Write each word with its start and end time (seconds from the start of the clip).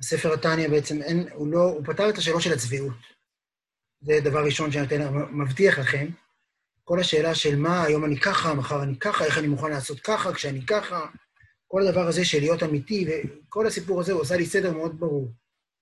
הספר 0.00 0.32
התניא 0.32 0.68
בעצם 0.68 1.02
אין, 1.02 1.28
הוא 1.34 1.48
לא, 1.48 1.64
הוא 1.64 1.84
פתר 1.84 2.08
את 2.08 2.18
השאלות 2.18 2.42
של 2.42 2.52
הצביעות. 2.52 2.96
זה 4.00 4.20
דבר 4.24 4.44
ראשון 4.44 4.72
שאני 4.72 4.82
נותן, 4.82 5.14
מבטיח 5.30 5.78
לכם. 5.78 6.06
כל 6.84 7.00
השאלה 7.00 7.34
של 7.34 7.56
מה, 7.56 7.82
היום 7.82 8.04
אני 8.04 8.20
ככה, 8.20 8.54
מחר 8.54 8.82
אני 8.82 8.98
ככה, 8.98 9.24
איך 9.24 9.38
אני 9.38 9.48
מוכן 9.48 9.70
לעשות 9.70 10.00
ככה, 10.00 10.34
כשאני 10.34 10.66
ככה, 10.66 11.06
כל 11.68 11.86
הדבר 11.86 12.08
הזה 12.08 12.24
של 12.24 12.38
להיות 12.38 12.62
אמיתי, 12.62 13.06
וכל 13.08 13.66
הסיפור 13.66 14.00
הזה, 14.00 14.12
הוא 14.12 14.22
עשה 14.22 14.36
לי 14.36 14.46
סדר 14.46 14.72
מאוד 14.72 15.00
ברור, 15.00 15.32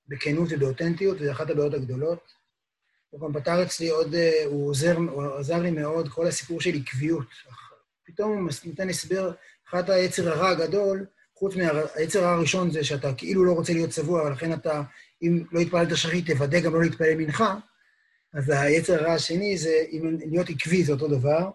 בכנות 0.09 0.48
ובאותנטיות, 0.50 1.21
וזו 1.21 1.32
אחת 1.32 1.50
הבעיות 1.50 1.75
הגדולות. 1.75 2.32
הוא 3.11 3.21
גם 3.21 3.41
פתר 3.41 3.62
אצלי 3.62 3.89
עוד, 3.89 4.14
אה, 4.14 4.45
הוא 4.45 4.71
עוזר, 4.71 4.96
הוא 4.96 5.39
עזר 5.39 5.59
לי 5.59 5.71
מאוד, 5.71 6.09
כל 6.09 6.27
הסיפור 6.27 6.61
של 6.61 6.75
עקביות. 6.75 7.27
פתאום 8.07 8.32
הוא 8.32 8.50
נותן 8.64 8.91
הסבר, 8.91 9.32
אחת 9.69 9.89
היצר 9.89 10.29
הרע 10.29 10.48
הגדול, 10.48 11.07
חוץ 11.39 11.55
מהיצר 11.57 12.25
הראשון 12.25 12.71
זה 12.71 12.84
שאתה 12.84 13.14
כאילו 13.14 13.45
לא 13.45 13.52
רוצה 13.52 13.73
להיות 13.73 13.91
צבוע, 13.91 14.23
ולכן 14.23 14.52
אתה, 14.52 14.82
אם 15.23 15.45
לא 15.53 15.61
התפללת 15.61 15.96
שחרית, 15.96 16.30
תוודא 16.30 16.61
גם 16.61 16.75
לא 16.75 16.82
להתפלל 16.82 17.14
מנחה. 17.14 17.57
אז 18.35 18.50
היצר 18.50 18.94
הרע 18.94 19.13
השני 19.13 19.58
זה 19.58 19.85
אם 19.90 20.16
להיות 20.30 20.50
עקבי, 20.50 20.85
זה 20.85 20.93
אותו 20.93 21.08
דבר. 21.08 21.50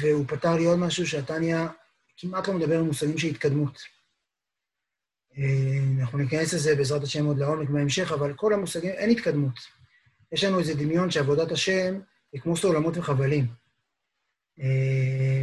והוא 0.00 0.24
פתר 0.28 0.54
לי 0.56 0.64
עוד 0.64 0.78
משהו, 0.78 1.06
שהתניא 1.06 1.58
כמעט 2.16 2.48
לא 2.48 2.54
מדבר 2.54 2.76
על 2.76 2.82
מושגים 2.82 3.18
של 3.18 3.28
התקדמות. 3.28 3.78
אה, 5.38 6.00
אנחנו 6.00 6.18
ניכנס 6.18 6.54
לזה 6.54 6.76
בעזרת 6.76 7.02
השם 7.02 7.26
עוד 7.26 7.38
לעומק 7.38 7.70
בהמשך, 7.70 8.12
אבל 8.12 8.34
כל 8.34 8.52
המושגים, 8.52 8.90
אין 8.90 9.10
התקדמות. 9.10 9.54
יש 10.32 10.44
לנו 10.44 10.58
איזה 10.58 10.74
דמיון 10.74 11.10
שעבודת 11.10 11.52
השם 11.52 12.00
היא 12.32 12.40
כמו 12.40 12.56
סולמות 12.56 12.96
וחבלים. 12.96 13.46
אה, 14.60 15.42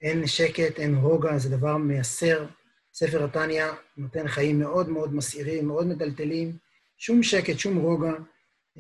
אין 0.02 0.28
שקט, 0.28 0.80
אין 0.80 0.96
רוגע, 0.96 1.38
זה 1.38 1.50
דבר 1.50 1.78
מייסר. 1.78 2.46
ספר 2.94 3.24
התניא 3.24 3.66
נותן 3.98 4.28
חיים 4.28 4.60
מאוד 4.60 4.90
מאוד 4.90 5.14
מסעירים, 5.14 5.68
מאוד 5.68 5.88
מטלטלים, 5.88 6.58
שום 6.98 7.24
שקט, 7.24 7.60
שום 7.60 7.78
רוגע, 7.78 8.12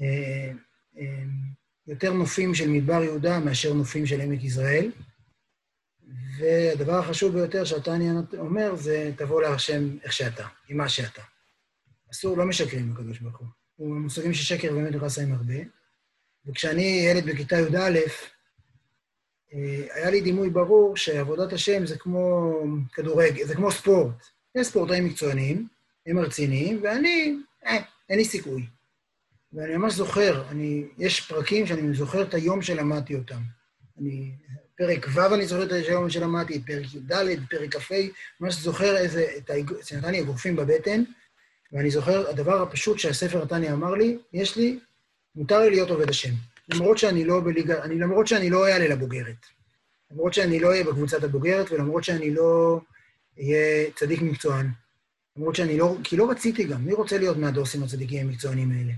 אה, 0.02 0.52
אה, 0.98 1.24
יותר 1.88 2.14
נופים 2.14 2.56
של 2.56 2.70
מדבר 2.70 3.04
יהודה 3.04 3.40
מאשר 3.40 3.74
נופים 3.74 4.06
של 4.06 4.22
עמק 4.22 4.44
יזרעאל. 4.44 4.92
והדבר 6.38 6.94
החשוב 6.94 7.34
ביותר 7.34 7.66
שהתניא 7.66 8.12
אומר 8.38 8.76
זה, 8.76 9.12
תבוא 9.18 9.42
להשם 9.42 9.98
איך 10.04 10.14
שאתה, 10.14 10.48
עם 10.70 10.78
מה 10.78 10.90
שאתה. 10.90 11.22
אסור, 12.12 12.38
לא 12.38 12.46
משקרים 12.46 12.94
לקדוש 12.94 13.20
ברוך 13.20 13.38
הוא. 13.40 13.48
הוא 13.76 13.96
מושגים 13.96 14.34
ששקר 14.34 14.74
באמת 14.74 14.96
נכנס 14.96 15.18
להם 15.18 15.34
הרבה. 15.34 15.56
וכשאני 16.48 17.06
ילד 17.10 17.26
בכיתה 17.26 17.60
י"א, 17.60 18.00
אה, 19.54 19.86
היה 19.94 20.10
לי 20.10 20.22
דימוי 20.22 20.50
ברור 20.50 20.98
שעבודת 20.98 21.54
השם 21.54 21.86
זה 21.86 21.98
כמו 21.98 22.54
כדורגל, 22.94 23.46
זה 23.46 23.56
כמו 23.56 23.72
ספורט. 23.72 24.26
יש 24.56 24.68
ספורטאים 24.68 25.06
מקצוענים, 25.06 25.68
הם 26.08 26.20
רציניים, 26.20 26.80
ואני, 26.84 27.36
אה, 27.66 27.78
אין 28.10 28.18
לי 28.18 28.26
סיכוי. 28.26 28.66
ואני 29.54 29.78
ממש 29.78 29.94
זוכר, 29.94 30.44
אני, 30.50 30.84
יש 30.98 31.22
פרקים 31.22 31.68
שאני 31.68 31.94
זוכר 31.94 32.22
את 32.22 32.34
היום 32.34 32.62
שלמדתי 32.62 33.16
אותם. 33.16 33.42
אני, 34.02 34.32
פרק 34.78 35.08
ו' 35.14 35.34
אני 35.34 35.46
זוכר 35.46 35.64
את 35.64 35.72
היום 35.72 36.10
שלמדתי, 36.10 36.60
פרק 36.66 36.94
י"ד, 36.94 37.40
פרק 37.50 37.76
כ"ה, 37.76 37.96
ממש 38.40 38.56
זוכר 38.56 38.98
איזה, 38.98 39.26
את 39.38 39.50
ה... 39.50 39.54
שנתן 39.84 40.12
לי 40.12 40.22
אגרופים 40.22 40.56
בבטן, 40.56 41.04
ואני 41.72 41.92
זוכר, 41.92 42.30
הדבר 42.30 42.62
הפשוט 42.62 43.00
שהספר 43.00 43.44
נתן 43.44 43.62
לי 43.62 43.72
אמר 43.72 43.92
לי, 43.92 44.18
יש 44.34 44.58
לי, 44.58 44.80
מותר 45.36 45.60
לי 45.60 45.70
להיות 45.70 45.90
עובד 45.90 46.10
השם. 46.10 46.34
למרות 46.70 46.98
שאני 46.98 47.26
לא 47.26 47.42
בליגה, 47.46 47.84
אני, 47.84 48.00
למרות 48.00 48.28
שאני 48.28 48.50
לא 48.50 48.68
אעלה 48.68 48.88
לבוגרת. 48.88 49.46
למרות 50.12 50.34
שאני 50.34 50.60
לא 50.60 50.70
אהיה 50.70 50.84
בקבוצת 50.84 51.24
הבוגרת, 51.24 51.72
ולמרות 51.72 52.04
שאני 52.04 52.34
לא 52.34 52.80
אהיה 53.40 53.92
צדיק 53.96 54.22
מקצוען. 54.22 54.70
למרות 55.38 55.56
שאני 55.56 55.78
לא, 55.78 55.96
כי 56.04 56.18
לא 56.18 56.32
רציתי 56.32 56.64
גם, 56.64 56.86
מי 56.86 56.94
רוצה 56.94 57.18
להיות 57.18 57.38
מהדוסים 57.38 57.84
הצדיקים 57.84 58.28
המקצוענים 58.28 58.72
האלה? 58.72 58.94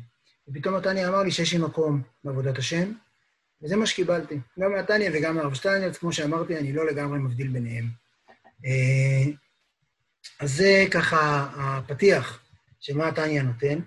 ופתאום 0.48 0.76
נתניה 0.76 1.08
אמר 1.08 1.24
לי 1.24 1.32
שיש 1.32 1.54
לי 1.54 1.60
מקום 1.60 2.02
בעבודת 2.24 2.58
השם, 2.58 2.92
וזה 3.62 3.76
מה 3.76 3.86
שקיבלתי. 3.86 4.40
גם 4.60 4.72
מהתניה 4.72 5.12
וגם 5.14 5.36
מהרב 5.36 5.54
שטיינרץ, 5.54 5.98
כמו 5.98 6.14
שאמרתי, 6.14 6.58
אני 6.58 6.74
לא 6.74 6.88
לגמרי 6.88 7.20
מבדיל 7.20 7.48
ביניהם. 7.48 7.86
אה, 8.66 9.32
אז 10.40 10.56
זה 10.56 10.86
ככה 10.92 11.48
הפתיח 11.58 12.40
של 12.80 12.98
מה 12.98 13.08
התניה 13.08 13.44
נותן. 13.44 13.80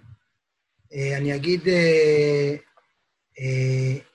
אה, 0.94 1.16
אני 1.16 1.34
אגיד 1.34 1.68
אה, 1.68 2.56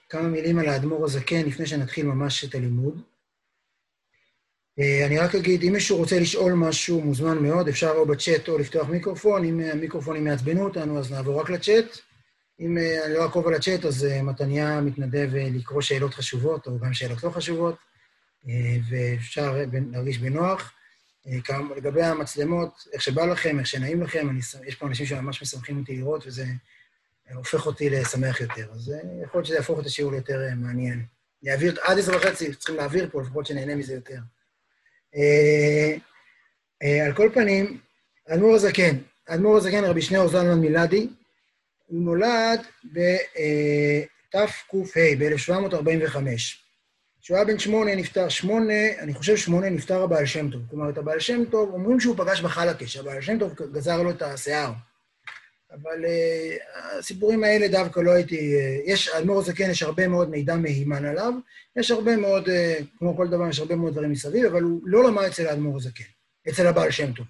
כמה 0.10 0.28
מילים 0.28 0.60
על 0.60 0.70
האדמו"ר 0.70 1.06
הזקן 1.06 1.46
לפני 1.46 1.66
שנתחיל 1.66 2.06
ממש 2.06 2.46
את 2.46 2.56
הלימוד. 2.56 3.02
אני 5.06 5.20
רק 5.20 5.36
אגיד, 5.36 5.64
אם 5.64 5.74
מישהו 5.74 5.98
רוצה 5.98 6.20
לשאול 6.20 6.54
משהו, 6.54 7.02
מוזמן 7.02 7.38
מאוד, 7.38 7.68
אפשר 7.68 7.92
או 7.92 8.06
בצ'אט 8.06 8.50
או 8.50 8.58
לפתוח 8.58 8.90
מיקרופון. 8.90 9.46
אם 9.46 9.60
המיקרופונים 9.60 10.28
יעצבנו 10.28 10.64
אותנו, 10.64 11.00
אז 11.00 11.12
נעבור 11.12 11.42
רק 11.42 11.50
לצ'אט. 11.50 11.98
אם 12.60 12.78
אה, 12.78 13.06
אני 13.06 13.14
לא 13.14 13.24
אעקוב 13.24 13.48
על 13.48 13.54
הצ'אט, 13.54 13.86
אז 13.86 14.06
אה, 14.06 14.24
מתניה 14.24 14.82
מתנדב 14.82 15.36
אה, 15.36 15.48
לקרוא 15.54 15.82
שאלות 15.82 16.14
חשובות, 16.14 16.68
או 16.68 16.80
גם 16.80 16.94
שאלות 16.94 17.24
לא 17.24 17.30
חשובות, 17.30 17.76
ואפשר 18.90 19.58
להרגיש 19.92 20.18
בנוח. 20.18 20.74
לגבי 21.76 22.04
המצלמות, 22.04 22.88
איך 22.94 23.02
שבא 23.02 23.26
לכם, 23.26 23.60
איך 23.60 23.68
שנעים 23.68 24.04
לכם, 24.04 24.30
אני, 24.30 24.40
יש 24.68 24.76
פה 24.76 24.88
אנשים 24.88 25.06
שממש 25.06 25.42
משמחים 25.42 25.80
אותי 25.80 25.96
לראות, 25.98 26.28
וזה 26.28 26.46
הופך 27.34 27.66
אותי 27.66 27.90
לשמח 27.90 28.42
יותר. 28.42 28.72
אז 28.72 28.94
יכול 29.24 29.40
להיות 29.40 29.46
שזה 29.46 29.56
יהפוך 29.56 29.80
את 29.80 29.86
השיעור 29.86 30.12
ליותר 30.12 30.40
מעניין. 30.56 31.06
יעביר 31.44 31.76
עד 31.84 32.00
עשר 32.00 32.18
וחצי, 32.18 32.54
צריכים 32.56 32.76
להעביר 32.76 33.10
פה, 33.12 33.22
לפחות 33.22 33.46
שנהנה 33.46 33.76
מזה 33.76 33.94
יותר. 33.94 34.18
על 37.06 37.14
כל 37.16 37.30
פנים, 37.34 37.80
האדמו"ר 38.28 38.56
הזקן, 38.56 38.98
האדמו"ר 39.28 39.58
הזקן, 39.58 39.84
רבי 39.84 40.02
שניאור 40.02 40.28
זלמן 40.28 40.60
מילדי, 40.60 41.08
הוא 41.88 42.02
נולד 42.04 42.60
בתק"ה, 42.86 44.46
ב-1745. 45.20 46.63
כשהוא 47.24 47.38
היה 47.38 47.46
בן 47.46 47.60
שמונה, 47.60 47.96
נפטר 47.96 48.30
שמונה, 48.30 49.00
אני 49.00 49.14
חושב 49.14 49.38
שמונה, 49.38 49.70
נפטר 49.70 50.04
הבעל 50.04 50.26
שם 50.26 50.50
טוב. 50.50 50.62
כלומר, 50.70 50.90
את 50.90 50.98
הבעל 50.98 51.20
שם 51.20 51.46
טוב, 51.46 51.70
אומרים 51.74 52.00
שהוא 52.00 52.18
פגש 52.18 52.42
בחלקה, 52.42 52.88
שהבעל 52.88 53.22
שם 53.22 53.40
טוב 53.40 53.54
גזר 53.54 54.04
לו 54.04 54.10
את 54.10 54.22
השיער. 54.22 54.72
אבל 55.72 56.06
uh, 56.06 56.98
הסיפורים 57.00 57.44
האלה 57.44 57.68
דווקא 57.68 58.00
לא 58.00 58.12
הייתי... 58.12 58.36
Uh, 58.36 58.92
יש, 58.92 59.08
האדמו"ר 59.08 59.40
הזקן, 59.40 59.70
יש 59.70 59.84
הרבה 59.84 60.08
מאוד 60.08 60.30
מידע 60.30 60.56
מהימן 60.56 61.06
עליו, 61.06 61.34
יש 61.76 61.92
הרבה 61.92 62.18
מאוד, 62.18 62.48
uh, 62.48 62.52
כמו 62.98 63.18
כל 63.18 63.28
דבר, 63.28 63.50
יש 63.50 63.60
הרבה 63.60 63.76
מאוד 63.76 63.94
דברים 63.94 64.12
מסביב, 64.12 64.46
אבל 64.46 64.62
הוא 64.62 64.82
לא 64.86 65.04
למד 65.04 65.24
אצל 65.24 65.48
האדמו"ר 65.48 65.78
הזקן, 65.78 66.04
אצל 66.50 66.68
הבעל 66.68 66.92
שם 66.92 67.14
טוב. 67.14 67.26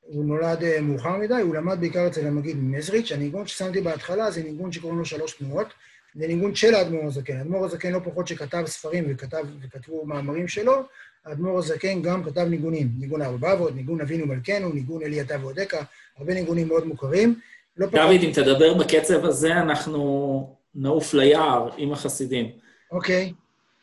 הוא 0.00 0.24
נולד 0.24 0.64
אה, 0.64 0.80
מאוחר 0.80 1.16
מדי, 1.16 1.34
הוא 1.34 1.54
למד 1.54 1.80
בעיקר 1.80 2.06
אצל 2.06 2.26
המגיד 2.26 2.56
ממזריץ', 2.56 3.12
הניגון 3.12 3.46
ששמתי 3.46 3.80
בהתחלה 3.80 4.30
זה 4.30 4.42
ניגון 4.42 4.72
שקוראים 4.72 4.98
לו 4.98 5.04
שלוש 5.04 5.32
תנועות, 5.32 5.66
זה 6.14 6.26
ניגון 6.26 6.54
של 6.54 6.74
האדמו"ר 6.74 7.06
הזקן. 7.06 7.36
האדמו"ר 7.36 7.64
הזקן 7.64 7.92
לא 7.92 8.00
פחות 8.04 8.28
שכתב 8.28 8.62
ספרים 8.66 9.04
וכתב, 9.08 9.44
וכתבו 9.62 10.06
מאמרים 10.06 10.48
שלו, 10.48 10.82
האדמו"ר 11.24 11.58
הזקן 11.58 12.02
גם 12.02 12.24
כתב 12.24 12.46
ניגונים, 12.50 12.88
ניגון 12.98 13.22
ארבע 13.22 13.52
אבות, 13.52 13.74
ניגון 13.74 14.00
אבינו 14.00 14.26
מלכנו, 14.26 14.72
ניגון 14.72 15.02
אלי 15.02 15.20
אתה 15.20 15.36
ועודקה, 15.40 15.78
הרבה 16.18 16.34
ניגונים 16.34 16.68
מאוד 16.68 16.86
מוכרים. 16.86 17.40
לא 17.76 17.86
דוד, 17.86 18.20
אם 18.22 18.30
תדבר 18.34 18.74
בקצב 18.74 19.24
הזה, 19.24 19.52
אנחנו 19.52 20.56
נעוף 20.74 21.14
ליער 21.14 21.68
עם 21.76 21.92
החסידים. 21.92 22.50
אוקיי. 22.90 23.32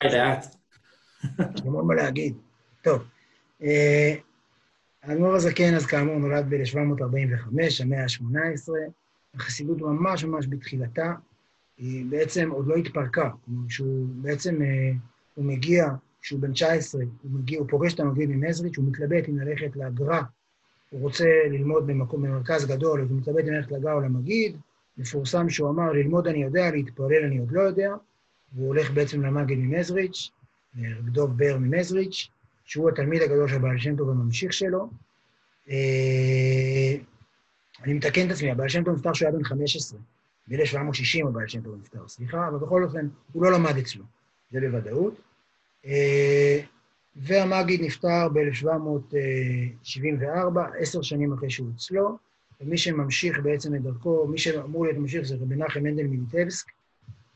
לאט. 0.03 0.55
יש 1.23 1.61
המון 1.65 1.87
מה 1.87 1.95
להגיד. 1.95 2.33
טוב. 2.81 3.03
אה, 3.63 4.15
האדמו"ר 5.03 5.35
הזקן, 5.35 5.75
אז 5.75 5.85
כאמור, 5.85 6.15
נולד 6.15 6.45
ב-1745, 6.49 7.83
המאה 7.83 8.03
ה-18. 8.03 8.69
החסידות 9.35 9.81
ממש 9.81 10.23
ממש 10.23 10.45
בתחילתה, 10.49 11.13
היא 11.77 12.05
בעצם 12.09 12.51
עוד 12.51 12.67
לא 12.67 12.75
התפרקה. 12.75 13.29
שהוא 13.69 14.07
בעצם, 14.21 14.61
אה, 14.61 14.91
הוא 15.35 15.45
מגיע, 15.45 15.87
כשהוא 16.21 16.39
בן 16.39 16.53
19, 16.53 17.01
הוא 17.01 17.31
מגיע, 17.31 17.59
הוא 17.59 17.67
פוגש 17.69 17.93
את 17.93 17.99
המגיד 17.99 18.29
ממזריץ', 18.29 18.77
הוא 18.77 18.85
מתלבט 18.85 19.29
אם 19.29 19.39
ללכת 19.39 19.75
לגר"א, 19.75 20.21
הוא 20.89 21.01
רוצה 21.01 21.25
ללמוד 21.49 21.87
במקום, 21.87 22.21
במרכז 22.21 22.65
גדול, 22.65 23.01
אז 23.01 23.09
הוא 23.09 23.17
מתלבט 23.17 23.43
אם 23.47 23.53
ללכת 23.53 23.71
לגר"א 23.71 23.93
או 23.93 24.01
למגיד. 24.01 24.57
מפורסם 24.97 25.49
שהוא 25.49 25.69
אמר, 25.69 25.91
ללמוד 25.91 26.27
אני 26.27 26.43
יודע, 26.43 26.71
להתפלל 26.71 27.23
אני 27.25 27.37
עוד 27.37 27.51
לא 27.51 27.61
יודע, 27.61 27.93
והוא 28.53 28.67
הולך 28.67 28.91
בעצם 28.91 29.25
למגיד 29.25 29.57
ממזריץ', 29.59 30.31
דוב 31.05 31.37
בר 31.37 31.57
ממזריץ', 31.59 32.29
שהוא 32.65 32.89
התלמיד 32.89 33.21
הגדול 33.21 33.47
של 33.47 33.55
הבעל 33.55 33.77
שם 33.77 33.95
טוב 33.95 34.09
הממשיך 34.09 34.53
שלו. 34.53 34.89
אה, 35.69 36.95
אני 37.83 37.93
מתקן 37.93 38.27
את 38.27 38.31
עצמי, 38.31 38.51
הבעל 38.51 38.69
שם 38.69 38.83
טוב 38.83 38.95
נפטר 38.95 39.11
כשהוא 39.11 39.27
היה 39.27 39.37
בן 39.37 39.43
15. 39.43 39.99
ב-1760 40.47 41.27
הבעל 41.27 41.47
שם 41.47 41.61
טוב 41.61 41.75
נפטר, 41.81 42.07
סליחה, 42.07 42.47
אבל 42.47 42.57
בכל 42.57 42.83
אופן, 42.83 43.07
הוא 43.31 43.43
לא 43.43 43.51
למד 43.51 43.77
אצלו, 43.77 44.03
זה 44.51 44.59
בוודאות. 44.59 45.21
אה, 45.85 46.59
והמגיד 47.15 47.81
נפטר 47.81 48.29
ב-1774, 48.29 50.59
עשר 50.79 51.01
שנים 51.01 51.33
אחרי 51.33 51.49
שהוא 51.49 51.69
אצלו, 51.75 52.17
ומי 52.61 52.77
שממשיך 52.77 53.39
בעצם 53.39 53.75
את 53.75 53.81
דרכו, 53.81 54.27
מי 54.27 54.37
שאמור 54.37 54.85
להיות 54.85 54.97
ממשיך 54.97 55.23
זה 55.23 55.35
רבי 55.35 55.55
מנחם 55.55 55.83
מנדל 55.83 56.07
מליטבסק, 56.07 56.67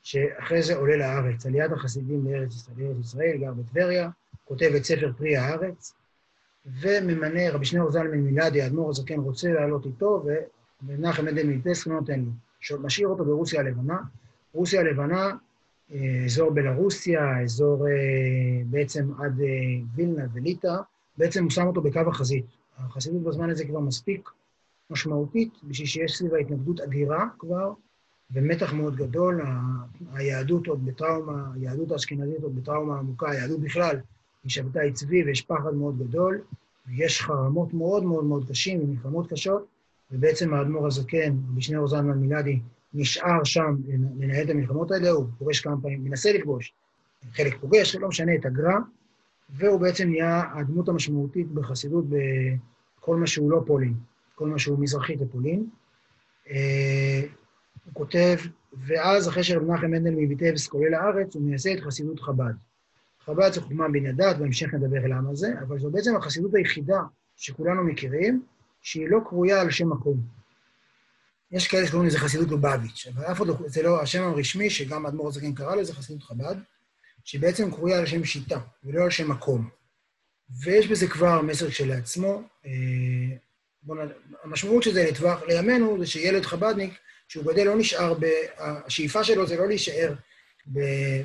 שאחרי 0.04 0.64
זה 0.64 0.76
עולה 0.76 0.98
לארץ, 0.98 1.46
עליית 1.46 1.72
החסידים 1.72 2.26
לארץ 2.26 2.56
ישראל, 2.56 3.00
ישראל, 3.00 3.38
גר 3.38 3.54
בטבריה, 3.54 4.10
כותב 4.46 4.72
את 4.78 4.84
ספר 4.84 5.12
פרי 5.18 5.38
הארץ, 5.38 5.94
וממנה 6.66 7.52
רבי 7.52 7.66
שניאור 7.66 7.92
זלמן 7.92 8.18
מילדי, 8.18 8.62
האדמו"ר 8.62 8.90
הזקן 8.90 9.20
רוצה 9.20 9.54
לעלות 9.54 9.86
איתו, 9.86 10.26
ומנחם 10.84 11.26
מנדל 11.26 11.48
מליטבסק 11.48 11.88
לא 11.88 11.94
נותן 11.94 12.20
לו. 12.20 12.32
משאיר 12.80 13.08
אותו 13.08 13.26
ברוסיה 13.26 13.60
הלבנה. 13.60 13.98
רוסיה 14.54 14.82
הלבנה 14.82 15.32
אזור 16.26 16.52
בלרוסיה, 16.52 17.42
אזור 17.44 17.88
אה, 17.88 17.94
בעצם 18.66 19.12
עד 19.20 19.42
אה, 19.42 19.48
וילנה 19.96 20.24
וליטא, 20.34 20.76
בעצם 21.18 21.44
הוא 21.44 21.52
שם 21.52 21.68
אותו 21.68 21.82
בקו 21.82 22.00
החזית. 22.08 22.46
החסידות 22.78 23.24
בזמן 23.24 23.50
הזה 23.50 23.66
כבר 23.66 23.80
מספיק 23.80 24.30
משמעותית, 24.90 25.54
בשביל 25.64 25.88
שיש 25.88 26.18
סביבה 26.18 26.38
התנגדות 26.38 26.80
אדירה 26.80 27.28
כבר, 27.40 27.74
ומתח 28.32 28.74
מאוד 28.74 28.96
גדול. 28.96 29.42
היהדות 30.14 30.68
עוד 30.68 30.86
בטראומה, 30.86 31.52
היהדות 31.56 31.92
האשכנזית 31.92 32.44
עוד 32.44 32.56
בטראומה 32.56 33.00
עמוקה, 33.00 33.32
היהדות 33.32 33.60
בכלל, 33.60 33.96
היא 34.44 34.52
שבתה 34.52 34.82
עצבי 34.82 35.24
ויש 35.24 35.42
פחד 35.42 35.74
מאוד 35.74 36.00
גדול, 36.00 36.42
ויש 36.88 37.22
חרמות 37.22 37.74
מאוד 37.74 38.04
מאוד 38.04 38.26
מאוד 38.26 38.50
קשים 38.50 38.80
ומלחמות 38.84 39.30
קשות, 39.30 39.66
ובעצם 40.12 40.54
האדמו"ר 40.54 40.88
הזקן, 40.88 41.38
רבי 41.52 41.62
שניאור 41.62 41.88
זלמן 41.88 42.18
מילדי, 42.18 42.60
נשאר 42.94 43.44
שם 43.44 43.76
לנהל 44.18 44.46
את 44.46 44.50
המלחמות 44.50 44.92
האלה, 44.92 45.10
הוא 45.10 45.26
פוגש 45.38 45.60
כמה 45.60 45.82
פעמים, 45.82 46.04
מנסה 46.04 46.34
לכבוש, 46.34 46.74
חלק 47.34 47.58
פוגש, 47.62 47.96
לא 47.96 48.08
משנה, 48.08 48.36
את 48.36 48.46
הגר"א, 48.46 48.74
והוא 49.50 49.80
בעצם 49.80 50.10
נהיה 50.10 50.44
הדמות 50.54 50.90
המשמעותית 50.90 51.48
בחסידות 51.48 52.06
בכל 52.10 53.16
מה 53.16 53.28
שהוא 53.28 53.52
לא 53.52 53.64
פולין, 53.66 53.94
כל 54.36 54.48
מה 54.48 54.60
שהוא 54.60 54.80
מזרחית 54.80 55.22
לפולין. 55.22 55.66
אה, 56.50 57.22
הוא 57.86 57.94
כותב, 57.94 58.38
ואז 58.74 59.28
אחרי 59.28 59.44
שרב 59.44 59.64
מנחם 59.64 59.92
מנדל 59.92 60.16
מביטבסק 60.18 60.74
עולה 60.74 60.90
לארץ, 60.90 61.36
הוא 61.36 61.44
מייסד 61.44 61.70
את 61.70 61.80
חסידות 61.80 62.20
חב"ד. 62.20 62.54
חב"ד 63.20 63.54
זה 63.54 63.62
חוכמה 63.62 63.90
בין 63.90 64.06
הדת, 64.06 64.38
בהמשך 64.38 64.74
נדבר 64.74 65.08
למה 65.08 65.36
זה, 65.36 65.54
אבל 65.62 65.80
זו 65.80 65.92
בעצם 65.92 66.16
החסידות 66.16 66.56
היחידה 66.56 67.00
שכולנו 67.36 67.84
מכירים, 67.84 68.42
שהיא 68.82 69.10
לא 69.10 69.20
קרויה 69.26 69.62
על 69.62 69.72
שם 69.72 69.90
מקום. 69.90 70.40
יש 71.52 71.68
כאלה 71.68 71.88
שקוראים 71.88 72.08
לזה 72.08 72.20
חסידות 72.20 72.50
לובביץ', 72.50 73.08
אבל 73.14 73.26
אף 73.26 73.38
אחד 73.38 73.48
לא, 73.48 73.56
זה 73.66 73.84
לא 73.84 74.02
השם 74.02 74.24
הרשמי, 74.24 74.70
שגם 74.70 75.06
האדמו"ר 75.06 75.28
הזקן 75.28 75.54
קרא 75.54 75.76
לזה 75.76 75.94
חסידות 75.94 76.24
חב"ד, 76.24 76.56
שבעצם 77.24 77.72
קרויה 77.72 78.00
על 78.00 78.06
שם 78.06 78.26
שיטה, 78.26 78.60
ולא 78.84 79.04
על 79.04 79.10
שם 79.10 79.32
מקום. 79.32 79.70
ויש 80.64 80.88
בזה 80.88 81.08
כבר 81.08 81.42
מסר 81.42 81.70
כשלעצמו. 81.70 82.42
אה, 82.66 82.72
בוא 83.84 83.96
נ... 83.96 84.08
המשמעות 84.44 84.84
של 84.84 84.94
זה 84.94 85.06
לטווח, 85.10 85.42
לימינו, 85.48 86.00
זה 86.00 86.06
שילד 86.08 86.46
חב"דניק, 86.46 86.94
שהוא 87.28 87.46
גדל 87.46 87.64
לא 87.64 87.78
נשאר, 87.78 88.14
ב... 88.14 88.26
השאיפה 88.58 89.24
שלו 89.24 89.48
זה 89.48 89.58
לא 89.58 89.68
להישאר 89.68 90.14
ב... 90.74 90.80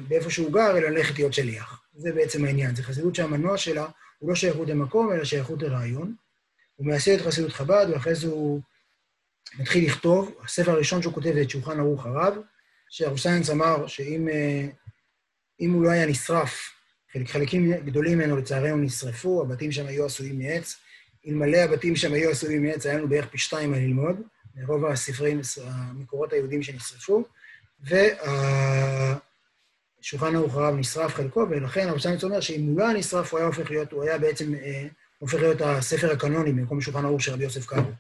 באיפה 0.09 0.31
שהוא 0.31 0.53
גר, 0.53 0.79
אלא 0.79 0.89
ללכת 0.89 1.19
להיות 1.19 1.35
שליח. 1.35 1.83
זה 1.95 2.13
בעצם 2.13 2.45
העניין. 2.45 2.77
זו 2.77 2.83
חסידות 2.83 3.15
שהמנוע 3.15 3.57
שלה 3.57 3.87
הוא 4.19 4.29
לא 4.29 4.35
שייכות 4.35 4.69
למקום, 4.69 5.13
אלא 5.13 5.25
שייכות 5.25 5.63
לרעיון. 5.63 6.15
הוא 6.77 6.87
מייסד 6.87 7.11
את 7.11 7.21
חסידות 7.21 7.53
חב"ד, 7.53 7.87
ואחרי 7.91 8.15
זה 8.15 8.27
הוא 8.27 8.61
מתחיל 9.59 9.87
לכתוב, 9.87 10.35
הספר 10.45 10.71
הראשון 10.71 11.03
שהוא 11.03 11.15
כותב 11.15 11.33
זה 11.35 11.43
את 11.43 11.51
שולחן 11.51 11.81
ערוך 11.81 12.07
הרב, 12.07 12.35
שהרב 12.91 13.19
סיינס 13.19 13.51
אמר 13.51 13.87
שאם 13.87 14.29
אה, 14.29 14.67
הוא 15.59 15.85
לא 15.85 15.91
היה 15.91 16.07
נשרף, 16.07 16.73
חלק, 17.13 17.31
חלקים 17.31 17.73
גדולים 17.73 18.19
ממנו 18.19 18.37
לצערנו 18.37 18.77
נשרפו, 18.77 19.43
הבתים 19.43 19.73
שם 19.73 19.87
היו 19.87 20.07
עשויים 20.07 20.39
מעץ. 20.39 20.77
אלמלא 21.27 21.57
הבתים 21.57 21.97
שם 21.97 22.13
היו 22.13 22.31
עשויים 22.31 22.63
מעץ, 22.63 22.87
היה 22.87 22.99
לנו 22.99 23.09
בערך 23.09 23.29
פי 23.29 23.39
שתיים 23.39 23.71
מה 23.71 23.77
ללמוד, 23.77 24.21
מרוב 24.55 24.85
הספרים, 24.85 25.41
המקורות 25.67 26.33
היהודים 26.33 26.63
שנשרפו, 26.63 27.25
ושולחן 30.01 30.37
ערוך 30.37 30.55
הרב 30.55 30.75
נשרף 30.75 31.15
חלקו, 31.15 31.47
ולכן 31.51 31.89
הרב 31.89 31.99
סיינס 31.99 32.25
אומר 32.25 32.41
שאם 32.41 32.67
הוא 32.67 32.79
לא 32.79 32.85
היה 32.85 32.99
נשרף, 32.99 33.33
הוא 33.33 33.39
היה 33.39 33.47
הופך 33.47 33.71
להיות, 33.71 33.93
הוא 33.93 34.03
היה 34.03 34.19
בעצם 34.19 34.55
אה, 34.55 34.87
הופך 35.19 35.35
להיות 35.35 35.61
הספר 35.61 36.13
הקנוני 36.13 36.53
במקום 36.53 36.81
שולחן 36.81 37.05
ערוך 37.05 37.23
של 37.23 37.33
רבי 37.33 37.45
יוסף 37.45 37.67
קארו. 37.67 37.91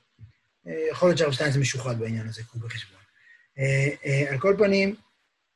יכול 0.91 1.09
להיות 1.09 1.19
שהרב 1.19 1.33
שטיינס 1.33 1.57
משוחד 1.57 1.99
בעניין 1.99 2.29
הזה, 2.29 2.43
קחו 2.43 2.59
בחשבון. 2.59 3.01
אה, 3.59 3.89
אה, 4.05 4.33
על 4.33 4.39
כל 4.39 4.55
פנים, 4.59 4.95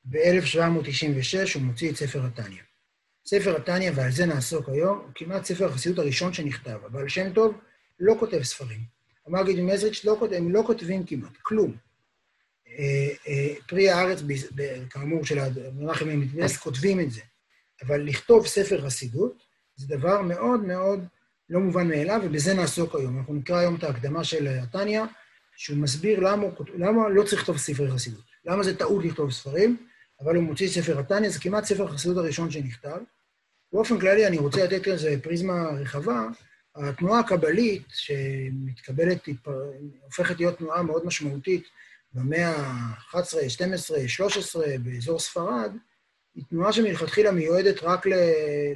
ב-1796 0.05 1.55
הוא 1.55 1.63
מוציא 1.63 1.91
את 1.91 1.97
ספר 1.97 2.25
התניא. 2.27 2.63
ספר 3.27 3.57
התניא, 3.57 3.91
ועל 3.95 4.11
זה 4.11 4.27
נעסוק 4.27 4.69
היום, 4.69 4.99
הוא 4.99 5.11
כמעט 5.15 5.45
ספר 5.45 5.67
החסידות 5.67 5.99
הראשון 5.99 6.33
שנכתב, 6.33 6.79
אבל 6.87 7.09
שם 7.09 7.33
טוב 7.33 7.59
לא 8.01 8.15
כותב 8.21 8.43
ספרים. 8.43 8.81
המגיד 9.27 9.61
מזריץ' 9.61 10.05
לא 10.05 10.17
כותב, 10.19 10.33
הם 10.33 10.53
לא 10.53 10.63
כותבים 10.67 11.07
כמעט, 11.07 11.37
כלום. 11.43 11.77
אה, 12.69 13.55
פרי 13.69 13.91
הארץ, 13.91 14.23
כאמור, 14.91 15.25
של 15.25 15.39
מנחם 15.73 16.21
מתנס, 16.21 16.57
כותבים 16.57 17.01
את 17.01 17.11
זה. 17.11 17.21
אבל 17.87 18.03
לכתוב 18.03 18.47
ספר 18.47 18.87
חסידות 18.87 19.43
זה 19.77 19.97
דבר 19.97 20.23
מאוד 20.23 20.61
מאוד 20.61 21.05
לא 21.51 21.61
מובן 21.61 21.89
מאליו, 21.89 22.21
ובזה 22.25 22.55
נעסוק 22.55 22.95
היום. 22.95 23.19
אנחנו 23.19 23.35
נקרא 23.35 23.57
היום 23.57 23.75
את 23.75 23.85
ההקדמה 23.85 24.25
של 24.25 24.47
התניא, 24.49 25.03
שהוא 25.57 25.79
מסביר 25.79 26.21
למה, 26.21 26.47
למה 26.75 27.09
לא 27.09 27.23
צריך 27.23 27.41
לכתוב 27.41 27.59
ספרי 27.59 27.91
חסידות. 27.91 28.25
למה 28.45 28.63
זה 28.63 28.77
טעות 28.77 29.05
לכתוב 29.05 29.33
ספרים, 29.33 29.77
אבל 30.21 30.37
הוא 30.37 30.45
מוציא 30.45 30.69
ספר 30.69 30.99
התניא, 30.99 31.31
זה 31.31 31.41
כמעט 31.41 31.65
ספר 31.65 31.85
החסידות 31.85 32.17
הראשון 32.17 32.51
שנכתב. 32.51 32.99
באופן 33.73 34.01
כללי, 34.01 34.27
אני 34.27 34.39
רוצה 34.39 34.65
לתת 34.65 34.87
לזה 34.87 35.17
פריזמה 35.23 35.69
רחבה. 35.81 36.29
התנועה 36.77 37.21
הקבלית, 37.21 37.87
שמתקבלת, 37.89 39.29
הופכת 40.05 40.39
להיות 40.39 40.59
תנועה 40.59 40.83
מאוד 40.83 41.07
משמעותית 41.07 41.65
במאה 42.13 42.49
ה-11, 42.49 43.49
12, 43.49 44.09
13, 44.09 44.67
באזור 44.83 45.19
ספרד, 45.19 45.73
היא 46.39 46.45
תנועה 46.51 46.73
שמלכתחילה 46.73 47.33
מיועדת 47.33 47.83
רק 47.83 48.07
ל... 48.07 48.15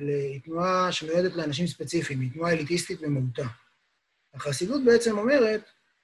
ל... 0.01 0.09
היא 0.09 0.41
תנועה 0.41 0.93
שמיועדת 0.93 1.37
לאנשים 1.37 1.67
ספציפיים, 1.67 2.21
היא 2.21 2.31
תנועה 2.33 2.53
אליטיסטית 2.53 3.01
במהותה. 3.01 3.47
החסידות 4.35 4.85
בעצם 4.85 5.19
אומרת 5.19 5.61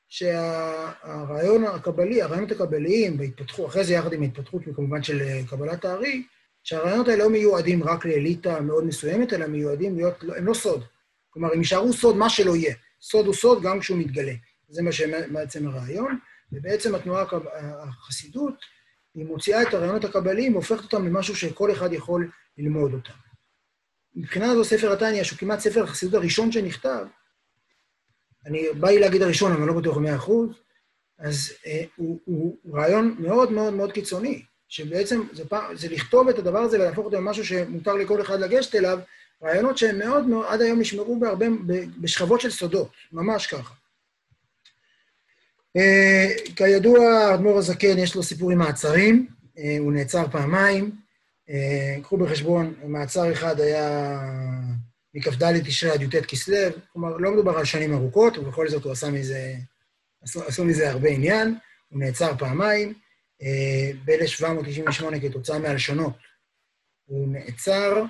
שהרעיון 0.09 1.65
הקבלי, 1.65 2.23
הרעיונות 2.23 2.53
הקבליים 2.53 3.17
בהתפתחות, 3.17 3.69
אחרי 3.69 3.85
זה 3.85 3.93
יחד 3.93 4.13
עם 4.13 4.23
ההתפתחות 4.23 4.63
כמובן 4.77 5.03
של 5.03 5.23
קבלת 5.51 5.85
הארי, 5.85 6.23
שהרעיונות 6.65 7.09
האלה 7.09 7.25
לא 7.25 7.31
מיועדים 7.31 7.85
רק 7.85 8.05
לאליטה 8.05 8.61
מאוד 8.61 8.85
מסוימת, 8.85 9.33
אלא 9.33 9.47
מיועדים 9.47 9.97
להיות, 9.97 10.15
הם 10.37 10.47
לא 10.47 10.55
סוד. 10.55 10.85
כלומר, 11.31 11.53
הם 11.53 11.59
יישארו 11.59 11.93
סוד 11.93 12.17
מה 12.17 12.31
שלא 12.31 12.57
יהיה. 12.57 12.75
סוד 13.01 13.27
הוא 13.27 13.35
סוד 13.35 13.63
גם 13.63 13.81
כשהוא 13.81 13.99
מתגלה. 13.99 14.35
זה 14.69 14.83
מה 14.83 14.93
שבעצם 14.93 15.69
הרעיון, 15.69 16.19
ובעצם 16.53 16.95
התנועה, 16.95 17.25
החסידות, 17.83 18.55
היא 19.15 19.27
מוציאה 19.27 19.63
את 19.63 19.75
הרעיונות 19.75 20.05
הקבליים 20.05 20.53
והופכת 20.53 20.85
אותם 20.85 21.07
למשהו 21.07 21.37
שכל 21.37 21.73
אחד 21.73 21.93
יכול 21.93 22.31
ללמוד 22.59 22.93
אותם. 22.93 23.13
מבחינה 24.17 24.55
זו 24.55 24.65
ספר 24.65 24.93
התניא, 24.93 25.23
שהוא 25.23 25.39
כמעט 25.39 25.59
ספר 25.59 25.85
החסידות 25.85 26.15
הראשון 26.15 26.53
שנכתב, 26.53 27.07
אני 28.47 28.67
בא 28.81 28.89
לי 28.89 28.99
להגיד 28.99 29.23
הראשון, 29.23 29.53
אבל 29.53 29.67
לא 29.67 29.73
בטוח 29.73 29.97
במאה 29.97 30.17
אחוז, 30.17 30.51
אז 31.19 31.53
אה, 31.67 31.85
הוא, 31.97 32.21
הוא 32.25 32.57
רעיון 32.73 33.17
מאוד 33.19 33.53
מאוד 33.53 33.73
מאוד 33.73 33.93
קיצוני, 33.93 34.43
שבעצם 34.69 35.23
זה, 35.33 35.49
פעם, 35.49 35.77
זה 35.77 35.89
לכתוב 35.89 36.29
את 36.29 36.39
הדבר 36.39 36.59
הזה 36.59 36.81
ולהפוך 36.81 37.05
אותו 37.05 37.17
למשהו 37.17 37.45
שמותר 37.45 37.95
לכל 37.95 38.21
אחד 38.21 38.41
לגשת 38.41 38.75
אליו, 38.75 38.99
רעיונות 39.43 39.79
שהם 39.79 39.99
מאוד 39.99 40.27
מאוד, 40.27 40.47
עד 40.49 40.61
היום 40.61 40.81
נשמרו 40.81 41.21
בהרבה, 41.21 41.47
בשכבות 42.01 42.41
של 42.41 42.51
סודות, 42.51 42.91
ממש 43.13 43.47
ככה. 43.47 43.75
אה, 45.77 46.29
כידוע, 46.57 47.09
האדמו"ר 47.09 47.59
הזקן 47.59 47.99
יש 47.99 48.15
לו 48.15 48.23
סיפור 48.23 48.51
עם 48.51 48.59
מעצרים, 48.59 49.27
אה, 49.59 49.77
הוא 49.79 49.93
נעצר 49.93 50.29
פעמיים. 50.29 50.91
אה, 51.51 51.97
קחו 52.03 52.17
בחשבון, 52.17 52.75
מעצר 52.85 53.33
אחד 53.33 53.61
היה 53.61 54.21
מכ"ד 55.15 55.59
תשרי 55.59 55.91
עד 55.91 56.03
י"ט 56.03 56.17
כסלו, 56.17 56.57
כלומר, 56.93 57.17
לא 57.17 57.33
מדובר 57.33 57.59
על 57.59 57.65
שנים 57.65 57.95
ארוכות, 57.95 58.39
ובכל 58.39 58.69
זאת 58.69 58.85
הוא 58.85 58.93
עשה 58.93 59.11
מזה, 59.11 59.55
עשו, 60.23 60.43
עשו 60.43 60.65
מזה 60.65 60.91
הרבה 60.91 61.09
עניין. 61.09 61.55
הוא 61.89 62.01
נעצר 62.01 62.37
פעמיים, 62.39 62.95
ב-1798 64.05 65.21
כתוצאה 65.23 65.59
מהלשונות. 65.59 66.17
הוא 67.05 67.29
נעצר, 67.29 68.05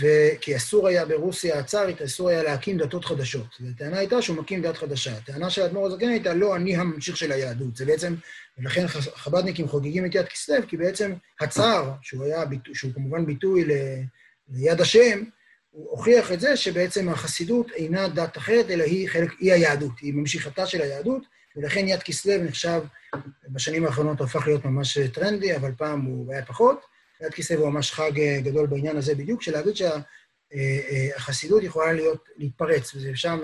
וכי 0.00 0.56
אסור 0.56 0.88
היה 0.88 1.04
ברוסיה 1.04 1.58
הצארית, 1.58 2.02
אסור 2.02 2.28
היה 2.28 2.42
להקים 2.42 2.78
דתות 2.78 3.04
חדשות. 3.04 3.46
והטענה 3.60 3.98
הייתה 3.98 4.22
שהוא 4.22 4.36
מקים 4.36 4.62
דת 4.62 4.76
חדשה. 4.76 5.16
הטענה 5.16 5.50
של 5.50 5.62
האדמו"ר 5.62 5.86
הזקן 5.86 6.08
הייתה, 6.08 6.34
לא, 6.34 6.56
אני 6.56 6.76
הממשיך 6.76 7.16
של 7.16 7.32
היהדות. 7.32 7.76
זה 7.76 7.86
בעצם, 7.86 8.14
ולכן 8.58 8.86
חב"דניקים 9.14 9.68
חוגגים 9.68 10.06
את 10.06 10.14
יד 10.14 10.26
כסלו, 10.26 10.68
כי 10.68 10.76
בעצם 10.76 11.12
הצאר, 11.40 11.92
שהוא 12.02 12.24
היה, 12.24 12.44
שהוא 12.74 12.92
כמובן 12.94 13.26
ביטוי 13.26 13.64
ל, 13.64 13.70
ליד 14.48 14.80
השם, 14.80 15.24
הוא 15.70 15.90
הוכיח 15.90 16.32
את 16.32 16.40
זה 16.40 16.56
שבעצם 16.56 17.08
החסידות 17.08 17.70
אינה 17.70 18.08
דת 18.08 18.36
אחרת, 18.36 18.70
אלא 18.70 18.84
היא 18.84 19.08
חלק, 19.08 19.30
היא 19.38 19.52
היהדות, 19.52 19.92
היא 20.00 20.14
ממשיכתה 20.14 20.66
של 20.66 20.80
היהדות, 20.80 21.22
ולכן 21.56 21.88
יד 21.88 22.02
כסלו 22.02 22.44
נחשב, 22.44 22.82
בשנים 23.48 23.86
האחרונות 23.86 24.18
הוא 24.18 24.26
הפך 24.26 24.46
להיות 24.46 24.64
ממש 24.64 24.98
טרנדי, 24.98 25.56
אבל 25.56 25.72
פעם 25.76 26.00
הוא 26.00 26.32
היה 26.32 26.46
פחות. 26.46 26.89
יד 27.20 27.34
כסלו 27.34 27.60
הוא 27.60 27.70
ממש 27.70 27.92
חג 27.92 28.12
גדול 28.42 28.66
בעניין 28.66 28.96
הזה 28.96 29.14
בדיוק, 29.14 29.42
של 29.42 29.52
להגיד 29.52 29.74
שהחסידות 29.76 31.62
יכולה 31.62 31.92
להיות, 31.92 32.28
להתפרץ, 32.36 32.94
ושם 32.94 33.40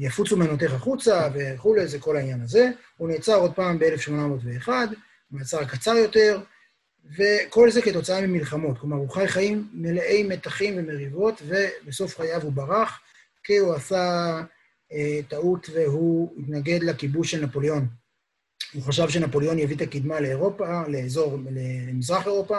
יפוצו 0.00 0.36
מנותיך 0.36 0.72
החוצה 0.72 1.28
וכולי, 1.34 1.86
זה 1.86 1.98
כל 1.98 2.16
העניין 2.16 2.40
הזה. 2.40 2.70
הוא 2.96 3.08
נעצר 3.08 3.34
עוד 3.34 3.52
פעם 3.54 3.78
ב-1801, 3.78 4.68
מעצר 5.30 5.64
קצר 5.64 5.94
יותר, 5.94 6.40
וכל 7.18 7.70
זה 7.70 7.82
כתוצאה 7.82 8.26
ממלחמות. 8.26 8.78
כלומר, 8.78 8.96
הוא 8.96 9.10
חי 9.10 9.28
חיים 9.28 9.68
מלאי 9.72 10.22
מתחים 10.22 10.74
ומריבות, 10.76 11.42
ובסוף 11.46 12.16
חייו 12.16 12.42
הוא 12.42 12.52
ברח, 12.52 13.00
כי 13.44 13.56
הוא 13.56 13.74
עשה 13.74 14.42
אה, 14.92 15.20
טעות 15.28 15.70
והוא 15.74 16.34
התנגד 16.38 16.82
לכיבוש 16.82 17.30
של 17.30 17.44
נפוליאון. 17.44 17.86
הוא 18.76 18.84
חשב 18.84 19.08
שנפוליאון 19.08 19.58
יביא 19.58 19.76
את 19.76 19.80
הקדמה 19.80 20.20
לאירופה, 20.20 20.88
לאזור, 20.88 21.38
למזרח 21.50 22.26
אירופה, 22.26 22.58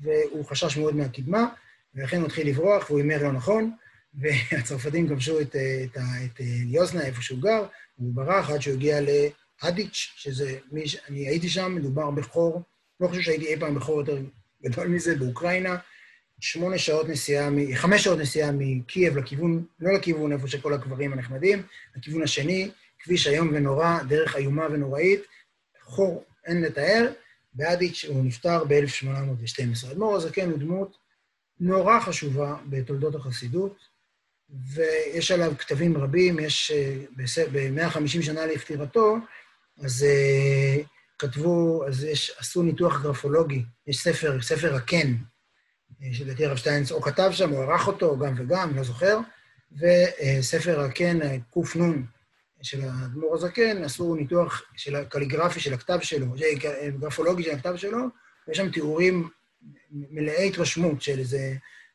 והוא 0.00 0.44
חשש 0.44 0.76
מאוד 0.76 0.96
מהקדמה, 0.96 1.46
ולכן 1.94 2.16
הוא 2.16 2.26
התחיל 2.26 2.48
לברוח, 2.48 2.90
והוא 2.90 2.98
הימר 2.98 3.22
לא 3.22 3.32
נכון, 3.32 3.70
והצרפתים 4.20 5.08
כבשו 5.08 5.40
את, 5.40 5.56
את, 5.56 5.96
את, 5.96 6.00
את 6.24 6.40
יוזנה, 6.66 7.02
איפה 7.02 7.22
שהוא 7.22 7.40
גר, 7.40 7.66
והוא 7.98 8.14
ברח 8.14 8.50
עד 8.50 8.62
שהוא 8.62 8.74
הגיע 8.74 9.00
לאדיץ', 9.00 10.12
שזה, 10.16 10.58
מי, 10.72 10.84
אני 11.08 11.28
הייתי 11.28 11.48
שם, 11.48 11.74
מדובר 11.74 12.10
בחור 12.10 12.62
לא 13.00 13.08
חושב 13.08 13.20
שהייתי 13.20 13.46
אי 13.46 13.60
פעם 13.60 13.74
בחור 13.74 14.00
יותר 14.00 14.18
גדול 14.64 14.86
מזה, 14.86 15.16
באוקראינה. 15.16 15.76
שמונה 16.40 16.78
שעות 16.78 17.08
נסיעה, 17.08 17.48
חמש 17.74 18.04
שעות 18.04 18.18
נסיעה 18.18 18.50
מקייב 18.52 19.16
לכיוון, 19.16 19.64
לא 19.80 19.92
לכיוון 19.92 20.32
איפה 20.32 20.48
שכל 20.48 20.74
הקברים 20.74 21.12
הנחמדים, 21.12 21.62
לכיוון 21.96 22.22
השני, 22.22 22.70
כביש 22.98 23.26
איום 23.26 23.50
ונורא, 23.52 23.98
דרך 24.08 24.36
איומה 24.36 24.66
ונוראית, 24.70 25.20
חור, 25.86 26.24
אין 26.46 26.62
לתאר. 26.62 27.12
באדיץ' 27.56 28.04
הוא 28.08 28.24
נפטר 28.24 28.64
ב-1812. 28.64 29.92
אדמו"ר 29.92 30.16
הזקן 30.16 30.50
הוא 30.50 30.58
דמות 30.58 30.96
נורא 31.60 32.00
חשובה 32.00 32.56
בתולדות 32.66 33.14
החסידות, 33.14 33.76
ויש 34.50 35.30
עליו 35.30 35.52
כתבים 35.58 35.96
רבים, 35.96 36.38
יש 36.38 36.70
אה, 36.70 37.44
ב-150 37.52 38.22
שנה 38.22 38.46
לפטירתו, 38.46 39.16
אז 39.78 40.04
אה, 40.04 40.82
כתבו, 41.18 41.86
אז 41.86 42.04
יש, 42.04 42.32
עשו 42.38 42.62
ניתוח 42.62 43.02
גרפולוגי, 43.02 43.64
יש 43.86 43.98
ספר, 43.98 44.42
ספר 44.42 44.74
הקן, 44.74 45.14
אה, 46.02 46.08
שלדעתי 46.12 46.46
הרב 46.46 46.56
שטיינץ 46.56 46.92
או 46.92 47.02
כתב 47.02 47.30
שם, 47.32 47.52
או 47.52 47.62
ערך 47.62 47.86
אותו, 47.86 48.18
גם 48.18 48.34
וגם, 48.36 48.76
לא 48.76 48.82
זוכר, 48.82 49.18
וספר 49.72 50.80
הקן, 50.80 51.18
קנ, 51.50 52.02
של 52.66 52.80
האדמו"ר 52.82 53.34
הזקן, 53.34 53.84
עשו 53.84 54.14
ניתוח 54.14 54.62
של 54.76 54.96
הקליגרפי 54.96 55.60
של 55.60 55.74
הכתב 55.74 55.98
שלו, 56.02 56.26
גרפולוגי 56.98 57.42
של 57.42 57.50
הכתב 57.50 57.76
שלו, 57.76 57.98
ויש 58.48 58.58
שם 58.58 58.70
תיאורים 58.70 59.28
מלאי 59.90 60.48
התרשמות 60.48 61.02
של 61.02 61.18
איזה 61.18 61.54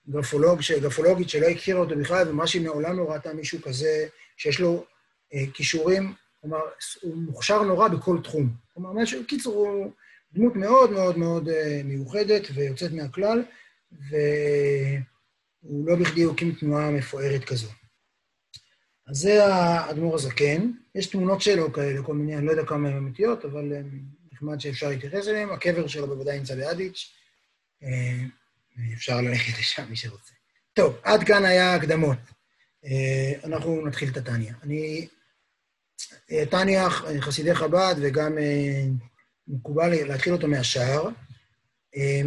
גרפולוג, 0.09 0.59
גרפולוגית 0.81 1.29
שלא 1.29 1.47
הכירה 1.47 1.79
אותו 1.79 1.95
בכלל, 1.95 2.29
ומה 2.29 2.47
שהיא 2.47 2.61
מעולם 2.61 2.97
לא 2.97 3.11
ראתה 3.11 3.33
מישהו 3.33 3.61
כזה, 3.61 4.07
שיש 4.37 4.59
לו 4.59 4.85
אה, 5.33 5.43
כישורים 5.53 6.13
כלומר, 6.41 6.59
הוא 7.01 7.17
מוכשר 7.17 7.63
נורא 7.63 7.87
בכל 7.87 8.17
תחום. 8.23 8.49
כלומר, 8.73 8.93
משהו, 8.93 9.23
בקיצור, 9.23 9.67
הוא 9.67 9.91
דמות 10.33 10.55
מאוד 10.55 10.91
מאוד 10.91 11.17
מאוד 11.17 11.49
אה, 11.49 11.81
מיוחדת 11.83 12.47
ויוצאת 12.53 12.91
מהכלל, 12.91 13.43
והוא 13.91 15.87
לא 15.87 15.95
בכדי 15.95 16.25
הקים 16.25 16.51
תנועה 16.51 16.91
מפוארת 16.91 17.43
כזו. 17.43 17.67
אז 19.11 19.17
זה 19.17 19.45
האדמו"ר 19.45 20.15
הזקן. 20.15 20.71
יש 20.95 21.07
תמונות 21.07 21.41
שלו 21.41 21.73
כאלה, 21.73 22.03
כל 22.03 22.13
מיני, 22.13 22.37
אני 22.37 22.45
לא 22.45 22.51
יודע 22.51 22.65
כמה 22.65 22.89
הן 22.89 22.97
אמיתיות, 22.97 23.45
אבל 23.45 23.73
נחמד 24.31 24.59
שאפשר 24.59 24.89
להתייחס 24.89 25.27
אליהן. 25.27 25.49
הקבר 25.49 25.87
שלו 25.87 26.07
בוודאי 26.07 26.39
נמצא 26.39 26.55
באדיץ', 26.55 27.13
אה, 27.83 28.23
אפשר 28.93 29.21
ללכת 29.21 29.59
לשם, 29.59 29.83
מי 29.89 29.95
שרוצה. 29.95 30.33
טוב, 30.73 30.97
עד 31.03 31.23
כאן 31.23 31.45
היה 31.45 31.75
הקדמות. 31.75 32.17
אה, 32.85 33.33
אנחנו 33.43 33.85
נתחיל 33.85 34.09
את 34.09 34.17
התניא. 34.17 34.53
אני 34.63 35.07
טניה, 36.49 36.89
חסידי 37.19 37.55
חב"ד, 37.55 37.95
וגם 38.01 38.37
אה, 38.37 38.83
מקובל 39.47 39.89
להתחיל 39.89 40.33
אותו 40.33 40.47
מהשער. 40.47 41.09
אה, 41.95 42.21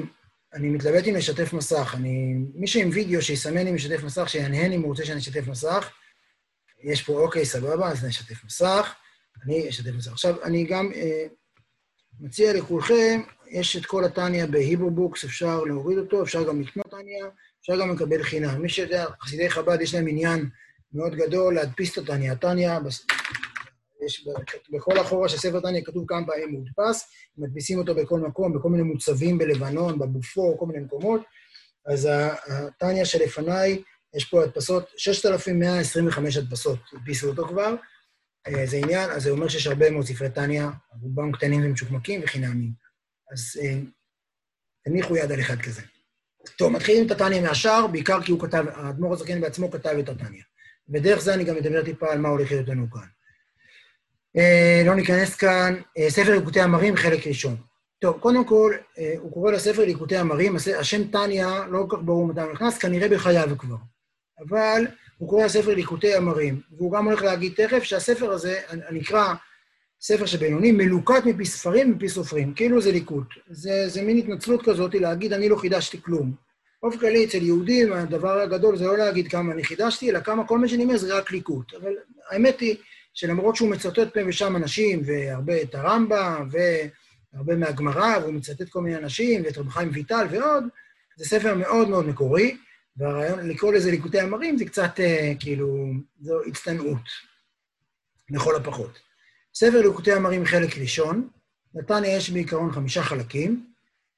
אני 0.54 0.68
מתלבט 0.68 1.06
אם 1.08 1.14
לשתף 1.14 1.52
מסך. 1.52 1.94
אני, 1.96 2.34
מי 2.54 2.66
שעם 2.66 2.90
וידאו, 2.92 3.22
שיסמן 3.22 3.66
אם 3.66 3.74
לשתף 3.74 4.02
מסך, 4.02 4.28
שיהנהן 4.28 4.72
אם 4.72 4.80
הוא 4.80 4.88
רוצה 4.88 5.04
שאני 5.04 5.18
אשתף 5.18 5.48
מסך. 5.48 5.92
יש 6.84 7.02
פה, 7.02 7.12
אוקיי, 7.12 7.44
סבבה, 7.44 7.88
אז 7.90 8.04
נשתף 8.04 8.44
מסך. 8.44 8.94
אני 9.44 9.68
אשתף 9.68 9.90
מסך. 9.90 10.12
עכשיו, 10.12 10.42
אני 10.42 10.64
גם 10.64 10.92
אה, 10.94 11.26
מציע 12.20 12.52
לכולכם, 12.52 13.20
יש 13.50 13.76
את 13.76 13.86
כל 13.86 14.04
התניא 14.04 14.46
ב 14.46 14.90
HebrewBooks, 14.90 15.24
אפשר 15.24 15.60
להוריד 15.60 15.98
אותו, 15.98 16.22
אפשר 16.22 16.48
גם 16.48 16.60
לקנות 16.60 16.90
תניא, 16.90 17.26
אפשר 17.60 17.80
גם 17.80 17.94
לקבל 17.94 18.22
חינם. 18.22 18.62
מי 18.62 18.68
שיודע, 18.68 19.06
חסידי 19.20 19.50
חב"ד 19.50 19.80
יש 19.80 19.94
להם 19.94 20.08
עניין 20.08 20.48
מאוד 20.92 21.14
גדול 21.14 21.54
להדפיס 21.54 21.98
את 21.98 22.02
התניא. 22.02 22.32
התניא, 22.32 22.78
יש 24.06 24.28
בכל 24.70 24.98
אחורה 24.98 25.28
של 25.28 25.36
ספר 25.36 25.60
תניא 25.60 25.84
כתוב 25.84 26.04
כמה 26.08 26.26
פעמים 26.26 26.50
מודפס, 26.50 27.10
מדפיסים 27.38 27.78
אותו 27.78 27.94
בכל 27.94 28.20
מקום, 28.20 28.58
בכל 28.58 28.68
מיני 28.68 28.82
מוצבים 28.82 29.38
בלבנון, 29.38 29.98
בבופור, 29.98 30.58
כל 30.58 30.66
מיני 30.66 30.84
מקומות. 30.84 31.20
אז 31.86 32.08
התניא 32.48 33.04
שלפניי, 33.04 33.82
יש 34.16 34.24
פה 34.24 34.44
הדפסות, 34.44 34.90
6,125 34.96 36.36
הדפסות, 36.36 36.78
הדפיסו 36.92 37.28
אותו 37.28 37.48
כבר. 37.48 37.74
אה, 38.46 38.66
זה 38.66 38.76
עניין, 38.76 39.10
אז 39.10 39.22
זה 39.22 39.30
אומר 39.30 39.48
שיש 39.48 39.66
הרבה 39.66 39.90
מאוד 39.90 40.04
ספרי 40.04 40.30
תניא, 40.30 40.64
רובם 41.02 41.32
קטנים 41.32 41.60
ומשוקמקים 41.64 42.20
וחינמים. 42.24 42.72
אז 43.32 43.60
אה, 43.62 43.78
תניחו 44.84 45.16
יד 45.16 45.32
על 45.32 45.40
אחד 45.40 45.60
כזה. 45.60 45.82
טוב, 46.58 46.72
מתחילים 46.72 47.06
את 47.06 47.10
התניא 47.10 47.40
מהשאר, 47.40 47.86
בעיקר 47.86 48.22
כי 48.22 48.32
הוא 48.32 48.40
כתב, 48.40 48.64
האדמו"ר 48.74 49.12
הזקן 49.12 49.40
בעצמו 49.40 49.70
כתב 49.70 49.96
את 49.98 50.08
התניא. 50.08 50.42
ודרך 50.88 51.20
זה 51.20 51.34
אני 51.34 51.44
גם 51.44 51.56
מדבר 51.56 51.84
טיפה 51.84 52.12
על 52.12 52.18
מה 52.18 52.28
הולך 52.28 52.50
להיות 52.50 52.68
לנו 52.68 52.90
כאן. 52.90 53.06
אה, 54.36 54.82
לא 54.86 54.94
ניכנס 54.94 55.36
כאן, 55.36 55.74
אה, 55.98 56.10
ספר 56.10 56.34
ליקוטי 56.34 56.64
אמרים, 56.64 56.96
חלק 56.96 57.26
ראשון. 57.26 57.56
טוב, 57.98 58.18
קודם 58.18 58.44
כל, 58.44 58.74
אה, 58.98 59.14
הוא 59.18 59.32
קורא 59.32 59.52
לספר 59.52 59.84
ליקוטי 59.84 60.20
אמרים, 60.20 60.56
השם 60.56 61.10
טניה 61.10 61.66
לא 61.70 61.86
כל 61.88 61.96
כך 61.96 62.02
ברור 62.02 62.26
מתי 62.26 62.40
הוא 62.40 62.52
נכנס, 62.52 62.78
כנראה 62.78 63.08
בחייו 63.08 63.58
כבר. 63.58 63.76
אבל 64.48 64.86
הוא 65.18 65.28
קורא 65.28 65.44
לספר 65.44 65.74
ליקוטי 65.74 66.16
אמרים, 66.16 66.60
והוא 66.76 66.92
גם 66.92 67.04
הולך 67.04 67.22
להגיד 67.22 67.52
תכף 67.56 67.82
שהספר 67.82 68.30
הזה, 68.30 68.60
הנקרא 68.68 69.34
ספר 70.00 70.26
שבינוני, 70.26 70.72
מלוקט 70.72 71.24
מפי 71.24 71.44
ספרים 71.44 71.92
ומפי 71.92 72.08
סופרים, 72.08 72.54
כאילו 72.54 72.80
זה 72.80 72.92
ליקוט. 72.92 73.26
זה, 73.50 73.88
זה 73.88 74.02
מין 74.02 74.16
התנצלות 74.18 74.64
כזאת 74.64 74.94
להגיד, 74.94 75.32
אני 75.32 75.48
לא 75.48 75.56
חידשתי 75.56 76.02
כלום. 76.02 76.34
באופן 76.82 76.98
כללי, 76.98 77.24
אצל 77.24 77.42
יהודים, 77.42 77.92
הדבר 77.92 78.40
הגדול 78.40 78.76
זה 78.76 78.86
לא 78.86 78.98
להגיד 78.98 79.28
כמה 79.28 79.52
אני 79.52 79.64
חידשתי, 79.64 80.10
אלא 80.10 80.20
כמה 80.20 80.46
כל 80.46 80.58
מה 80.58 80.68
שאני 80.68 80.84
אומר 80.84 80.96
זה 80.96 81.18
רק 81.18 81.32
ליקוט. 81.32 81.74
אבל 81.74 81.92
האמת 82.30 82.60
היא 82.60 82.76
שלמרות 83.14 83.56
שהוא 83.56 83.70
מצטט 83.70 84.14
פה 84.14 84.20
ושם 84.26 84.56
אנשים, 84.56 85.02
והרבה 85.04 85.62
את 85.62 85.74
הרמב"ם, 85.74 86.48
והרבה 86.50 87.56
מהגמרא, 87.56 88.18
והוא 88.22 88.34
מצטט 88.34 88.68
כל 88.68 88.80
מיני 88.80 88.96
אנשים, 88.96 89.42
ואת 89.44 89.58
רב 89.58 89.68
חיים 89.68 89.90
ויטל 89.92 90.26
ועוד, 90.30 90.64
זה 91.16 91.24
ספר 91.24 91.54
מאוד 91.54 91.88
מאוד 91.88 92.08
מקורי, 92.08 92.56
והרעיון 92.96 93.48
לקרוא 93.48 93.72
לזה 93.72 93.90
ליקוטי 93.90 94.22
אמרים 94.22 94.58
זה 94.58 94.64
קצת 94.64 95.00
אה, 95.00 95.32
כאילו, 95.40 95.86
זו 96.20 96.44
הצטנעות, 96.46 97.08
לכל 98.30 98.56
הפחות. 98.56 98.98
ספר 99.54 99.80
ליקוטי 99.80 100.16
אמרים 100.16 100.44
חלק 100.44 100.78
ראשון, 100.78 101.28
נתניה 101.74 102.16
יש 102.16 102.30
בעיקרון 102.30 102.72
חמישה 102.72 103.02
חלקים, 103.02 103.66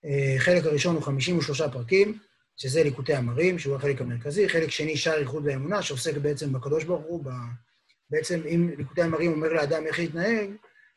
אה, 0.05 0.35
חלק 0.39 0.65
הראשון 0.65 0.95
הוא 0.95 1.03
53 1.03 1.63
פרקים, 1.63 2.19
שזה 2.57 2.83
ליקוטי 2.83 3.17
אמרים, 3.17 3.59
שהוא 3.59 3.77
החלק 3.77 4.01
המרכזי, 4.01 4.49
חלק 4.49 4.71
שני 4.71 4.97
שער 4.97 5.19
איחוד 5.19 5.47
ואמונה, 5.47 5.83
שעוסק 5.83 6.17
בעצם 6.17 6.53
בקדוש 6.53 6.85
ברוך 6.85 7.05
הוא, 7.05 7.25
בעצם 8.11 8.41
אם 8.47 8.71
ליקוטי 8.79 9.03
המרים 9.03 9.33
אומר 9.33 9.53
לאדם 9.53 9.87
איך 9.87 9.99
להתנהג, 9.99 10.51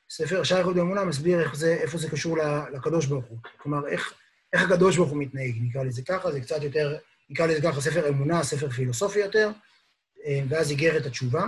ספר 0.10 0.44
שער 0.44 0.58
איחוד 0.58 0.78
ואמונה 0.78 1.06
מסביר 1.06 1.42
איך 1.42 1.56
זה, 1.56 1.74
איפה 1.74 1.98
זה 1.98 2.10
קשור 2.10 2.38
לקדוש 2.74 3.06
ברוך 3.06 3.26
הוא. 3.26 3.38
כלומר, 3.58 3.88
איך, 3.88 4.14
איך 4.54 4.62
הקדוש 4.62 4.98
ברוך 4.98 5.10
הוא 5.10 5.18
מתנהג, 5.18 5.56
נקרא 5.62 5.84
לזה 5.84 6.02
ככה, 6.02 6.32
זה 6.32 6.42
קצת 6.42 6.64
יותר, 6.64 6.98
נקרא 7.30 7.46
לזה 7.46 7.62
ככה, 7.62 7.82
ספר 7.82 8.10
אמונה, 8.10 8.44
ספר 8.44 8.70
פילוסופי 8.70 9.20
יותר, 9.20 9.52
אה, 10.26 10.42
ואז 10.50 10.72
איגרת 10.72 11.06
התשובה. 11.06 11.46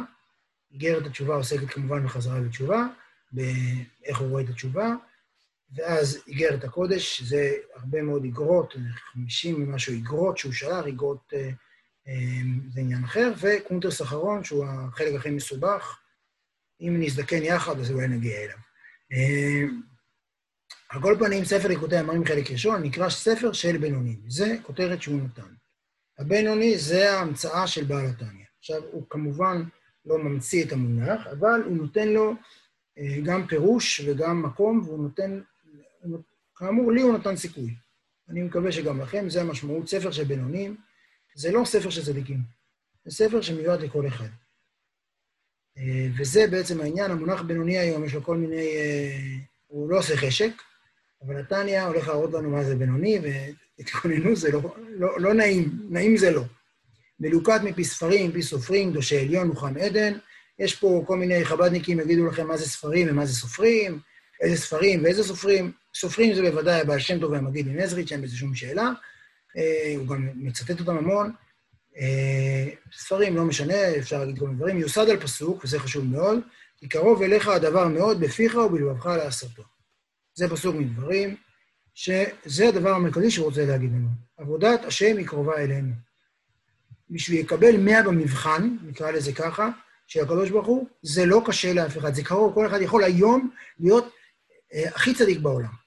איגרת 0.71 1.05
התשובה 1.05 1.35
עוסקת 1.35 1.69
כמובן 1.69 2.05
בחזרה 2.05 2.39
לתשובה, 2.39 2.85
באיך 3.31 4.17
הוא 4.19 4.29
רואה 4.29 4.43
את 4.43 4.49
התשובה, 4.49 4.93
ואז 5.75 6.23
איגרת 6.27 6.63
הקודש, 6.63 7.17
שזה 7.17 7.53
הרבה 7.75 8.01
מאוד 8.01 8.23
איגרות, 8.23 8.73
50 9.13 9.63
ומשהו 9.63 9.93
איגרות 9.93 10.37
שהוא 10.37 10.53
שלח, 10.53 10.85
איגרות... 10.85 11.33
אה, 11.33 11.49
אמ, 12.07 12.59
זה 12.73 12.81
עניין 12.81 13.03
אחר, 13.03 13.33
וקונטרס 13.37 14.01
אחרון, 14.01 14.43
שהוא 14.43 14.65
החלק 14.65 15.15
הכי 15.15 15.29
מסובך. 15.29 15.99
אם 16.81 16.95
נזדקן 16.99 17.43
יחד, 17.43 17.79
אז 17.79 17.91
אולי 17.91 18.07
נגיע 18.07 18.37
אליו. 18.37 18.57
אמ, 19.11 19.81
על 20.89 21.01
כל 21.01 21.15
פנים, 21.19 21.45
ספר 21.45 21.67
ליקוטי 21.67 21.99
אמרים 21.99 22.25
חלק 22.25 22.51
ראשון 22.51 22.83
נקרא 22.83 23.09
ספר 23.09 23.53
של 23.53 23.77
בינונים. 23.77 24.19
זה 24.27 24.55
כותרת 24.63 25.01
שהוא 25.01 25.21
נתן. 25.21 25.53
הבינוני 26.21 26.77
זה 26.77 27.11
ההמצאה 27.11 27.67
של 27.67 27.83
בעל 27.83 28.05
התניא. 28.05 28.45
עכשיו, 28.59 28.81
הוא 28.91 29.03
כמובן 29.09 29.63
לא 30.05 30.17
ממציא 30.17 30.65
את 30.65 30.71
המונח, 30.71 31.27
אבל 31.27 31.61
הוא 31.65 31.77
נותן 31.77 32.07
לו 32.07 32.33
אה, 32.97 33.17
גם 33.23 33.47
פירוש 33.47 34.01
וגם 34.05 34.41
מקום, 34.41 34.81
והוא 34.85 35.03
נותן, 35.03 35.41
כאמור, 36.55 36.91
לי 36.91 37.01
הוא 37.01 37.17
נתן 37.17 37.35
סיכוי. 37.35 37.75
אני 38.29 38.41
מקווה 38.41 38.71
שגם 38.71 39.01
לכם, 39.01 39.29
זה 39.29 39.41
המשמעות, 39.41 39.87
ספר 39.87 40.11
של 40.11 40.23
בינונים. 40.23 40.77
זה 41.35 41.51
לא 41.51 41.65
ספר 41.65 41.89
של 41.89 42.03
צדיקים, 42.05 42.39
זה 43.05 43.11
ספר 43.11 43.41
שמיועד 43.41 43.81
לכל 43.81 44.07
אחד. 44.07 44.29
אה, 45.77 46.07
וזה 46.17 46.47
בעצם 46.51 46.81
העניין, 46.81 47.11
המונח 47.11 47.41
בינוני 47.41 47.77
היום, 47.77 48.05
יש 48.05 48.13
לו 48.13 48.23
כל 48.23 48.37
מיני... 48.37 48.75
אה, 48.75 49.37
הוא 49.67 49.89
לא 49.89 49.97
עושה 49.97 50.17
חשק, 50.17 50.51
אבל 51.25 51.39
נתניה 51.39 51.87
הולך 51.87 52.07
להראות 52.07 52.33
לנו 52.33 52.49
מה 52.49 52.63
זה 52.63 52.75
בינוני, 52.75 53.19
ותתכוננו, 53.79 54.35
זה 54.35 54.51
לא, 54.51 54.75
לא, 54.89 55.19
לא 55.19 55.33
נעים, 55.33 55.69
נעים 55.89 56.17
זה 56.17 56.31
לא. 56.31 56.43
מלוקט 57.19 57.61
מפי 57.63 57.83
ספרים, 57.83 58.29
מפי 58.29 58.41
סופרים, 58.41 58.91
קדושי 58.91 59.19
עליון, 59.19 59.47
מוחם 59.47 59.77
עדן. 59.77 60.13
יש 60.59 60.75
פה 60.75 61.03
כל 61.07 61.17
מיני 61.17 61.45
חב"דניקים 61.45 61.99
יגידו 61.99 62.25
לכם 62.25 62.47
מה 62.47 62.57
זה 62.57 62.65
ספרים 62.65 63.07
ומה 63.09 63.25
זה 63.25 63.33
סופרים, 63.33 63.99
איזה 64.41 64.61
ספרים 64.61 65.03
ואיזה 65.03 65.23
סופרים. 65.23 65.71
סופרים 65.95 66.33
זה 66.35 66.41
בוודאי 66.41 66.81
הבעל 66.81 66.99
שם 66.99 67.19
טוב 67.19 67.31
והמגיד 67.31 67.67
ממזריץ', 67.67 68.11
אין 68.11 68.21
בזה 68.21 68.35
שום 68.35 68.55
שאלה. 68.55 68.91
אה, 69.57 69.93
הוא 69.97 70.07
גם 70.07 70.29
מצטט 70.35 70.79
אותם 70.79 70.97
המון. 70.97 71.31
אה, 71.97 72.69
ספרים, 72.93 73.35
לא 73.35 73.45
משנה, 73.45 73.97
אפשר 73.97 74.19
להגיד 74.19 74.39
כל 74.39 74.45
מיני 74.45 74.57
דברים. 74.57 74.77
יוסד 74.77 75.09
על 75.09 75.19
פסוק, 75.19 75.63
וזה 75.63 75.79
חשוב 75.79 76.05
מאוד, 76.05 76.39
כי 76.77 76.87
קרוב 76.87 77.21
אליך 77.21 77.47
הדבר 77.47 77.87
מאוד 77.87 78.19
בפיך 78.19 78.55
ובלבבך 78.55 79.05
לעשותו. 79.05 79.63
זה 80.33 80.49
פסוק 80.49 80.75
מדברים, 80.75 81.35
שזה 81.93 82.67
הדבר 82.67 82.89
המרכזי 82.89 83.31
שהוא 83.31 83.45
רוצה 83.45 83.65
להגיד 83.65 83.91
לנו. 83.91 84.07
עבודת 84.37 84.85
השם 84.85 85.17
היא 85.17 85.27
קרובה 85.27 85.57
אלינו. 85.57 85.93
בשביל 87.09 87.39
לקבל 87.39 87.77
מאה 87.77 88.03
במבחן, 88.03 88.77
נקרא 88.83 89.11
לזה 89.11 89.33
ככה, 89.33 89.69
של 90.07 90.19
הקדוש 90.19 90.49
ברוך 90.49 90.67
הוא, 90.67 90.87
זה 91.01 91.25
לא 91.25 91.41
קשה 91.45 91.73
לאף 91.73 91.97
אחד, 91.97 92.13
זה 92.13 92.23
קרוב, 92.23 92.53
כל 92.53 92.67
אחד 92.67 92.81
יכול 92.81 93.03
היום 93.03 93.51
להיות 93.79 94.13
אה, 94.73 94.89
הכי 94.95 95.13
צדיק 95.13 95.39
בעולם. 95.39 95.81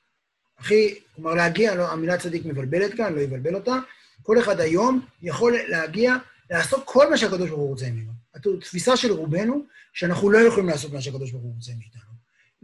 הכי, 0.58 0.98
כלומר 1.14 1.34
להגיע, 1.34 1.74
לא, 1.74 1.92
המילה 1.92 2.18
צדיק 2.18 2.44
מבלבלת 2.44 2.94
כאן, 2.94 3.14
לא 3.14 3.20
יבלבל 3.20 3.54
אותה, 3.54 3.74
כל 4.22 4.38
אחד 4.38 4.60
היום 4.60 5.06
יכול 5.22 5.56
להגיע, 5.68 6.14
לעשות 6.50 6.82
כל 6.84 7.10
מה 7.10 7.16
שהקדוש 7.16 7.48
ברוך 7.48 7.60
הוא 7.60 7.68
רוצה 7.68 7.86
ממנו. 7.90 8.12
התפיסה 8.34 8.96
של 8.96 9.12
רובנו, 9.12 9.64
שאנחנו 9.92 10.30
לא 10.30 10.38
יכולים 10.38 10.68
לעשות 10.68 10.92
מה 10.92 11.00
שהקדוש 11.00 11.30
ברוך 11.30 11.44
הוא 11.44 11.54
רוצה 11.54 11.72
מאיתנו. 11.78 12.13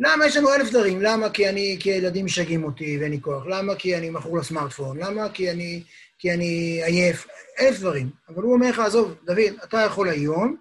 למה 0.02 0.26
יש 0.26 0.36
לנו 0.36 0.54
אלף 0.54 0.70
דברים? 0.70 1.02
למה? 1.02 1.30
כי 1.30 1.48
אני, 1.48 1.76
כי 1.80 1.92
הילדים 1.92 2.24
משגעים 2.24 2.64
אותי 2.64 2.98
ואין 3.00 3.10
לי 3.10 3.20
כוח. 3.20 3.46
למה? 3.46 3.74
כי 3.74 3.96
אני 3.96 4.10
מכור 4.10 4.38
לסמארטפון. 4.38 4.98
למה? 4.98 5.28
כי 5.28 5.50
אני, 5.50 5.82
כי 6.18 6.32
אני 6.32 6.80
עייף. 6.84 7.26
אלף 7.60 7.80
דברים. 7.80 8.10
אבל 8.28 8.42
הוא 8.42 8.52
אומר 8.54 8.70
לך, 8.70 8.78
עזוב, 8.78 9.14
דוד, 9.24 9.38
אתה 9.64 9.78
יכול 9.86 10.08
היום, 10.08 10.56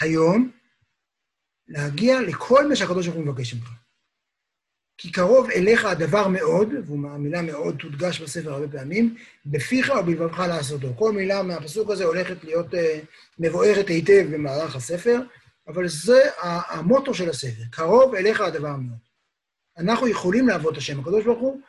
היום, 0.00 0.50
להגיע 1.68 2.20
לכל 2.20 2.68
מה 2.68 2.76
שהקדוש 2.76 3.06
ברוך 3.06 3.18
הוא 3.18 3.26
מבקש 3.26 3.54
ממך. 3.54 3.68
כי 4.98 5.12
קרוב 5.12 5.50
אליך 5.50 5.84
הדבר 5.84 6.28
מאוד, 6.28 6.68
והמילה 6.88 7.42
מאוד 7.42 7.76
תודגש 7.78 8.20
בספר 8.20 8.52
הרבה 8.52 8.78
פעמים, 8.78 9.16
בפיך 9.46 9.92
ובלבבך 10.00 10.38
לעשותו. 10.38 10.88
כל 10.98 11.12
מילה 11.12 11.42
מהפסוק 11.42 11.90
הזה 11.90 12.04
הולכת 12.04 12.44
להיות 12.44 12.74
uh, 12.74 12.76
מבוארת 13.38 13.88
היטב 13.88 14.26
במהלך 14.30 14.76
הספר, 14.76 15.20
אבל 15.70 15.88
זה 15.88 16.20
המוטו 16.38 17.14
של 17.14 17.30
הספר, 17.30 17.62
קרוב 17.70 18.14
אליך 18.14 18.40
הדבר 18.40 18.76
מאוד. 18.76 18.98
אנחנו 19.78 20.08
יכולים 20.08 20.48
לעבוד 20.48 20.72
את 20.72 20.78
השם, 20.78 21.00
הקדוש 21.00 21.24
ברוך 21.24 21.40
הוא 21.40 21.60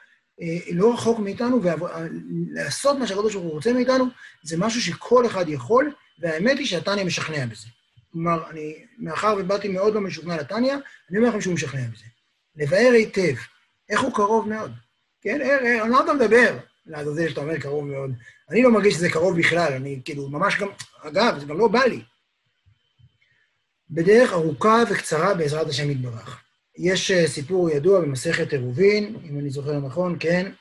אה, 0.42 0.58
לא 0.74 0.94
רחוק 0.94 1.20
מאיתנו, 1.20 1.60
ולעשות 1.64 2.98
מה 2.98 3.08
שהקדוש 3.08 3.34
ברוך 3.34 3.46
הוא 3.46 3.54
רוצה 3.54 3.74
מאיתנו, 3.74 4.06
זה 4.44 4.58
משהו 4.58 4.82
שכל 4.82 5.26
אחד 5.26 5.50
יכול, 5.50 5.94
והאמת 6.20 6.58
היא 6.58 6.68
שהתניא 6.68 7.04
משכנע 7.04 7.46
בזה. 7.46 7.68
כלומר, 8.12 8.50
אני, 8.50 8.86
מאחר 8.98 9.36
ובאתי 9.40 9.68
מאוד 9.68 9.94
לא 9.94 10.02
משוכנע 10.02 10.38
לתניא, 10.38 10.74
אני 11.10 11.18
אומר 11.18 11.30
לכם 11.30 11.42
שהוא 11.42 11.54
משכנע 11.54 11.82
בזה. 11.94 12.06
לבאר 12.56 12.92
היטב, 12.94 13.34
איך 13.90 14.02
הוא 14.02 14.14
קרוב 14.14 14.50
מאוד. 14.50 14.72
כן, 15.22 15.42
על 15.82 15.90
מה 15.90 16.04
אתה 16.04 16.14
מדבר? 16.14 16.58
לעזאזל 16.86 17.30
שאתה 17.30 17.42
אומר 17.42 17.60
קרוב 17.60 17.86
מאוד. 17.86 18.12
אני 18.50 18.64
לא 18.64 18.72
מרגיש 18.72 18.94
שזה 18.94 19.10
קרוב 19.10 19.40
בכלל, 19.40 19.74
אני 19.74 20.02
כאילו 20.06 20.30
ממש 20.30 20.60
גם, 20.60 20.68
אגב, 21.02 21.40
זה 21.40 21.46
גם 21.46 21.58
לא 21.58 21.68
בא 21.68 21.84
לי. 21.84 22.02
בדרך 23.92 24.34
ארוכה 24.34 24.84
וקצרה 24.92 25.34
בעזרת 25.34 25.68
השם 25.68 25.92
יתברך. 25.92 26.44
יש 26.78 27.12
אה, 27.12 27.28
סיפור 27.28 27.70
ידוע 27.70 28.02
במסכת 28.02 28.54
עירובין, 28.54 29.16
אם 29.30 29.40
אני 29.40 29.50
זוכר 29.50 29.80
נכון, 29.80 30.18
כן, 30.20 30.52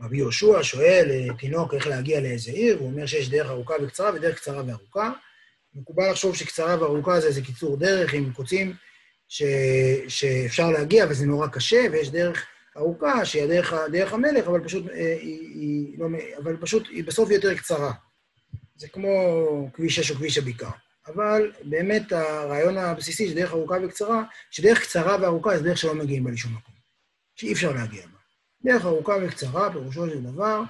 רבי 0.00 0.16
יהושע 0.16 0.58
שואל 0.62 1.10
אה, 1.10 1.36
תינוק 1.38 1.74
איך 1.74 1.86
להגיע 1.86 2.20
לאיזה 2.20 2.50
עיר, 2.50 2.78
הוא 2.78 2.86
אומר 2.86 3.06
שיש 3.06 3.30
דרך 3.30 3.50
ארוכה 3.50 3.74
וקצרה 3.82 4.14
ודרך 4.14 4.36
קצרה 4.36 4.62
וארוכה. 4.66 5.12
מקובל 5.74 6.10
לחשוב 6.10 6.36
שקצרה 6.36 6.80
וארוכה 6.80 7.20
זה 7.20 7.26
איזה 7.26 7.42
קיצור 7.42 7.76
דרך 7.76 8.14
עם 8.14 8.32
קוצים 8.32 8.74
ש... 9.28 9.42
שאפשר 10.08 10.70
להגיע 10.70 11.06
וזה 11.10 11.26
נורא 11.26 11.46
קשה, 11.46 11.86
ויש 11.92 12.10
דרך 12.10 12.46
ארוכה 12.76 13.24
שהיא 13.24 13.42
הדרך, 13.42 13.74
דרך 13.92 14.12
המלך, 14.12 14.46
אבל 14.46 14.64
פשוט, 14.64 14.88
אה, 14.88 15.16
היא, 15.20 15.40
היא, 15.40 15.98
לא, 15.98 16.06
אבל 16.42 16.56
פשוט 16.56 16.86
היא 16.90 17.04
בסוף 17.04 17.30
יותר 17.30 17.54
קצרה. 17.54 17.92
זה 18.76 18.88
כמו 18.88 19.10
כביש 19.74 19.96
6 19.96 20.10
או 20.10 20.16
כביש 20.16 20.38
הבקעה. 20.38 20.83
אבל 21.06 21.52
באמת 21.64 22.12
הרעיון 22.12 22.78
הבסיסי 22.78 23.28
של 23.28 23.34
דרך 23.34 23.50
ארוכה 23.50 23.74
וקצרה, 23.84 24.22
שדרך 24.50 24.80
קצרה 24.80 25.16
וארוכה 25.20 25.56
זה 25.58 25.62
דרך 25.62 25.78
שלא 25.78 25.94
מגיעים 25.94 26.24
בה 26.24 26.30
לשום 26.30 26.54
מקום, 26.54 26.74
שאי 27.36 27.52
אפשר 27.52 27.72
להגיע 27.72 28.06
בה. 28.06 28.18
דרך 28.64 28.84
ארוכה 28.84 29.12
וקצרה, 29.22 29.72
פירושו 29.72 30.10
של 30.10 30.22
דבר, 30.22 30.62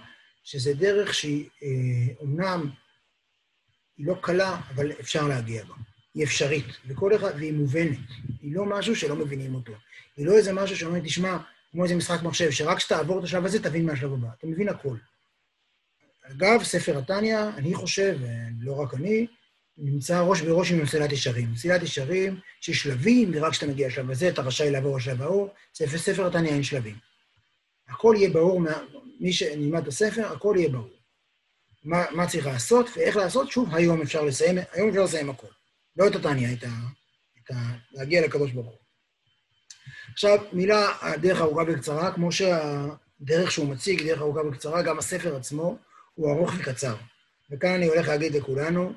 שזה 0.45 0.75
דרך 0.75 1.15
שהיא 1.15 1.49
אה, 1.63 2.15
אומנם 2.21 2.71
היא 3.97 4.07
לא 4.07 4.15
קלה, 4.21 4.61
אבל 4.75 4.93
אפשר 5.01 5.29
להגיע 5.29 5.65
בה. 5.65 5.75
היא 6.15 6.25
אפשרית, 6.25 6.67
וכל 6.87 7.17
אחד, 7.17 7.33
והיא 7.37 7.53
מובנת. 7.53 7.99
היא 8.43 8.55
לא 8.55 8.65
משהו 8.65 8.97
שלא 8.97 9.17
מבינים 9.17 9.55
אותו. 9.55 9.73
היא 10.17 10.27
לא 10.27 10.33
איזה 10.33 10.53
משהו 10.53 10.77
שאומרים, 10.77 11.05
תשמע, 11.05 11.39
כמו 11.73 11.85
איזה 11.85 11.95
משחק 11.97 12.23
מחשב, 12.23 12.51
שרק 12.51 12.77
כשתעבור 12.77 13.19
את 13.19 13.25
השלב 13.25 13.45
הזה, 13.45 13.63
תבין 13.63 13.87
מה 13.87 13.93
השלב 13.93 14.13
הבא. 14.13 14.29
אתה 14.39 14.47
מבין 14.47 14.69
הכל. 14.69 14.97
אגב, 16.23 16.63
ספר 16.63 16.99
התניא, 16.99 17.39
אני 17.57 17.75
חושב, 17.75 18.19
ולא 18.61 18.81
רק 18.81 18.95
אני, 18.95 19.27
נמצא 19.79 20.21
ראש 20.21 20.41
בראש 20.41 20.73
עם 20.73 20.83
מסילת 20.83 21.13
ישרים. 21.13 21.53
מסילת 21.53 21.83
ישרים 21.83 22.41
שיש 22.61 22.83
שלבים, 22.83 23.31
ורק 23.35 23.53
כשאתה 23.53 23.67
מגיע 23.67 23.89
לשלב 23.89 24.11
הזה, 24.11 24.29
אתה 24.29 24.43
רשאי 24.43 24.71
לעבור 24.71 24.97
לשלב 24.97 25.23
ההוא. 25.23 25.49
ספר 25.75 25.99
ספר 25.99 26.27
התניא 26.27 26.51
אין 26.51 26.63
שלבים. 26.63 26.97
הכל 27.89 28.15
יהיה 28.19 28.31
ברור, 28.31 28.61
מי 29.21 29.33
שנלמד 29.33 29.83
את 29.83 29.89
הספר, 29.89 30.33
הכל 30.33 30.55
יהיה 30.59 30.69
ברור. 30.69 30.91
מה, 31.85 32.05
מה 32.11 32.27
צריך 32.27 32.47
לעשות 32.47 32.87
ואיך 32.97 33.17
לעשות, 33.17 33.51
שוב, 33.51 33.75
היום 33.75 34.03
אפשר 34.03 34.23
לסיים, 34.23 34.59
היום 34.73 34.89
אפשר 34.89 35.03
לסיים 35.03 35.31
הכל. 35.31 35.47
לא 35.97 36.07
את 36.07 36.15
התניא, 36.15 36.53
את 36.53 36.65
ה... 36.65 36.69
את 37.45 37.51
ה... 37.51 37.55
להגיע 37.93 38.25
לקדוש 38.27 38.53
ברוך 38.53 38.67
הוא. 38.67 38.79
עכשיו, 40.13 40.39
מילה, 40.53 40.93
דרך 41.21 41.41
ארוכה 41.41 41.63
וקצרה, 41.69 42.13
כמו 42.13 42.33
שהדרך 42.33 43.51
שהוא 43.51 43.69
מציג, 43.69 44.03
דרך 44.03 44.21
ארוכה 44.21 44.41
וקצרה, 44.41 44.83
גם 44.83 44.99
הספר 44.99 45.37
עצמו 45.37 45.79
הוא 46.15 46.33
ארוך 46.33 46.53
וקצר. 46.59 46.95
וכאן 47.51 47.71
אני 47.71 47.87
הולך 47.87 48.09
להגיד 48.09 48.35
לכולנו, 48.35 48.93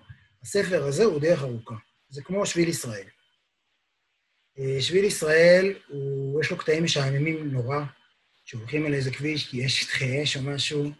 הספר 0.47 0.83
הזה 0.83 1.03
הוא 1.03 1.19
דרך 1.19 1.43
ארוכה. 1.43 1.75
זה 2.09 2.21
כמו 2.21 2.45
שביל 2.45 2.69
ישראל. 2.69 3.07
אה, 4.59 4.81
שביל 4.81 5.05
ישראל, 5.05 5.73
הוא, 5.87 6.41
יש 6.41 6.51
לו 6.51 6.57
קטעים 6.57 6.83
משעממים 6.83 7.51
נורא, 7.51 7.79
שהולכים 8.45 8.85
על 8.85 8.93
איזה 8.93 9.11
כביש 9.11 9.49
כי 9.49 9.57
יש 9.57 9.81
שטחי 9.81 10.23
אש 10.23 10.37
או 10.37 10.41
משהו, 10.41 10.91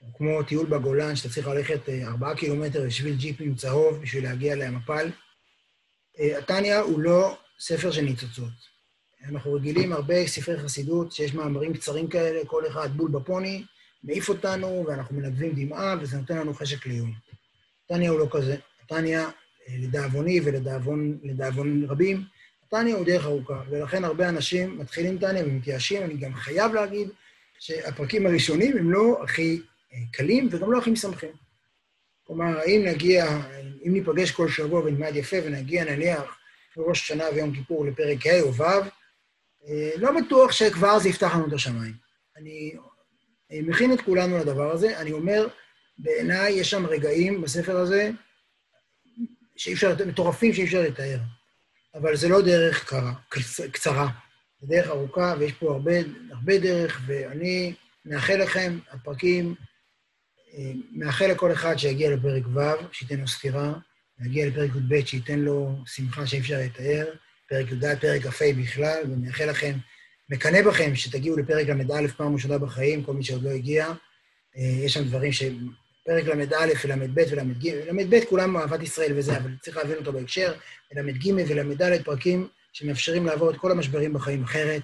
או 0.00 0.06
כמו 0.14 0.42
טיול 0.42 0.66
בגולן, 0.66 1.16
שאתה 1.16 1.34
צריך 1.34 1.46
ללכת 1.46 1.88
אה, 1.88 2.06
ארבעה 2.06 2.36
קילומטר 2.36 2.84
לשביל 2.84 3.16
ג'יפים 3.16 3.54
צהוב 3.54 4.02
בשביל 4.02 4.24
להגיע 4.24 4.56
למפל. 4.56 5.10
אה, 6.18 6.38
התניא 6.38 6.76
הוא 6.76 7.00
לא 7.00 7.38
ספר 7.58 7.90
של 7.90 8.02
ניצוצות. 8.02 8.76
אנחנו 9.28 9.52
רגילים 9.52 9.92
הרבה 9.92 10.26
ספרי 10.26 10.58
חסידות, 10.58 11.12
שיש 11.12 11.34
מאמרים 11.34 11.74
קצרים 11.74 12.08
כאלה, 12.08 12.46
כל 12.46 12.66
אחד 12.66 12.96
בול 12.96 13.10
בפוני, 13.10 13.64
מעיף 14.04 14.28
אותנו, 14.28 14.84
ואנחנו 14.88 15.16
מנגבים 15.16 15.52
דמעה, 15.54 15.94
וזה 16.00 16.16
נותן 16.16 16.38
לנו 16.38 16.54
חשק 16.54 16.86
לעיון. 16.86 17.12
תניא 17.88 18.10
הוא 18.10 18.18
לא 18.18 18.28
כזה. 18.30 18.56
תניא, 18.86 19.18
אה, 19.18 19.74
לדאבוני 19.78 20.40
ולדאבון 20.44 21.84
רבים, 21.88 22.22
תניא 22.70 22.94
הוא 22.94 23.06
דרך 23.06 23.24
ארוכה, 23.24 23.62
ולכן 23.70 24.04
הרבה 24.04 24.28
אנשים 24.28 24.78
מתחילים 24.78 25.18
תניא 25.18 25.42
ומתייאשים. 25.46 26.02
אני 26.02 26.16
גם 26.16 26.34
חייב 26.34 26.74
להגיד 26.74 27.08
שהפרקים 27.58 28.26
הראשונים 28.26 28.76
הם 28.78 28.90
לא 28.90 29.18
הכי 29.22 29.60
אה, 29.92 29.98
קלים 30.12 30.48
וגם 30.50 30.72
לא 30.72 30.78
הכי 30.78 30.90
משמחים. 30.90 31.32
כלומר, 32.26 32.64
אם 32.64 32.82
נגיע, 32.86 33.26
אם 33.86 33.92
ניפגש 33.92 34.30
כל 34.30 34.48
שבוע 34.48 34.80
ונלמד 34.80 35.16
יפה 35.16 35.36
ונגיע 35.44 35.84
נניח 35.84 36.38
בראש 36.76 37.02
השנה 37.02 37.24
ויום 37.34 37.54
כיפור 37.54 37.86
לפרק 37.86 38.26
ה' 38.26 38.40
או 38.40 38.54
ו', 38.54 38.62
אה, 39.68 39.90
לא 39.96 40.10
בטוח 40.20 40.52
שכבר 40.52 40.98
זה 40.98 41.08
יפתח 41.08 41.34
לנו 41.34 41.48
את 41.48 41.52
השמיים. 41.52 41.92
אני 42.36 42.72
מכין 43.50 43.92
את 43.92 44.00
כולנו 44.00 44.38
לדבר 44.38 44.72
הזה, 44.72 44.98
אני 44.98 45.12
אומר, 45.12 45.48
בעיניי 45.98 46.52
יש 46.52 46.70
שם 46.70 46.86
רגעים 46.86 47.40
בספר 47.40 47.76
הזה 47.76 48.10
שאי 49.56 49.72
אפשר, 49.74 49.94
מטורפים 50.06 50.52
שאי 50.52 50.64
אפשר 50.64 50.82
לתאר. 50.82 51.18
אבל 51.94 52.16
זה 52.16 52.28
לא 52.28 52.42
דרך 52.42 52.88
קרה, 52.88 53.12
קצרה, 53.72 54.08
זה 54.60 54.66
דרך 54.66 54.86
ארוכה, 54.86 55.34
ויש 55.38 55.52
פה 55.52 55.72
הרבה, 55.72 55.92
הרבה 56.30 56.58
דרך, 56.58 57.00
ואני 57.06 57.74
מאחל 58.04 58.36
לכם, 58.42 58.78
הפרקים 58.90 59.54
אה, 60.54 60.72
מאחל 60.92 61.26
לכל 61.26 61.52
אחד 61.52 61.76
שיגיע 61.76 62.10
לפרק 62.10 62.42
ו', 62.54 62.60
שייתן 62.92 63.20
לו 63.20 63.28
סקירה, 63.28 63.72
יגיע 64.24 64.46
לפרק 64.46 64.70
י"ב, 64.76 65.04
שייתן 65.04 65.38
לו 65.38 65.76
שמחה 65.86 66.26
שאי 66.26 66.40
אפשר 66.40 66.58
לתאר, 66.58 67.04
פרק 67.48 67.72
י"ד, 67.72 67.98
פרק 68.00 68.26
כ"ה 68.26 68.44
בכלל, 68.62 69.02
ומאחל 69.10 69.50
לכם, 69.50 69.78
מקנא 70.30 70.62
בכם 70.62 70.96
שתגיעו 70.96 71.36
לפרק 71.36 71.68
ל"א 71.68 72.06
פעם 72.16 72.34
ראשונה 72.34 72.58
בחיים, 72.58 73.04
כל 73.04 73.12
מי 73.12 73.24
שעוד 73.24 73.42
לא 73.42 73.50
הגיע. 73.50 73.86
אה, 74.56 74.62
יש 74.84 74.94
שם 74.94 75.04
דברים 75.04 75.32
ש... 75.32 75.42
פרק 76.06 76.24
ל"א 76.24 76.66
ול"ב 76.84 77.20
ול"ג, 77.30 77.68
ל"ב 77.68 78.24
כולם 78.24 78.56
אהבת 78.56 78.82
ישראל 78.82 79.12
וזה, 79.16 79.36
אבל 79.36 79.50
צריך 79.60 79.76
להבין 79.76 79.96
אותו 79.96 80.12
בהקשר, 80.12 80.54
ול"ג 80.96 81.32
ול"ד 81.36 82.02
פרקים 82.04 82.48
שמאפשרים 82.72 83.26
לעבור 83.26 83.50
את 83.50 83.56
כל 83.56 83.70
המשברים 83.70 84.12
בחיים 84.12 84.44
אחרת. 84.44 84.82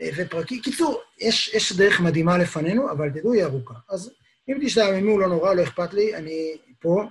אה, 0.00 0.10
ופרקים, 0.16 0.62
קיצור, 0.62 1.02
יש, 1.18 1.54
יש 1.54 1.72
דרך 1.72 2.00
מדהימה 2.00 2.38
לפנינו, 2.38 2.90
אבל 2.90 3.10
תדעו, 3.10 3.32
היא 3.32 3.44
ארוכה. 3.44 3.74
אז 3.88 4.10
אם 4.48 4.58
תשתעממו, 4.62 5.18
לא 5.18 5.28
נורא, 5.28 5.54
לא 5.54 5.62
אכפת 5.62 5.94
לי, 5.94 6.16
אני 6.16 6.56
פה, 6.80 7.04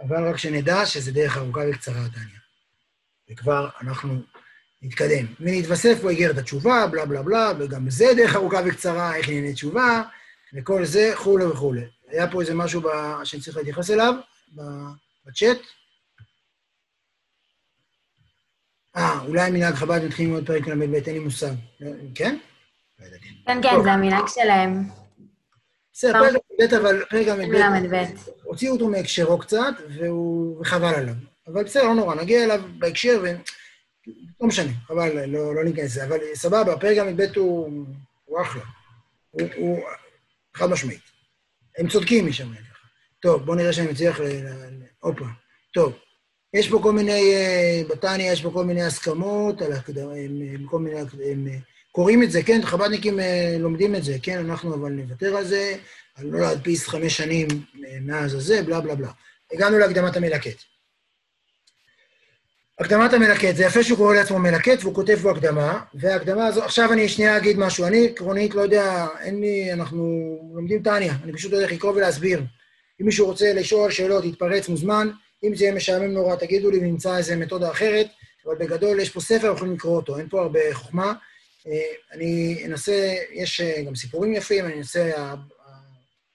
אבל 0.00 0.28
רק 0.28 0.36
שנדע 0.36 0.86
שזה 0.86 1.12
דרך 1.12 1.36
ארוכה 1.36 1.60
וקצרה, 1.70 1.94
דניה. 1.94 2.38
וכבר 3.30 3.68
אנחנו 3.80 4.22
נתקדם. 4.82 5.26
ונתווסף 5.40 5.98
פה 6.02 6.10
איגרת 6.10 6.38
התשובה, 6.38 6.86
בלה 6.86 7.06
בלה 7.06 7.22
בלה, 7.22 7.52
וגם 7.58 7.90
זה 7.90 8.06
דרך 8.16 8.36
ארוכה 8.36 8.60
וקצרה, 8.66 9.16
איך 9.16 9.28
ענייני 9.28 9.52
תשובה, 9.52 10.02
וכל 10.54 10.84
זה, 10.84 11.12
כולי 11.16 11.44
וכולי. 11.44 11.84
היה 12.08 12.30
פה 12.30 12.40
איזה 12.40 12.54
משהו 12.54 12.82
שאני 13.24 13.42
צריך 13.42 13.56
להתייחס 13.56 13.90
אליו, 13.90 14.14
בצ'אט. 15.26 15.58
אה, 18.96 19.20
אולי 19.26 19.50
מנהג 19.50 19.74
חב"ד 19.74 20.04
מתחילים 20.04 20.34
עוד 20.34 20.46
פרק 20.46 20.66
ל"ב, 20.66 20.94
אין 20.94 21.14
לי 21.14 21.18
מושג. 21.18 21.52
כן? 22.14 22.38
כן, 23.46 23.62
כן, 23.62 23.82
זה 23.82 23.92
המנהג 23.92 24.24
שלהם. 24.26 24.84
בסדר, 25.92 26.12
פרק 26.12 26.42
ל"ב, 26.60 26.74
אבל 26.74 27.04
פרק 27.10 27.26
ל"ב, 27.26 28.04
הוציאו 28.42 28.72
אותו 28.72 28.88
מהקשרו 28.88 29.38
קצת, 29.38 29.74
וחבל 30.60 30.94
עליו. 30.94 31.14
אבל 31.46 31.64
בסדר, 31.64 31.82
לא 31.84 31.94
נורא, 31.94 32.14
נגיע 32.14 32.44
אליו 32.44 32.60
בהקשר, 32.78 33.20
ו... 33.22 33.26
לא 34.40 34.48
משנה, 34.48 34.72
חבל, 34.86 35.26
לא, 35.26 35.54
לא 35.54 35.64
ניכנס 35.64 35.84
לזה. 35.84 36.04
אבל 36.04 36.18
סבבה, 36.34 36.78
פרק 36.78 36.96
ל"ב 36.96 37.38
הוא, 37.38 37.86
אחלה. 38.42 38.62
הוא 39.30 39.80
חד 40.54 40.66
משמעית. 40.66 41.07
הם 41.78 41.88
צודקים 41.88 42.24
מי 42.24 42.32
שאומר 42.32 42.56
ככה. 42.56 42.86
טוב, 43.22 43.44
בואו 43.44 43.56
נראה 43.56 43.72
שאני 43.72 43.90
מצליח 43.90 44.20
ל... 44.20 44.24
הופה. 45.00 45.24
טוב, 45.74 45.92
יש 46.54 46.68
פה 46.68 46.80
כל 46.82 46.92
מיני, 46.92 47.34
אה, 47.34 47.82
בתניא 47.88 48.32
יש 48.32 48.42
פה 48.42 48.50
כל 48.50 48.64
מיני 48.64 48.82
הסכמות, 48.82 49.62
על 49.62 49.72
הקדמה, 49.72 50.12
הם 50.12 50.66
כל 50.66 50.78
מיני, 50.78 51.00
הם 51.00 51.46
קוראים 51.92 52.22
את 52.22 52.30
זה, 52.30 52.42
כן, 52.42 52.60
חב"דניקים 52.64 53.20
אה, 53.20 53.56
לומדים 53.58 53.94
את 53.94 54.04
זה, 54.04 54.16
כן, 54.22 54.38
אנחנו 54.38 54.74
אבל 54.74 54.90
נוותר 54.90 55.36
על 55.36 55.44
זה, 55.44 55.76
על 56.14 56.26
לא 56.26 56.40
להדפיס 56.40 56.88
חמש 56.88 57.16
שנים 57.16 57.48
אה, 57.84 57.98
מאז 58.00 58.34
הזה, 58.34 58.62
בלה 58.62 58.80
בלה 58.80 58.94
בלה. 58.94 59.10
הגענו 59.52 59.78
להקדמת 59.78 60.16
המלקט. 60.16 60.62
הקדמת 62.80 63.12
המלקט, 63.12 63.56
זה 63.56 63.64
יפה 63.64 63.84
שהוא 63.84 63.98
קורא 63.98 64.14
לעצמו 64.14 64.38
מלקט 64.38 64.78
והוא 64.82 64.94
כותב 64.94 65.14
בו 65.14 65.30
הקדמה, 65.30 65.80
וההקדמה 65.94 66.46
הזו, 66.46 66.64
עכשיו 66.64 66.92
אני 66.92 67.08
שנייה 67.08 67.36
אגיד 67.36 67.58
משהו, 67.58 67.86
אני 67.86 68.06
עקרונית 68.06 68.54
לא 68.54 68.60
יודע, 68.60 69.06
אין 69.20 69.40
לי, 69.40 69.72
אנחנו 69.72 70.02
לומדים 70.54 70.82
טניה, 70.82 71.14
אני 71.24 71.32
פשוט 71.32 71.52
לא 71.52 71.56
יודע 71.56 71.66
איך 71.66 71.76
לקרוא 71.76 71.92
ולהסביר. 71.92 72.42
אם 73.00 73.06
מישהו 73.06 73.26
רוצה 73.26 73.52
לשאול 73.52 73.90
שאלות, 73.90 74.24
יתפרץ, 74.24 74.68
מוזמן, 74.68 75.10
אם 75.44 75.54
זה 75.54 75.64
יהיה 75.64 75.74
משעמם 75.74 76.12
נורא, 76.12 76.36
תגידו 76.36 76.70
לי 76.70 76.78
ונמצא 76.78 77.16
איזה 77.16 77.36
מתודה 77.36 77.70
אחרת, 77.70 78.06
אבל 78.46 78.54
בגדול 78.54 79.00
יש 79.00 79.10
פה 79.10 79.20
ספר, 79.20 79.52
יכולים 79.56 79.74
לקרוא 79.74 79.96
אותו, 79.96 80.18
אין 80.18 80.28
פה 80.28 80.42
הרבה 80.42 80.60
חוכמה. 80.72 81.12
אה, 81.66 81.72
אני 82.12 82.62
אנסה, 82.66 83.14
יש 83.32 83.60
אה, 83.60 83.82
גם 83.82 83.94
סיפורים 83.94 84.34
יפים, 84.34 84.64
אני 84.64 84.74
אנסה, 84.74 85.12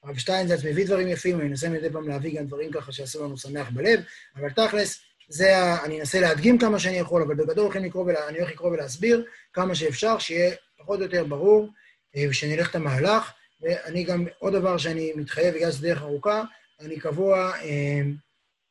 הרב 0.04 0.18
שטיינזלץ 0.18 0.64
מביא 0.64 0.86
דברים 0.86 1.08
יפים, 1.08 1.40
אני 1.40 1.50
אנסה 1.50 1.70
מדי 1.70 1.90
פעם 1.90 2.10
להביא 2.10 2.40
גם 2.40 2.46
דברים 2.46 2.72
ככה 2.72 2.92
שיעשו 2.92 3.24
לנו 3.24 3.38
שמח 3.38 3.70
בלב, 3.70 4.00
אבל 4.36 4.50
תכלס, 4.50 5.00
זה, 5.28 5.58
ה... 5.58 5.86
אני 5.86 6.00
אנסה 6.00 6.20
להדגים 6.20 6.58
כמה 6.58 6.80
שאני 6.80 6.98
יכול, 6.98 7.22
אבל 7.22 7.36
בגדול 7.36 7.72
ולה... 8.06 8.28
אני 8.28 8.40
הולך 8.40 8.52
לקרוא 8.52 8.72
ולהסביר 8.72 9.26
כמה 9.54 9.76
שאפשר, 9.76 10.20
שיהיה 10.20 10.56
פחות 10.78 11.00
או 11.00 11.04
יותר 11.04 11.24
ברור, 11.24 11.70
אה, 12.16 12.26
ושנלך 12.30 12.70
את 12.70 12.76
המהלך. 12.76 13.32
ואני 13.62 14.04
גם, 14.04 14.26
עוד 14.40 14.54
דבר 14.54 14.78
שאני 14.78 15.14
מתחייב, 15.16 15.56
בגלל 15.56 15.72
שזו 15.72 15.82
דרך 15.82 16.02
ארוכה, 16.02 16.44
אני 16.82 17.00
קבוע 17.00 17.52
אה, 17.56 18.02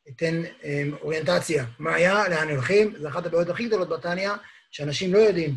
אתן 0.08 0.42
אה, 0.64 0.84
אוריינטציה. 1.02 1.64
מה 1.78 1.94
היה, 1.94 2.28
לאן 2.28 2.50
הולכים, 2.50 2.94
זו 2.98 3.08
אחת 3.08 3.26
הבעיות 3.26 3.48
הכי 3.48 3.66
גדולות 3.66 3.88
בתניא, 3.88 4.30
שאנשים 4.70 5.14
לא 5.14 5.18
יודעים 5.18 5.56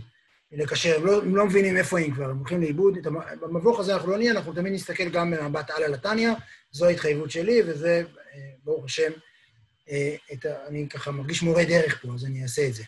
לקשר, 0.52 0.96
הם 0.96 1.06
לא, 1.06 1.22
הם 1.22 1.36
לא 1.36 1.46
מבינים 1.46 1.78
איפה 1.78 2.00
הם 2.00 2.12
כבר, 2.12 2.30
הם 2.30 2.38
הולכים 2.38 2.62
לאיבוד. 2.62 2.98
במבוך 3.42 3.80
הזה 3.80 3.94
אנחנו 3.94 4.12
לא 4.12 4.18
נהיה, 4.18 4.32
אנחנו 4.32 4.54
תמיד 4.54 4.74
נסתכל 4.74 5.10
גם 5.10 5.32
במבט 5.32 5.70
על 5.70 5.84
על 5.84 5.94
התניא, 5.94 6.32
זו 6.72 6.86
ההתחייבות 6.86 7.32
שלי, 7.32 7.62
וזה, 7.66 8.04
ברוך 8.64 8.86
השם, 8.86 9.12
אה, 9.90 10.16
ה... 10.46 10.68
אני 10.68 10.90
ככה 10.90 11.12
מרגיש 11.12 11.42
מורה 11.42 11.64
דרך 11.64 12.02
פה, 12.02 12.14
אז 12.14 12.26
אני 12.26 12.44
אעשה 12.44 12.68
את 12.68 12.74
זה. 12.74 12.84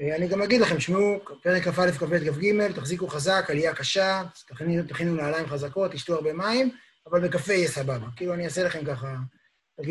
אה, 0.00 0.16
אני 0.16 0.28
גם 0.28 0.42
אגיד 0.42 0.60
לכם, 0.60 0.80
שמעו, 0.80 1.20
פרק 1.42 1.68
כ"א, 1.68 1.90
כ"ב, 1.90 2.18
כ"ג, 2.18 2.72
תחזיקו 2.72 3.08
חזק, 3.08 3.46
עלייה 3.48 3.74
קשה, 3.74 4.22
תכינו, 4.48 4.82
תכינו 4.88 5.14
נעליים 5.14 5.46
חזקות, 5.46 5.92
תשתו 5.92 6.14
הרבה 6.14 6.32
מים, 6.32 6.70
אבל 7.06 7.28
בקפה 7.28 7.52
יהיה 7.52 7.68
סבבה. 7.68 8.06
כאילו, 8.16 8.34
אני 8.34 8.44
אעשה 8.44 8.64
לכם 8.64 8.84
ככה. 8.84 9.16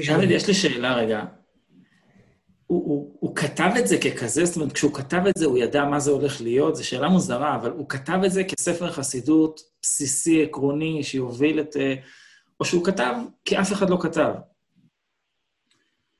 דוד, 0.08 0.32
יש 0.32 0.48
לי 0.48 0.54
שאלה 0.54 0.96
רגע. 0.96 1.24
הוא, 2.68 2.90
הוא, 2.90 3.18
הוא 3.20 3.36
כתב 3.36 3.70
את 3.80 3.88
זה 3.88 3.98
ככזה, 3.98 4.46
זאת 4.46 4.56
אומרת, 4.56 4.72
כשהוא 4.72 4.94
כתב 4.94 5.22
את 5.28 5.34
זה, 5.38 5.46
הוא 5.46 5.58
ידע 5.58 5.86
מה 5.86 6.00
זה 6.00 6.12
הולך 6.12 6.42
להיות, 6.42 6.76
זו 6.76 6.88
שאלה 6.88 7.10
מוזרה, 7.10 7.56
אבל 7.56 7.72
הוא 7.72 7.90
כתב 7.90 8.20
את 8.26 8.32
זה 8.32 8.44
כספר 8.44 8.92
חסידות 8.92 9.62
בסיסי, 9.82 10.44
עקרוני, 10.44 11.04
שיוביל 11.04 11.60
את... 11.60 11.78
אה, 11.78 11.96
או 12.60 12.66
שהוא 12.66 12.86
כתב 12.86 13.14
כי 13.46 13.60
אף 13.60 13.74
אחד 13.74 13.90
לא 13.90 13.98
כתב. 14.02 14.34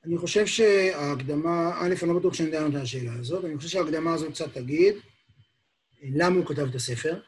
אני 0.06 0.18
חושב 0.18 0.46
שההקדמה, 0.46 1.80
א', 1.80 1.94
אני 2.02 2.10
לא 2.10 2.18
בטוח 2.18 2.34
שאני 2.34 2.48
יודע 2.48 2.64
על 2.64 2.76
השאלה 2.76 3.12
הזאת, 3.14 3.44
אני 3.44 3.56
חושב 3.56 3.68
שההקדמה 3.68 4.14
הזאת 4.14 4.32
קצת 4.32 4.52
תגיד 4.54 4.94
למה 6.02 6.36
הוא 6.36 6.46
כתב 6.46 6.66
את 6.68 6.74
הספר. 6.74 7.20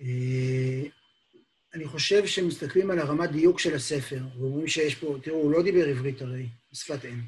אה, 0.00 0.82
אני 1.74 1.86
חושב 1.86 2.26
שמסתכלים 2.26 2.90
על 2.90 2.98
הרמת 2.98 3.30
דיוק 3.30 3.58
של 3.58 3.74
הספר, 3.74 4.20
ואומרים 4.38 4.68
שיש 4.68 4.94
פה, 4.94 5.16
תראו, 5.22 5.36
הוא 5.36 5.52
לא 5.52 5.62
דיבר 5.62 5.88
עברית 5.88 6.22
הרי, 6.22 6.46
שפת 6.72 7.04
אם. 7.04 7.20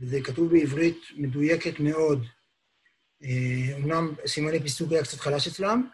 וזה 0.00 0.20
כתוב 0.20 0.52
בעברית 0.52 1.00
מדויקת 1.16 1.80
מאוד. 1.80 2.24
אומנם 3.72 4.14
אה, 4.20 4.28
סימני 4.28 4.60
פיסוק 4.60 4.92
היה 4.92 5.02
קצת 5.02 5.18
חלש 5.18 5.48
אצלם, 5.48 5.88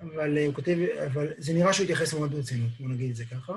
אבל 0.00 0.38
הוא 0.46 0.54
כותב, 0.54 0.76
אבל 1.06 1.32
זה 1.38 1.52
נראה 1.52 1.72
שהוא 1.72 1.84
התייחס 1.84 2.14
מאוד 2.14 2.30
ברצינות, 2.30 2.70
בוא 2.80 2.88
נגיד 2.88 3.10
את 3.10 3.16
זה 3.16 3.24
ככה. 3.24 3.52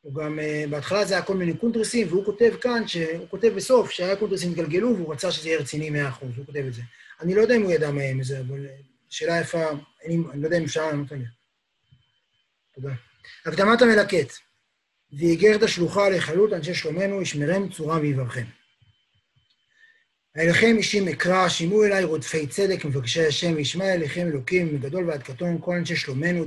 הוא 0.00 0.14
גם, 0.14 0.38
אה, 0.40 0.64
בהתחלה 0.70 1.04
זה 1.04 1.14
היה 1.14 1.22
כל 1.22 1.36
מיני 1.36 1.56
קונטרסים, 1.56 2.08
והוא 2.08 2.24
כותב 2.24 2.54
כאן, 2.60 2.88
שהוא 2.88 3.28
כותב 3.28 3.52
בסוף, 3.56 3.90
שהיה 3.90 4.16
קונטרסים 4.16 4.50
התגלגלו, 4.50 4.96
והוא 4.96 5.12
רצה 5.12 5.32
שזה 5.32 5.48
יהיה 5.48 5.60
רציני 5.60 5.90
100%, 5.90 6.36
הוא 6.36 6.46
כותב 6.46 6.64
את 6.66 6.74
זה. 6.74 6.82
אני 7.20 7.34
לא 7.34 7.40
יודע 7.40 7.56
אם 7.56 7.62
הוא 7.62 7.72
ידע 7.72 7.90
את 7.90 8.24
זה, 8.24 8.40
אבל 8.40 8.66
אה, 8.66 8.76
שאלה 9.08 9.40
יפה, 9.40 9.70
אני, 10.04 10.16
אני 10.32 10.42
לא 10.42 10.46
יודע 10.46 10.58
אם 10.58 10.64
אפשר 10.64 10.86
לענות 10.86 11.12
עליה. 11.12 11.28
תודה. 12.74 12.94
הקדמת 13.46 13.82
המלקט. 13.82 14.32
ואיגרת 15.12 15.62
השלוחה 15.62 16.08
לחלות 16.08 16.52
אנשי 16.52 16.74
שלומנו, 16.74 17.22
ישמרם 17.22 17.68
צורם 17.68 18.00
ויברכם. 18.00 18.44
אליכם 20.36 20.74
אישים 20.78 21.08
אקרא, 21.08 21.48
שמעו 21.48 21.84
אליי 21.84 22.04
רודפי 22.04 22.46
צדק, 22.46 22.84
מבקשי 22.84 23.26
השם, 23.26 23.52
וישמע 23.56 23.94
אליכם 23.94 24.26
אלוקים, 24.26 24.74
מגדול 24.74 25.08
ועד 25.08 25.22
קטון, 25.22 25.58
כל 25.60 25.74
אנשי 25.74 25.96
שלומנו, 25.96 26.44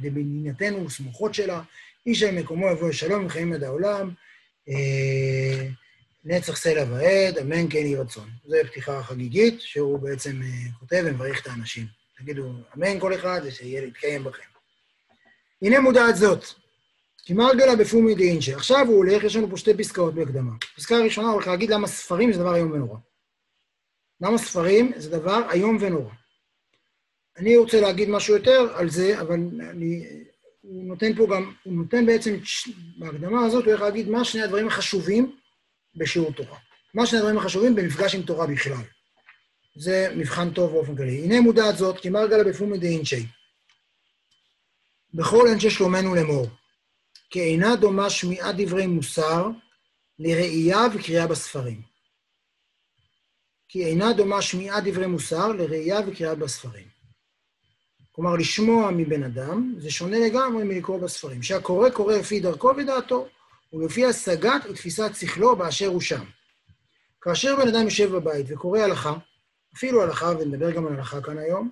דבינתנו 0.00 0.86
ושמחות 0.86 1.34
שלה, 1.34 1.62
איש 2.06 2.22
על 2.22 2.34
מקומו 2.34 2.68
יבוא 2.68 2.88
לשלום 2.88 3.26
וחיים 3.26 3.52
עד 3.52 3.64
העולם, 3.64 4.10
אה, 4.68 5.68
נצח 6.24 6.56
סלע 6.56 6.84
ועד, 6.90 7.38
אמן 7.38 7.70
כן 7.70 7.78
יהי 7.78 7.96
רצון. 7.96 8.30
זו 8.46 8.56
פתיחה 8.66 9.02
חגיגית, 9.02 9.60
שהוא 9.60 9.98
בעצם 9.98 10.42
אה, 10.42 10.72
כותב 10.80 11.02
ומברך 11.06 11.42
את 11.42 11.46
האנשים. 11.46 11.86
תגידו 12.18 12.52
אמן 12.76 13.00
כל 13.00 13.14
אחד, 13.14 13.40
ושיהיה 13.44 13.80
להתקיים 13.80 14.24
בכם. 14.24 14.42
הנה 15.62 15.80
מודעת 15.80 16.16
זאת, 16.16 16.44
כי 17.24 17.34
מרגלה 17.34 17.76
בפומי 17.76 18.14
דאינשה. 18.14 18.56
עכשיו 18.56 18.86
הוא 18.86 18.96
הולך, 18.96 19.24
יש 19.24 19.36
לנו 19.36 19.50
פה 19.50 19.56
שתי 19.56 19.74
פסקאות 19.74 20.14
בהקדמה. 20.14 20.52
פסקה 20.76 20.96
הראשונה 20.96 21.26
הוא 21.26 21.34
הולך 21.34 21.46
להגיד 21.46 21.70
למה 21.70 21.86
ספרים 21.86 22.32
זה 22.32 22.38
דבר 22.38 22.54
איום 22.54 22.72
ונורא. 22.72 22.98
למה 24.20 24.38
ספרים 24.38 24.92
זה 24.96 25.10
דבר 25.10 25.50
איום 25.52 25.78
ונורא. 25.80 26.10
אני 27.36 27.56
רוצה 27.56 27.80
להגיד 27.80 28.08
משהו 28.08 28.34
יותר 28.34 28.72
על 28.74 28.90
זה, 28.90 29.20
אבל 29.20 29.40
אני 29.70 30.06
הוא 30.74 30.84
נותן 30.84 31.14
פה 31.16 31.26
גם, 31.30 31.54
הוא 31.62 31.74
נותן 31.74 32.06
בעצם, 32.06 32.36
בהקדמה 32.98 33.44
הזאת 33.44 33.64
הוא 33.64 33.70
הולך 33.70 33.82
להגיד 33.82 34.08
מה 34.08 34.24
שני 34.24 34.42
הדברים 34.42 34.68
החשובים 34.68 35.36
בשיעור 35.94 36.32
תורה. 36.32 36.58
מה 36.94 37.06
שני 37.06 37.18
הדברים 37.18 37.38
החשובים 37.38 37.74
במפגש 37.74 38.14
עם 38.14 38.22
תורה 38.22 38.46
בכלל. 38.46 38.82
זה 39.76 40.12
מבחן 40.16 40.50
טוב 40.50 40.72
באופן 40.72 40.96
כללי. 40.96 41.24
הנה 41.24 41.40
מודעת 41.40 41.76
זאת, 41.76 42.00
כי 42.00 42.10
מרגלה 42.10 42.44
בפומי 42.44 42.78
דאינשי. 42.78 43.26
בכל 45.14 45.48
אנשי 45.48 45.70
שלומנו 45.70 46.14
לאמור, 46.14 46.46
כי 47.30 47.40
אינה 47.40 47.76
דומה 47.76 48.10
שמיעת 48.10 48.54
דברי 48.58 48.86
מוסר 48.86 49.46
לראייה 50.18 50.80
וקריאה 50.94 51.26
בספרים. 51.26 51.82
כי 53.68 53.84
אינה 53.84 54.12
דומה 54.12 54.42
שמיעת 54.42 54.84
דברי 54.84 55.06
מוסר 55.06 55.52
לראייה 55.52 56.00
וקריאה 56.06 56.34
בספרים. 56.34 56.91
כלומר, 58.12 58.36
לשמוע 58.36 58.90
מבן 58.90 59.22
אדם, 59.22 59.74
זה 59.78 59.90
שונה 59.90 60.18
לגמרי 60.18 60.64
מלקרוא 60.64 61.00
בספרים. 61.00 61.42
שהקורא 61.42 61.90
קורא 61.90 62.16
לפי 62.16 62.40
דרכו 62.40 62.70
ודעתו, 62.76 63.28
ולפי 63.72 64.06
השגת 64.06 64.62
ותפיסת 64.70 65.10
שכלו 65.14 65.56
באשר 65.56 65.86
הוא 65.86 66.00
שם. 66.00 66.24
כאשר 67.20 67.56
בן 67.56 67.68
אדם 67.68 67.84
יושב 67.84 68.10
בבית 68.10 68.46
וקורא 68.48 68.78
הלכה, 68.78 69.14
אפילו 69.76 70.02
הלכה, 70.02 70.32
ונדבר 70.40 70.70
גם 70.70 70.86
על 70.86 70.92
הלכה 70.92 71.20
כאן 71.20 71.38
היום, 71.38 71.70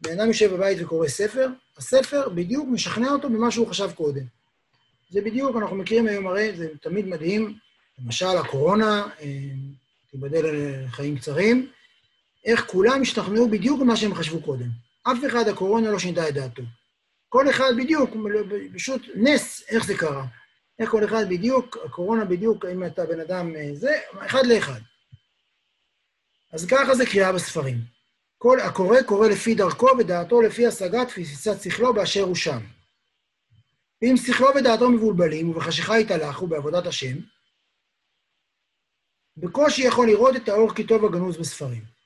בן 0.00 0.20
אדם 0.20 0.28
יושב 0.28 0.54
בבית 0.54 0.78
וקורא 0.82 1.08
ספר, 1.08 1.48
הספר 1.76 2.28
בדיוק 2.28 2.68
משכנע 2.68 3.10
אותו 3.10 3.28
במה 3.28 3.50
שהוא 3.50 3.66
חשב 3.66 3.90
קודם. 3.92 4.22
זה 5.10 5.20
בדיוק, 5.20 5.56
אנחנו 5.56 5.76
מכירים 5.76 6.06
היום 6.06 6.26
הרי, 6.26 6.56
זה 6.56 6.68
תמיד 6.82 7.06
מדהים, 7.06 7.54
למשל 7.98 8.26
הקורונה, 8.26 9.08
אה, 9.20 9.26
תיבדל 10.10 10.44
לחיים 10.86 11.18
קצרים, 11.18 11.70
איך 12.44 12.66
כולם 12.66 13.02
השתכנעו 13.02 13.48
בדיוק 13.48 13.80
במה 13.80 13.96
שהם 13.96 14.14
חשבו 14.14 14.42
קודם. 14.42 14.87
אף 15.02 15.18
אחד 15.26 15.48
הקורונה 15.48 15.90
לא 15.90 15.98
שינתה 15.98 16.28
את 16.28 16.34
דעתו. 16.34 16.62
כל 17.28 17.50
אחד 17.50 17.72
בדיוק, 17.76 18.10
פשוט 18.74 19.02
נס, 19.14 19.62
איך 19.68 19.86
זה 19.86 19.94
קרה. 19.98 20.26
איך 20.78 20.90
כל 20.90 21.04
אחד 21.04 21.24
בדיוק, 21.28 21.76
הקורונה 21.84 22.24
בדיוק, 22.24 22.64
אם 22.64 22.86
אתה 22.86 23.06
בן 23.06 23.20
אדם 23.20 23.56
אה, 23.56 23.70
זה, 23.74 24.00
אחד 24.26 24.46
לאחד. 24.46 24.80
אז 26.52 26.66
ככה 26.66 26.94
זה 26.94 27.06
קריאה 27.06 27.32
בספרים. 27.32 27.76
כל 28.38 28.60
הקורא 28.60 29.02
קורא 29.02 29.28
לפי 29.28 29.54
דרכו 29.54 29.88
ודעתו 29.98 30.42
לפי 30.42 30.66
השגת 30.66 31.08
תפיסת 31.08 31.62
שכלו 31.62 31.94
באשר 31.94 32.22
הוא 32.22 32.34
שם. 32.34 32.58
ואם 34.02 34.16
שכלו 34.16 34.48
ודעתו 34.56 34.90
מבולבלים 34.90 35.50
ובחשיכה 35.50 35.98
יתהלכו 35.98 36.46
בעבודת 36.46 36.86
השם, 36.86 37.16
בקושי 39.36 39.82
יכול 39.82 40.06
לראות 40.06 40.36
את 40.36 40.48
האור 40.48 40.74
כי 40.74 40.86
טוב 40.86 41.04
הגנוז 41.04 41.36
בספרים. 41.36 41.97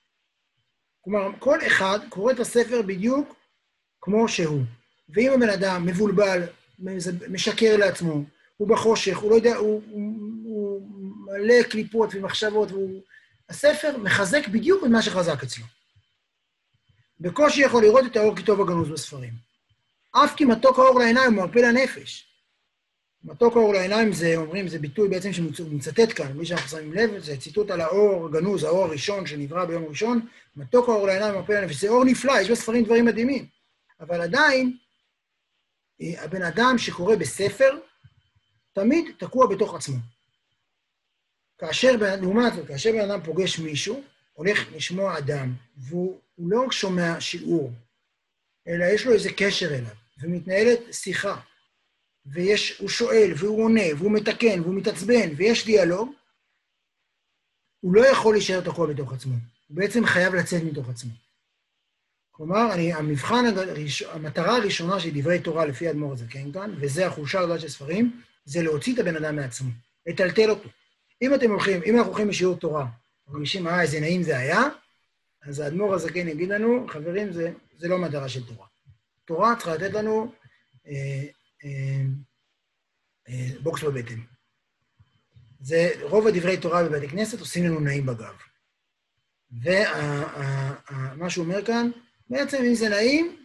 כלומר, 1.04 1.30
כל 1.38 1.58
אחד 1.66 1.98
קורא 2.08 2.32
את 2.32 2.40
הספר 2.40 2.82
בדיוק 2.82 3.34
כמו 4.00 4.28
שהוא. 4.28 4.62
ואם 5.08 5.32
הבן 5.32 5.50
אדם 5.50 5.86
מבולבל, 5.86 6.42
משקר 7.28 7.76
לעצמו, 7.76 8.24
הוא 8.56 8.68
בחושך, 8.68 9.18
הוא 9.18 9.30
לא 9.30 9.36
יודע, 9.36 9.56
הוא, 9.56 9.82
הוא, 9.90 10.12
הוא 10.44 10.88
מלא 11.26 11.62
קליפות 11.62 12.14
ומחשבות, 12.14 12.70
והוא... 12.70 13.02
הספר 13.48 13.96
מחזק 13.98 14.48
בדיוק 14.48 14.84
את 14.84 14.88
מה 14.88 15.02
שחזק 15.02 15.42
אצלו. 15.42 15.64
בקושי 17.20 17.60
יכול 17.60 17.82
לראות 17.82 18.06
את 18.06 18.16
האור 18.16 18.36
כי 18.36 18.42
טוב 18.42 18.60
הגנוז 18.60 18.88
בספרים. 18.88 19.32
אף 20.12 20.34
כי 20.36 20.44
מתוק 20.44 20.78
האור 20.78 20.98
לעיניים 20.98 21.34
הוא 21.34 21.42
מרפא 21.44 21.58
לנפש. 21.58 22.31
מתוק 23.24 23.56
האור 23.56 23.74
לעיניים 23.74 24.12
זה, 24.12 24.36
אומרים, 24.36 24.68
זה 24.68 24.78
ביטוי 24.78 25.08
בעצם 25.08 25.32
שמצטט 25.32 26.12
כאן, 26.16 26.32
מי 26.32 26.46
שאנחנו 26.46 26.68
שמים 26.68 26.92
לב, 26.92 27.18
זה 27.18 27.36
ציטוט 27.36 27.70
על 27.70 27.80
האור 27.80 28.26
הגנוז, 28.26 28.64
האור 28.64 28.84
הראשון 28.84 29.26
שנברא 29.26 29.64
ביום 29.64 29.84
ראשון, 29.84 30.26
מתוק 30.56 30.88
האור 30.88 31.06
לעיניים 31.06 31.34
מרפא 31.34 31.52
לנפש. 31.52 31.80
זה 31.80 31.88
אור 31.88 32.04
נפלא, 32.04 32.40
יש 32.40 32.50
בספרים 32.50 32.84
דברים 32.84 33.04
מדהימים. 33.04 33.46
אבל 34.00 34.20
עדיין, 34.20 34.76
אה, 36.00 36.24
הבן 36.24 36.42
אדם 36.42 36.74
שקורא 36.78 37.16
בספר, 37.16 37.78
תמיד 38.72 39.04
תקוע 39.18 39.46
בתוך 39.46 39.74
עצמו. 39.74 39.96
כאשר, 41.58 41.96
לעומת 42.20 42.54
זאת, 42.54 42.66
כאשר 42.66 42.92
בן 42.92 43.10
אדם 43.10 43.22
פוגש 43.24 43.58
מישהו, 43.58 44.02
הולך 44.32 44.72
לשמוע 44.72 45.18
אדם, 45.18 45.54
והוא 45.76 46.20
לא 46.38 46.70
שומע 46.70 47.20
שיעור, 47.20 47.72
אלא 48.68 48.84
יש 48.84 49.06
לו 49.06 49.12
איזה 49.12 49.32
קשר 49.36 49.74
אליו, 49.74 49.94
ומתנהלת 50.22 50.78
שיחה, 50.92 51.40
והוא 52.26 52.88
שואל, 52.88 53.32
והוא 53.36 53.64
עונה, 53.64 53.82
והוא 53.96 54.12
מתקן, 54.12 54.60
והוא 54.60 54.74
מתעצבן, 54.74 55.30
ויש 55.36 55.66
דיאלוג, 55.66 56.12
הוא 57.80 57.94
לא 57.94 58.06
יכול 58.06 58.34
להישאר 58.34 58.60
תקוע 58.60 58.86
בתוך 58.86 59.12
עצמו. 59.12 59.34
הוא 59.68 59.76
בעצם 59.76 60.06
חייב 60.06 60.34
לצאת 60.34 60.62
מתוך 60.62 60.88
עצמו. 60.88 61.10
כלומר, 62.30 62.72
אני, 62.72 62.92
המבחן, 62.92 63.44
המטרה 64.12 64.56
הראשונה 64.56 65.00
של 65.00 65.10
דברי 65.14 65.38
תורה 65.38 65.64
לפי 65.64 65.88
האדמו"ר 65.88 66.12
הזקן 66.12 66.52
כאן, 66.52 66.74
וזה 66.80 67.06
החולשה 67.06 67.40
הגדולה 67.40 67.58
של 67.58 67.68
ספרים, 67.68 68.20
זה 68.44 68.62
להוציא 68.62 68.94
את 68.94 68.98
הבן 68.98 69.16
אדם 69.16 69.36
מעצמו, 69.36 69.70
לטלטל 70.06 70.50
אותו. 70.50 70.68
אם 71.22 71.34
אתם 71.34 71.50
הולכים, 71.50 71.80
אם 71.86 71.96
אנחנו 71.96 72.10
הולכים 72.10 72.28
לשיעור 72.28 72.56
תורה, 72.56 72.86
מרגישים, 73.28 73.66
אה, 73.68 73.82
איזה 73.82 74.00
נעים 74.00 74.22
זה 74.22 74.38
היה, 74.38 74.62
אז 75.42 75.60
האדמו"ר 75.60 75.94
הזקן 75.94 76.28
יגיד 76.28 76.48
לנו, 76.48 76.86
חברים, 76.88 77.32
זה, 77.32 77.52
זה 77.78 77.88
לא 77.88 77.98
מטרה 77.98 78.28
של 78.28 78.46
תורה. 78.46 78.66
תורה 79.24 79.56
צריכה 79.56 79.74
לתת 79.74 79.92
לנו 79.92 80.32
אה, 80.86 81.22
בוקס 83.62 83.82
בבטן. 83.82 84.20
זה, 85.60 85.90
רוב 86.00 86.26
הדברי 86.26 86.56
תורה 86.56 86.84
בבתי 86.84 87.08
כנסת 87.08 87.40
עושים 87.40 87.64
לנו 87.64 87.80
נעים 87.80 88.06
בגב. 88.06 88.34
ומה 89.62 91.30
שהוא 91.30 91.44
אומר 91.44 91.64
כאן, 91.64 91.90
בעצם 92.30 92.62
אם 92.64 92.74
זה 92.74 92.88
נעים, 92.88 93.36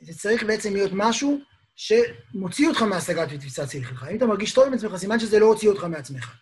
זה 0.00 0.18
צריך 0.18 0.42
בעצם 0.42 0.72
להיות 0.72 0.90
משהו 0.94 1.40
שמוציא 1.76 2.68
אותך 2.68 2.82
מהשגת 2.82 3.28
ותפיסת 3.30 3.70
שכלך. 3.70 4.06
אם 4.10 4.16
אתה 4.16 4.26
מרגיש 4.26 4.52
טוב 4.52 4.66
עם 4.66 4.74
עצמך, 4.74 4.96
סימן 4.96 5.18
שזה 5.18 5.38
לא 5.38 5.46
הוציא 5.46 5.68
אותך 5.68 5.84
מעצמך. 5.84 6.36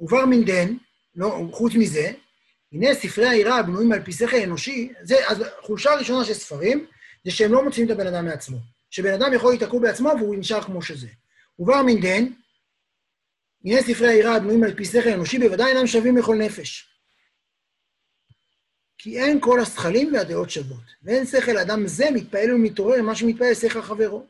ובר 0.00 0.26
מן 0.26 0.43
דין, 0.43 0.76
לא, 1.14 1.48
חוץ 1.52 1.72
מזה, 1.74 2.12
הנה 2.72 2.94
ספרי 2.94 3.26
היראה 3.26 3.58
הבנויים 3.58 3.92
על 3.92 4.04
פי 4.04 4.12
שכל 4.12 4.36
אנושי, 4.36 4.92
זה, 5.02 5.28
אז 5.28 5.44
החולשה 5.58 5.92
הראשונה 5.92 6.24
של 6.24 6.34
ספרים, 6.34 6.86
זה 7.24 7.30
שהם 7.30 7.52
לא 7.52 7.64
מוציאים 7.64 7.86
את 7.86 7.92
הבן 7.92 8.06
אדם 8.06 8.24
מעצמו. 8.24 8.58
שבן 8.94 9.12
אדם 9.12 9.32
יכול 9.34 9.52
להתעקו 9.52 9.80
בעצמו 9.80 10.10
והוא 10.18 10.36
נשאר 10.36 10.62
כמו 10.62 10.82
שזה. 10.82 11.08
ובר 11.58 11.82
מינדן, 11.82 12.24
הנה 13.64 13.82
ספרי 13.82 14.08
העירה 14.08 14.36
הבנויים 14.36 14.64
על 14.64 14.74
פי 14.74 14.84
שכל 14.84 15.08
אנושי, 15.08 15.38
בוודאי 15.38 15.72
אינם 15.72 15.86
שווים 15.86 16.16
לכל 16.16 16.36
נפש. 16.36 16.88
כי 18.98 19.18
אין 19.18 19.40
כל 19.40 19.60
השכלים 19.60 20.14
והדעות 20.14 20.50
שוות, 20.50 20.84
ואין 21.02 21.26
שכל 21.26 21.58
אדם 21.58 21.86
זה 21.86 22.04
מתפעל 22.14 22.54
ומתעורר 22.54 23.02
ממה 23.02 23.14
שמתפעל 23.14 23.54
שכל 23.54 23.82
חברו. 23.82 24.26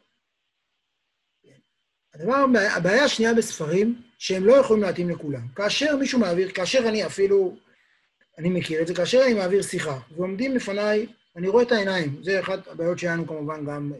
הדבר, 2.14 2.44
הבעיה 2.76 3.04
השנייה 3.04 3.34
בספרים, 3.34 4.02
שהם 4.18 4.44
לא 4.44 4.54
יכולים 4.54 4.82
להתאים 4.82 5.10
לכולם. 5.10 5.48
כאשר 5.56 5.96
מישהו 5.96 6.18
מעביר, 6.18 6.50
כאשר 6.50 6.88
אני 6.88 7.06
אפילו, 7.06 7.56
אני 8.38 8.48
מכיר 8.48 8.82
את 8.82 8.86
זה, 8.86 8.94
כאשר 8.94 9.22
אני 9.24 9.34
מעביר 9.34 9.62
שיחה, 9.62 9.98
ועומדים 10.16 10.56
לפניי, 10.56 11.06
אני 11.36 11.48
רואה 11.48 11.62
את 11.62 11.72
העיניים, 11.72 12.22
זה 12.22 12.40
אחת 12.40 12.68
הבעיות 12.68 12.98
שלנו 12.98 13.26
כמובן 13.26 13.66
גם 13.66 13.92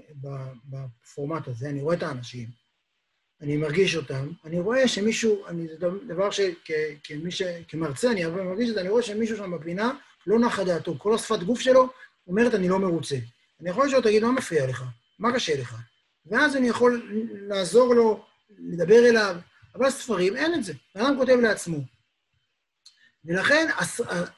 בפורמט 0.64 1.48
הזה, 1.48 1.68
אני 1.68 1.82
רואה 1.82 1.96
את 1.96 2.02
האנשים, 2.02 2.48
אני 3.40 3.56
מרגיש 3.56 3.96
אותם, 3.96 4.28
אני 4.44 4.60
רואה 4.60 4.88
שמישהו, 4.88 5.46
אני, 5.46 5.68
זה 5.68 5.86
דבר 6.08 6.30
שכמי 6.30 7.30
ש... 7.30 7.42
כמרצה 7.68 8.10
אני 8.10 8.24
מרגיש 8.26 8.68
את 8.68 8.74
זה, 8.74 8.80
אני 8.80 8.88
רואה 8.88 9.02
שמישהו 9.02 9.36
שם 9.36 9.58
בפינה 9.58 9.92
לא 10.26 10.38
נחה 10.38 10.64
דעתו, 10.64 10.98
כל 10.98 11.14
השפת 11.14 11.42
גוף 11.42 11.60
שלו 11.60 11.88
אומרת, 12.26 12.54
אני 12.54 12.68
לא 12.68 12.78
מרוצה. 12.78 13.16
אני 13.60 13.70
יכול 13.70 13.86
לשאול, 13.86 14.02
תגיד, 14.02 14.22
מה 14.22 14.32
מפריע 14.32 14.66
לך? 14.66 14.84
מה 15.18 15.34
קשה 15.34 15.60
לך? 15.60 15.76
ואז 16.26 16.56
אני 16.56 16.68
יכול 16.68 17.22
לעזור 17.48 17.94
לו, 17.94 18.24
לדבר 18.58 19.08
אליו, 19.08 19.36
אבל 19.74 19.90
ספרים, 19.90 20.36
אין 20.36 20.54
את 20.54 20.64
זה. 20.64 20.72
האדם 20.94 21.16
כותב 21.18 21.36
לעצמו. 21.42 21.78
ולכן 23.24 23.68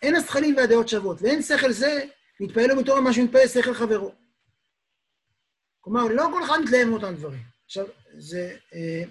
אין 0.02 0.16
השכלים 0.16 0.56
והדעות 0.56 0.88
שוות, 0.88 1.22
ואין 1.22 1.42
שכל 1.42 1.72
זה 1.72 2.04
מתפעל 2.40 2.72
ומתעורר 2.72 3.00
מה 3.00 3.12
שמתפעל 3.12 3.48
שכל 3.48 3.74
חברו. 3.74 4.12
כלומר, 5.80 6.04
לא 6.08 6.28
כל 6.32 6.44
אחד 6.44 6.58
מתלהב 6.64 6.88
מאותם 6.88 7.14
דברים. 7.14 7.42
עכשיו, 7.64 7.86
זה... 8.18 8.56
אה, 8.74 9.02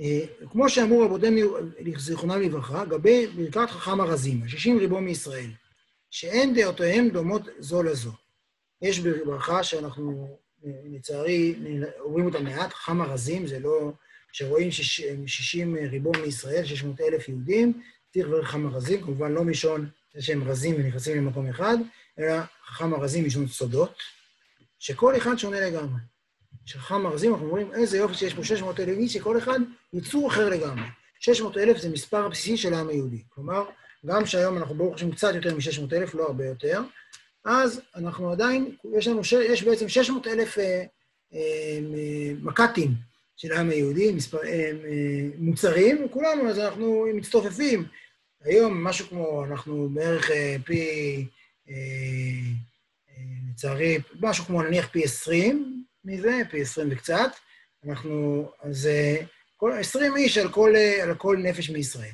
אה, 0.00 0.46
כמו 0.50 0.68
שאמרו 0.68 1.00
רבותינו, 1.00 1.56
זיכרונם 1.96 2.42
לברכה, 2.42 2.84
גבי 2.84 3.26
ברכת 3.26 3.70
חכם 3.70 4.00
ארזים, 4.00 4.42
השישים 4.42 4.78
ריבו 4.78 5.00
מישראל, 5.00 5.50
שאין 6.10 6.54
דעותיהם 6.54 7.08
דומות 7.08 7.42
זו 7.58 7.82
לזו. 7.82 8.12
יש 8.82 8.98
ברכה 8.98 9.64
שאנחנו 9.64 10.38
לצערי, 10.64 11.54
אומרים 12.00 12.26
אותה 12.26 12.40
מעט, 12.40 12.72
חכם 12.72 13.02
ארזים, 13.02 13.46
זה 13.46 13.58
לא... 13.58 13.92
שרואים 14.36 14.70
60 14.70 15.76
ריבון 15.90 16.20
מישראל, 16.22 16.64
600 16.64 17.00
אלף 17.00 17.28
יהודים, 17.28 17.82
צריך 18.12 18.26
לברך 18.26 18.48
חכם 18.48 18.66
ארזים, 18.66 19.02
כמובן 19.02 19.32
לא 19.32 19.44
משון 19.44 19.88
שהם 20.18 20.48
רזים 20.48 20.74
ונכנסים 20.74 21.16
למקום 21.16 21.48
אחד, 21.48 21.76
אלא 22.18 22.34
חכם 22.66 22.94
ארזים 22.94 23.24
משון 23.24 23.46
סודות, 23.46 23.98
שכל 24.78 25.16
אחד 25.16 25.36
שונה 25.36 25.60
לגמרי. 25.60 26.00
כשחכם 26.66 27.06
ארזים, 27.06 27.32
אנחנו 27.32 27.46
אומרים, 27.46 27.74
איזה 27.74 27.98
יופי 27.98 28.14
שיש 28.14 28.34
פה 28.34 28.44
600 28.44 28.80
אלף 28.80 28.98
איש, 28.98 29.12
שכל 29.12 29.38
אחד 29.38 29.58
יצור 29.92 30.28
אחר 30.28 30.48
לגמרי. 30.48 30.84
600 31.20 31.56
אלף 31.56 31.78
זה 31.78 31.88
מספר 31.88 32.24
הבסיסי 32.24 32.56
של 32.56 32.74
העם 32.74 32.88
היהודי. 32.88 33.22
כלומר, 33.28 33.64
גם 34.06 34.26
שהיום 34.26 34.56
אנחנו 34.56 34.74
ברוך 34.74 34.94
השם 34.94 35.12
קצת 35.12 35.34
יותר 35.34 35.54
מ-600 35.54 35.96
אלף, 35.96 36.14
לא 36.14 36.26
הרבה 36.26 36.46
יותר, 36.46 36.82
אז 37.44 37.80
אנחנו 37.96 38.32
עדיין, 38.32 38.76
יש 38.98 39.08
לנו, 39.08 39.20
יש 39.48 39.62
בעצם 39.62 39.88
600 39.88 40.26
אלף 40.26 40.58
אה, 40.58 40.84
אה, 41.34 41.78
מק"טים 42.42 42.94
של 43.36 43.52
העם 43.52 43.70
היהודי, 43.70 44.12
מספר, 44.12 44.38
אה, 44.44 44.70
אה, 44.84 45.28
מוצרים, 45.38 46.04
וכולנו, 46.04 46.50
אז 46.50 46.58
אנחנו 46.58 47.06
מצטופפים. 47.14 47.84
היום 48.44 48.84
משהו 48.84 49.06
כמו, 49.06 49.44
אנחנו 49.44 49.88
בערך 49.92 50.30
אה, 50.30 50.56
פי, 50.64 51.26
לצערי, 53.50 53.98
משהו 54.20 54.44
כמו 54.44 54.62
נניח 54.62 54.88
פי 54.88 55.04
20 55.04 55.84
מזה, 56.04 56.42
פי 56.50 56.62
20 56.62 56.88
וקצת. 56.90 57.30
אנחנו, 57.88 58.46
אז 58.62 58.86
אה, 58.86 59.16
כל, 59.56 59.72
20 59.72 60.16
איש 60.16 60.38
על 60.38 60.52
כל, 60.52 60.76
אה, 60.76 61.02
על 61.02 61.14
כל 61.14 61.36
נפש 61.36 61.70
מישראל. 61.70 62.12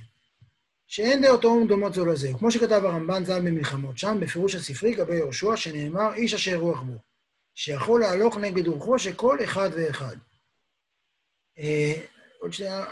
שאין 0.86 1.22
דעותו 1.22 1.64
דומות 1.68 1.94
זו 1.94 2.06
לזה. 2.06 2.30
כמו 2.38 2.50
שכתב 2.50 2.82
הרמב"ן 2.84 3.24
ז"ל 3.24 3.40
במלחמות, 3.40 3.98
שם 3.98 4.18
בפירוש 4.20 4.54
הספרי 4.54 4.92
לגבי 4.92 5.16
יהושע, 5.16 5.56
שנאמר, 5.56 6.14
איש 6.14 6.34
אשר 6.34 6.56
רוח 6.56 6.82
בו. 6.82 6.98
שיכול 7.54 8.00
להלוך 8.00 8.36
נגד 8.36 8.66
רוחו 8.66 8.98
של 8.98 9.12
כל 9.12 9.44
אחד 9.44 9.70
ואחד. 9.76 10.16
עוד 12.42 12.52
שנייה, 12.52 12.84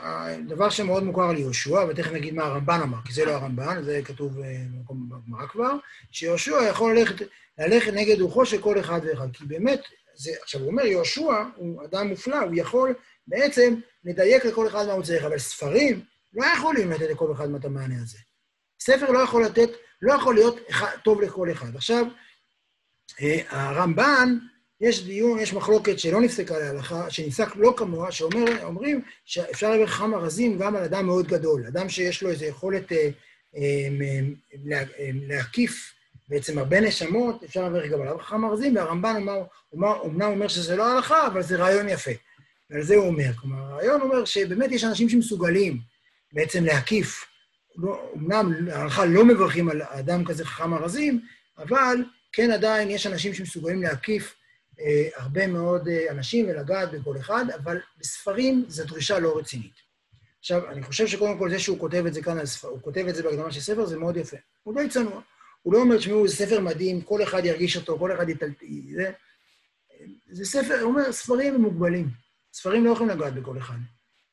דבר 0.46 0.70
שמאוד 0.70 1.02
מוכר 1.02 1.32
ליהושע, 1.32 1.84
ותכף 1.88 2.12
נגיד 2.12 2.34
מה 2.34 2.44
הרמב"ן 2.44 2.80
אמר, 2.82 2.98
כי 3.04 3.12
זה 3.12 3.24
לא 3.24 3.30
הרמב"ן, 3.30 3.82
זה 3.82 4.00
כתוב 4.04 4.38
אה, 4.40 4.62
במקום 4.74 5.08
בגמרא 5.08 5.46
כבר, 5.46 5.76
שיהושע 6.10 6.62
יכול 6.70 6.98
ללכת, 6.98 7.26
ללכת 7.58 7.92
נגד 7.92 8.20
רוחו 8.20 8.46
של 8.46 8.60
כל 8.60 8.80
אחד 8.80 9.00
ואחד. 9.04 9.26
כי 9.32 9.44
באמת, 9.44 9.80
זה, 10.14 10.30
עכשיו 10.42 10.60
הוא 10.60 10.70
אומר, 10.70 10.84
יהושע 10.84 11.44
הוא 11.56 11.84
אדם 11.84 12.06
מופלא, 12.06 12.38
הוא 12.38 12.54
יכול 12.56 12.94
בעצם 13.26 13.74
לדייק 14.04 14.44
לכל 14.44 14.66
אחד 14.66 14.86
מה 14.86 14.92
הוא 14.92 15.02
צריך, 15.02 15.24
אבל 15.24 15.38
ספרים 15.38 16.04
לא 16.32 16.46
יכולים 16.46 16.90
לתת 16.90 17.10
לכל 17.10 17.32
אחד 17.32 17.54
את 17.54 17.64
המענה 17.64 18.02
הזה. 18.02 18.18
ספר 18.80 19.10
לא 19.10 19.18
יכול 19.18 19.44
לתת, 19.44 19.68
לא 20.02 20.12
יכול 20.12 20.34
להיות 20.34 20.56
טוב 21.04 21.20
לכל 21.20 21.50
אחד. 21.52 21.76
עכשיו, 21.76 22.06
אה, 23.20 23.40
הרמב"ן, 23.48 24.38
יש 24.80 25.04
דיון, 25.04 25.38
יש 25.38 25.52
מחלוקת 25.52 25.98
שלא 25.98 26.20
נפסקה 26.20 26.58
להלכה, 26.58 27.10
שנפסק 27.10 27.56
לא 27.56 27.74
כמוה, 27.76 28.12
שאומרים 28.12 29.00
שאפשר 29.24 29.70
לברך 29.70 29.90
חכם 29.90 30.14
ארזים 30.14 30.58
גם 30.58 30.76
על 30.76 30.84
אדם 30.84 31.06
מאוד 31.06 31.26
גדול, 31.26 31.66
אדם 31.66 31.88
שיש 31.88 32.22
לו 32.22 32.30
איזו 32.30 32.44
יכולת 32.44 32.92
אה, 32.92 33.10
אה, 33.56 33.88
לה, 34.64 34.78
אה, 34.78 35.10
להקיף 35.26 35.92
בעצם 36.28 36.58
הרבה 36.58 36.80
נשמות, 36.80 37.44
אפשר 37.44 37.68
לברך 37.68 37.90
גם 37.90 38.00
עליו 38.00 38.18
חכם 38.18 38.44
ארזים, 38.44 38.76
והרמב"ן 38.76 39.26
אומנם 39.72 40.30
אומר 40.30 40.48
שזה 40.48 40.76
לא 40.76 40.86
הלכה, 40.86 41.26
אבל 41.26 41.42
זה 41.42 41.56
רעיון 41.56 41.88
יפה. 41.88 42.10
ועל 42.70 42.82
זה 42.82 42.96
הוא 42.96 43.06
אומר. 43.06 43.32
כלומר, 43.36 43.58
הרעיון 43.58 44.00
אומר 44.00 44.24
שבאמת 44.24 44.72
יש 44.72 44.84
אנשים 44.84 45.08
שמסוגלים 45.08 45.78
בעצם 46.32 46.64
להקיף. 46.64 47.26
לא, 47.76 48.12
אמנם 48.16 48.68
ההלכה 48.72 49.04
לא 49.04 49.24
מברכים 49.24 49.68
על 49.68 49.82
אדם 49.82 50.24
כזה 50.24 50.44
חכם 50.44 50.74
ארזים, 50.74 51.20
אבל 51.58 51.96
כן 52.32 52.50
עדיין 52.50 52.90
יש 52.90 53.06
אנשים 53.06 53.34
שמסוגלים 53.34 53.82
להקיף 53.82 54.34
אה, 54.34 54.39
הרבה 55.16 55.46
מאוד 55.46 55.88
אה, 55.88 56.10
אנשים 56.10 56.48
ולגעת 56.48 56.90
בכל 56.90 57.16
אחד, 57.16 57.44
אבל 57.62 57.80
בספרים 57.98 58.64
זו 58.68 58.84
דרישה 58.84 59.18
לא 59.18 59.38
רצינית. 59.38 59.90
עכשיו, 60.38 60.70
אני 60.70 60.82
חושב 60.82 61.06
שקודם 61.06 61.38
כל 61.38 61.50
זה 61.50 61.58
שהוא 61.58 61.78
כותב 61.78 62.04
את 62.06 62.14
זה 62.14 62.22
כאן, 62.22 62.38
הוא 62.62 62.82
כותב 62.82 63.06
את 63.08 63.14
זה 63.14 63.22
בהקדמה 63.22 63.52
של 63.52 63.60
ספר, 63.60 63.86
זה 63.86 63.98
מאוד 63.98 64.16
יפה. 64.16 64.36
הוא 64.62 64.74
די 64.74 64.88
צנוע. 64.88 65.20
הוא 65.62 65.74
לא 65.74 65.78
אומר, 65.78 65.96
תשמעו, 65.96 66.28
זה 66.28 66.36
ספר 66.36 66.60
מדהים, 66.60 67.00
כל 67.00 67.22
אחד 67.22 67.44
ירגיש 67.44 67.76
אותו, 67.76 67.98
כל 67.98 68.12
אחד 68.12 68.28
יטלטל... 68.28 68.66
זה, 68.94 69.10
זה 70.30 70.44
ספר, 70.44 70.80
הוא 70.80 70.90
אומר, 70.90 71.12
ספרים 71.12 71.54
מוגבלים. 71.54 72.08
ספרים 72.52 72.84
לא 72.84 72.90
יכולים 72.90 73.18
לגעת 73.18 73.34
בכל 73.34 73.58
אחד. 73.58 73.76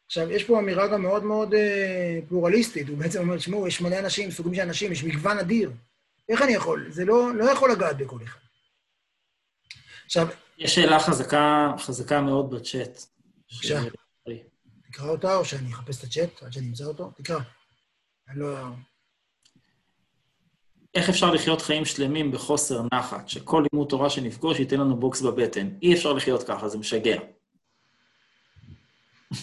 עכשיו, 0.06 0.32
יש 0.32 0.44
פה 0.44 0.60
אמירה 0.60 0.88
גם 0.88 1.02
מאוד 1.02 1.24
מאוד 1.24 1.54
אה, 1.54 2.20
פלורליסטית. 2.28 2.90
הוא 2.90 2.98
בעצם 2.98 3.20
אומר, 3.20 3.38
תשמעו, 3.38 3.68
יש 3.68 3.82
מלא 3.82 4.00
אנשים, 4.00 4.32
סוגים 4.32 4.56
של 4.56 4.62
אנשים, 4.62 4.92
יש 4.92 5.04
מגוון 5.04 5.40
אדיר. 5.40 5.72
איך 6.30 6.42
אני 6.42 6.52
יכול? 6.52 6.88
זה 6.90 7.06
לא, 7.06 7.36
לא 7.36 7.52
יכול 7.52 7.72
לגעת 7.72 7.98
בכל 7.98 8.20
אחד. 8.24 8.47
עכשיו... 10.08 10.28
יש 10.58 10.76
שאלה 10.76 11.00
חזקה, 11.00 11.74
חזקה 11.80 12.22
מאוד 12.22 12.52
בצ'אט. 12.52 13.00
בבקשה. 13.52 13.82
תקרא 14.88 15.10
אותה, 15.10 15.36
או 15.36 15.46
שאני 15.46 15.74
אחפש 15.74 16.00
את 16.00 16.04
הצ'אט 16.04 16.44
עד 16.44 16.54
שאני 16.54 16.68
אמצא 16.68 16.84
אותו? 16.84 17.12
תקרא. 17.16 17.40
אני 18.30 18.40
לא... 18.40 18.58
איך 20.96 21.10
אפשר 21.10 21.32
לחיות 21.32 21.62
חיים 21.62 21.86
שלמים 21.86 22.32
בחוסר 22.32 22.82
נחת, 22.94 23.30
שכל 23.30 23.64
לימוד 23.72 23.90
תורה 23.90 24.10
שנפגוש 24.10 24.60
ייתן 24.60 24.80
לנו 24.80 25.00
בוקס 25.00 25.22
בבטן? 25.22 25.70
אי 25.82 25.94
אפשר 25.94 26.14
לחיות 26.14 26.44
ככה, 26.44 26.70
זה 26.70 26.78
משגע. 26.78 27.20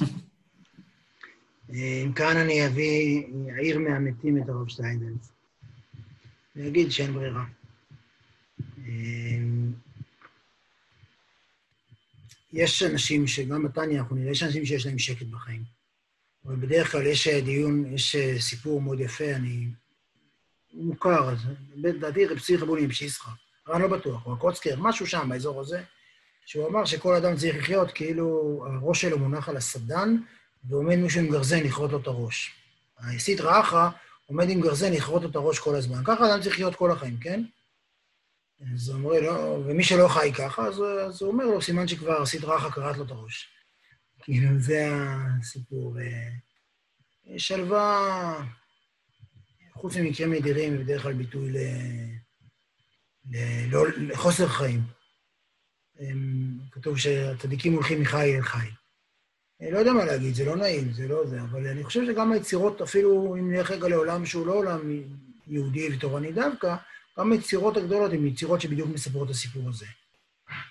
אם 1.71 2.13
כאן 2.17 2.37
אני 2.37 2.67
אביא, 2.67 3.27
אעיר 3.57 3.79
מהמתים 3.79 4.43
את 4.43 4.49
הרב 4.49 4.69
שטיינדלס. 4.69 5.33
אני 6.57 6.69
אגיד 6.69 6.91
שאין 6.91 7.13
ברירה. 7.13 7.45
יש 12.55 12.83
אנשים 12.83 13.27
שגם 13.27 13.63
בתניא 13.63 13.99
אנחנו 13.99 14.17
נראה, 14.17 14.31
יש 14.31 14.43
אנשים 14.43 14.67
שיש 14.67 14.87
להם 14.87 14.99
שקט 14.99 15.27
בחיים. 15.27 15.63
אבל 16.47 16.57
בדרך 16.57 16.93
כלל 16.93 17.07
יש 17.07 17.29
דיון, 17.29 17.95
יש 17.95 18.17
סיפור 18.39 18.83
מאוד 18.83 19.01
יפה, 19.01 19.31
אני... 19.31 19.69
הוא 20.73 20.85
מוכר, 20.85 21.31
אז 21.31 21.39
לדעתי 21.75 22.27
רב 22.27 22.39
צבי 22.39 22.59
חבוני 22.59 22.87
בשיסחה, 22.87 23.31
אבל 23.67 23.75
אני 23.75 23.83
לא 23.83 23.89
בטוח, 23.89 24.27
או 24.27 24.33
הקוצקר, 24.33 24.75
משהו 24.79 25.07
שם, 25.07 25.29
באזור 25.29 25.61
הזה, 25.61 25.83
שהוא 26.47 26.69
אמר 26.69 26.85
שכל 26.85 27.15
אדם 27.15 27.37
צריך 27.37 27.57
לחיות 27.57 27.91
כאילו 27.93 28.59
הראש 28.67 29.01
שלו 29.01 29.19
מונח 29.19 29.49
על 29.49 29.57
הסדן, 29.57 30.17
ועומד 30.69 30.97
מישהו 30.97 31.21
עם 31.21 31.31
גרזן 31.31 31.63
לכרות 31.63 31.93
לו 31.93 32.01
את 32.01 32.07
הראש. 32.07 32.55
הסית 32.99 33.41
רעך 33.41 33.75
עומד 34.27 34.51
עם 34.51 34.61
גרזן 34.61 34.93
לכרות 34.93 35.23
לו 35.23 35.31
את 35.31 35.37
הראש 35.37 35.59
כל 35.59 35.77
הזמן. 35.77 36.03
ככה 36.05 36.27
אדם 36.27 36.41
צריך 36.43 36.55
לחיות 36.55 36.75
כל 36.75 36.91
החיים, 36.91 37.17
כן? 37.21 37.45
אז 38.73 38.89
הוא 38.89 38.99
אומר 38.99 39.21
לו, 39.21 39.65
ומי 39.67 39.85
שלא 39.85 40.09
חי 40.09 40.33
ככה, 40.33 40.67
אז, 40.67 40.83
אז 41.07 41.23
הוא 41.23 41.33
אומר 41.33 41.45
לו, 41.45 41.63
סימן 41.63 41.89
שכבר 41.89 42.23
הסית 42.23 42.45
רעך 42.45 42.75
קראת 42.75 42.97
לו 42.97 43.05
את 43.05 43.11
הראש. 43.11 43.49
כאילו, 44.23 44.59
זה 44.59 44.89
הסיפור. 45.41 45.97
שלווה, 47.37 48.45
חוץ 49.73 49.97
ממקרים 49.97 50.33
נדירים, 50.33 50.73
היא 50.73 50.81
בדרך 50.81 51.03
כלל 51.03 51.13
ביטוי 51.13 51.51
ל... 51.51 51.57
ל... 53.31 53.37
לא, 53.71 53.85
לחוסר 53.97 54.49
חיים. 54.49 54.81
כתוב 56.73 56.99
שהצדיקים 56.99 57.73
הולכים 57.73 58.01
מחי 58.03 58.37
אל 58.37 58.43
חי. 58.43 58.67
אני 59.61 59.71
לא 59.71 59.79
יודע 59.79 59.93
מה 59.93 60.05
להגיד, 60.05 60.35
זה 60.35 60.45
לא 60.45 60.57
נעים, 60.57 60.93
זה 60.93 61.09
לא 61.09 61.27
זה, 61.27 61.43
אבל 61.43 61.67
אני 61.67 61.85
חושב 61.85 62.07
שגם 62.07 62.33
היצירות, 62.33 62.83
אפילו 62.83 63.37
אם 63.39 63.53
נלך 63.53 63.71
רגע 63.71 63.89
לעולם 63.89 64.27
שהוא 64.27 64.47
לא 64.47 64.53
עולם 64.53 64.91
יהודי 65.47 65.97
ותורני 65.97 66.33
דווקא, 66.33 66.77
גם 67.19 67.33
היצירות 67.33 67.77
הגדולות 67.77 68.13
הן 68.13 68.27
יצירות 68.27 68.61
שבדיוק 68.61 68.89
מספרות 68.89 69.27
את 69.27 69.35
הסיפור 69.35 69.69
הזה. 69.69 69.87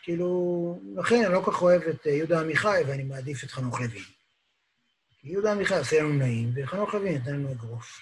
כאילו, 0.04 0.80
לכן 0.96 1.24
אני 1.26 1.34
לא 1.34 1.42
כל 1.42 1.52
כך 1.52 1.62
אוהב 1.62 1.82
את 1.82 2.06
יהודה 2.06 2.40
עמיחי, 2.40 2.82
ואני 2.88 3.04
מעדיף 3.04 3.44
את 3.44 3.52
חנוך 3.52 3.82
לוין. 3.82 4.04
כי 5.22 5.30
יהודה 5.30 5.52
עמיחי 5.52 5.78
עושה 5.78 6.00
לנו 6.00 6.14
נעים, 6.14 6.52
וחנוך 6.56 6.94
לוין 6.94 7.16
נתן 7.16 7.34
לנו 7.34 7.52
אגרוף. 7.52 8.02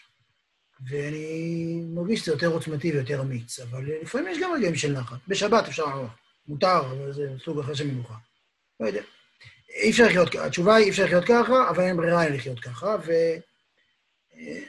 ואני 0.90 1.82
מרגיש 1.94 2.20
שזה 2.20 2.32
יותר 2.32 2.48
עוצמתי 2.48 2.92
ויותר 2.92 3.22
אמיץ, 3.22 3.60
אבל 3.60 3.86
לפעמים 4.02 4.28
יש 4.28 4.38
גם 4.42 4.54
רגעים 4.54 4.76
של 4.76 4.92
נחת. 4.92 5.18
בשבת 5.28 5.68
אפשר 5.68 5.86
לעבור. 5.86 6.08
מותר, 6.48 6.80
אבל 6.80 7.14
זה 7.14 7.30
סוג 7.44 7.60
אחר 7.60 7.74
של 7.74 7.88
מנוחה. 7.88 8.16
לא 8.80 8.88
יודע. 8.88 9.02
אי 9.76 9.92
אפשר 9.92 10.06
לחיות, 10.06 10.30
ככה, 10.30 10.46
התשובה 10.46 10.76
היא 10.76 10.86
אי 10.86 10.90
אפשר 10.90 11.06
לחיות 11.06 11.26
ככה, 11.26 11.70
אבל 11.70 11.84
אין 11.84 11.98
ברירה 11.98 12.30
לחיות 12.30 12.60
ככה, 12.60 12.96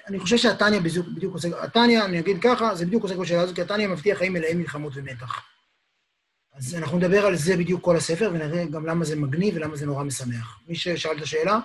ואני 0.06 0.18
חושב 0.18 0.36
שהתניא 0.36 0.80
בדיוק, 0.80 1.32
עוסק, 1.32 1.48
התניא, 1.60 2.04
אני 2.04 2.18
אגיד 2.18 2.36
ככה, 2.42 2.74
זה 2.74 2.86
בדיוק 2.86 3.02
עוסק 3.02 3.16
בשאלה 3.16 3.40
הזאת, 3.40 3.54
כי 3.54 3.62
התניא 3.62 3.88
מבטיח 3.88 4.18
חיים 4.18 4.32
מלאים 4.32 4.58
מלחמות 4.58 4.92
ומתח. 4.96 5.42
אז 6.54 6.74
אנחנו 6.74 6.98
נדבר 6.98 7.26
על 7.26 7.36
זה 7.36 7.56
בדיוק 7.56 7.84
כל 7.84 7.96
הספר, 7.96 8.30
ונראה 8.34 8.64
גם 8.64 8.86
למה 8.86 9.04
זה 9.04 9.16
מגניב 9.16 9.56
ולמה 9.56 9.76
זה 9.76 9.86
נורא 9.86 10.04
משמח. 10.04 10.58
מי 10.68 10.74
ששאל 10.74 11.16
את 11.16 11.22
השאלה, 11.22 11.58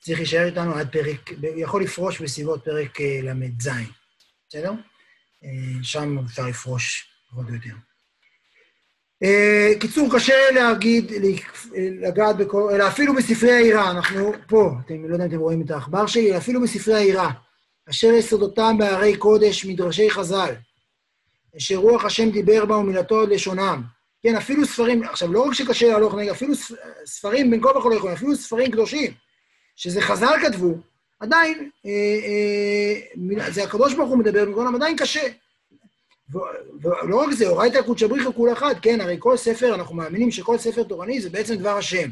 צריך 0.00 0.18
להישאר 0.18 0.46
איתנו 0.46 0.74
עד 0.74 0.92
פרק, 0.92 1.30
יכול 1.56 1.82
לפרוש 1.82 2.20
בסביבות 2.20 2.64
פרק 2.64 3.00
אה, 3.00 3.20
ל"ז, 3.22 3.70
בסדר? 4.48 4.72
אה, 5.44 5.48
שם 5.82 6.18
אפשר 6.26 6.46
לפרוש 6.46 7.08
או 7.36 7.42
יותר. 7.54 7.74
אה, 9.22 9.72
קיצור, 9.80 10.08
קשה 10.14 10.50
להגיד, 10.54 11.12
לגעת 12.00 12.36
בכל, 12.36 12.70
אלא 12.74 12.88
אפילו 12.88 13.14
בספרי 13.14 13.52
העירה, 13.52 13.90
אנחנו 13.90 14.32
פה, 14.48 14.72
אתם 14.84 14.94
לא 14.94 15.12
יודעים 15.12 15.20
אם 15.20 15.28
אתם 15.28 15.38
רואים 15.38 15.62
את 15.62 15.70
העכבר 15.70 16.06
שלי, 16.06 16.36
אפילו 16.36 16.62
בספרי 16.62 16.94
העירה, 16.94 17.30
אשר 17.90 18.06
יסודותם 18.06 18.76
בהרי 18.78 19.16
קודש, 19.16 19.64
מדרשי 19.64 20.10
חז"ל, 20.10 20.54
אשר 21.56 21.76
רוח 21.76 22.04
השם 22.04 22.30
דיבר 22.30 22.64
בה 22.64 22.76
ומילתו 22.76 23.22
עד 23.22 23.28
לשונם. 23.28 23.82
כן, 24.22 24.36
אפילו 24.36 24.66
ספרים, 24.66 25.02
עכשיו, 25.02 25.32
לא 25.32 25.42
רק 25.42 25.54
שקשה 25.54 25.88
להלוך 25.88 26.14
נגד, 26.14 26.30
אפילו 26.30 26.54
ספרים 27.04 27.50
בין 27.50 27.62
כה 27.62 27.78
וכה 27.78 27.88
לא 27.88 27.94
יכולים, 27.94 28.16
אפילו 28.16 28.36
ספרים 28.36 28.70
קדושים, 28.70 29.12
שזה 29.76 30.00
חז"ל 30.00 30.34
כתבו, 30.42 30.74
עדיין, 31.20 31.70
אה, 31.86 31.90
אה, 33.40 33.50
זה 33.50 33.64
הקדוש 33.64 33.94
ברוך 33.94 34.10
הוא 34.10 34.18
מדבר 34.18 34.44
במקום, 34.44 34.74
עדיין 34.74 34.96
קשה. 34.96 35.28
ולא 36.82 37.16
רק 37.16 37.32
זה, 37.32 37.48
אורייתא 37.48 37.82
קודשא 37.82 38.06
בריחא 38.06 38.30
כול 38.32 38.52
אחד, 38.52 38.74
כן, 38.82 39.00
הרי 39.00 39.16
כל 39.18 39.36
ספר, 39.36 39.74
אנחנו 39.74 39.94
מאמינים 39.94 40.30
שכל 40.30 40.58
ספר 40.58 40.82
תורני 40.82 41.20
זה 41.20 41.30
בעצם 41.30 41.54
דבר 41.54 41.76
השם. 41.76 42.08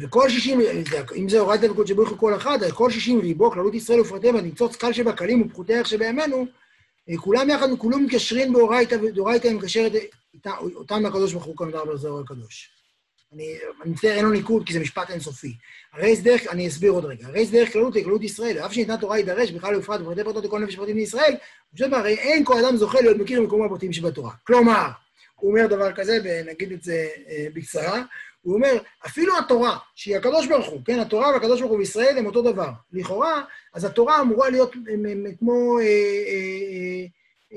וכל 0.00 0.28
שישים, 0.28 0.60
אם 1.16 1.28
זה 1.28 1.38
אורייתא 1.38 1.66
וקודשא 1.66 1.94
בריחא 1.94 2.14
כל 2.16 2.36
אחד, 2.36 2.58
כל 2.74 2.90
שישים 2.90 3.20
ריבו, 3.20 3.50
כללות 3.50 3.74
ישראל 3.74 4.00
ופרטיהם, 4.00 4.36
ניצוץ 4.36 4.76
קל 4.76 4.92
שבקלים 4.92 5.42
ופחותי 5.42 5.74
איך 5.74 5.88
שבימינו, 5.88 6.46
כולם 7.16 7.50
יחד, 7.50 7.68
כולם 7.78 8.04
מקשרים 8.04 8.52
באורייתא, 8.52 8.96
ואורייתא 9.16 9.48
מקשרת 9.48 9.92
אותם 10.74 11.06
לקדוש 11.06 11.32
ברוך 11.32 11.44
הוא 11.44 11.56
כמדר 11.56 11.84
בזרוע 11.84 12.20
הקדוש. 12.20 12.70
אני 13.32 13.58
מצטער, 13.84 14.10
אין 14.10 14.24
לו 14.24 14.30
ניקוד, 14.30 14.66
כי 14.66 14.72
זה 14.72 14.80
משפט 14.80 15.10
אינסופי. 15.10 15.56
הרי 15.92 16.08
יש 16.08 16.20
דרך, 16.20 16.46
אני 16.50 16.68
אסביר 16.68 16.92
עוד 16.92 17.04
רגע, 17.04 17.26
הרי 17.26 17.40
יש 17.40 17.50
דרך 17.50 17.72
כללות 17.72 17.96
לכללות 17.96 18.22
ישראל, 18.22 18.58
אף 18.58 18.72
שניתנה 18.72 18.96
תורה 18.96 19.16
יידרש, 19.16 19.50
בכלל 19.50 19.76
ובפרט 19.76 20.00
ופרטי 20.00 20.24
פרטות 20.24 20.44
לכל 20.44 20.60
נפש 20.60 20.76
פרטים 20.76 20.96
בישראל, 20.96 21.34
פשוט 21.74 21.92
הרי 21.92 22.14
אין 22.14 22.44
כל 22.44 22.64
אדם 22.64 22.76
זוכה 22.76 23.00
להיות 23.00 23.16
מכיר 23.16 23.40
במקומו 23.40 23.64
הפרטים 23.64 23.92
שבתורה. 23.92 24.32
כלומר, 24.44 24.88
הוא 25.34 25.50
אומר 25.50 25.66
דבר 25.66 25.92
כזה, 25.92 26.18
ונגיד 26.24 26.72
את 26.72 26.82
זה 26.82 27.08
אה, 27.28 27.46
בקצרה, 27.54 28.02
הוא 28.46 28.54
אומר, 28.54 28.78
אפילו 29.06 29.38
התורה, 29.38 29.78
שהיא 29.94 30.16
הקדוש 30.16 30.46
ברוך 30.46 30.66
הוא, 30.66 30.80
כן, 30.84 30.98
התורה 30.98 31.32
והקדוש 31.32 31.60
ברוך 31.60 31.72
הוא 31.72 31.78
בישראל 31.78 32.18
הם 32.18 32.26
אותו 32.26 32.42
דבר. 32.42 32.70
לכאורה, 32.92 33.42
אז 33.74 33.84
התורה 33.84 34.20
אמורה 34.20 34.50
להיות 34.50 34.72
כמו 35.38 35.78
אה, 35.78 35.84
אה, 37.52 37.56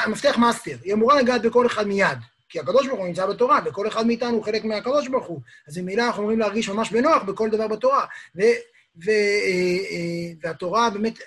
אה, 0.00 0.08
מפתח 0.08 0.38
מאסטר, 0.38 0.76
היא 0.82 0.92
אמורה 0.94 1.22
לגעת 1.22 1.42
בכל 1.42 1.66
אחד 1.66 1.86
מיד. 1.86 2.18
כי 2.48 2.60
הקדוש 2.60 2.86
ברוך 2.86 2.98
הוא 2.98 3.08
נמצא 3.08 3.26
בתורה, 3.26 3.60
וכל 3.64 3.88
אחד 3.88 4.06
מאיתנו 4.06 4.30
הוא 4.30 4.44
חלק 4.44 4.64
מהקדוש 4.64 5.08
ברוך 5.08 5.26
הוא. 5.26 5.40
אז 5.68 5.78
ממילא 5.78 6.02
אנחנו 6.02 6.22
אמורים 6.22 6.38
להרגיש 6.38 6.68
ממש 6.68 6.90
בנוח 6.90 7.22
בכל 7.22 7.50
דבר 7.50 7.68
בתורה. 7.68 8.04
ו, 8.36 8.42
ו, 9.04 9.10
והתורה 10.42 10.90
באמת, 10.90 11.18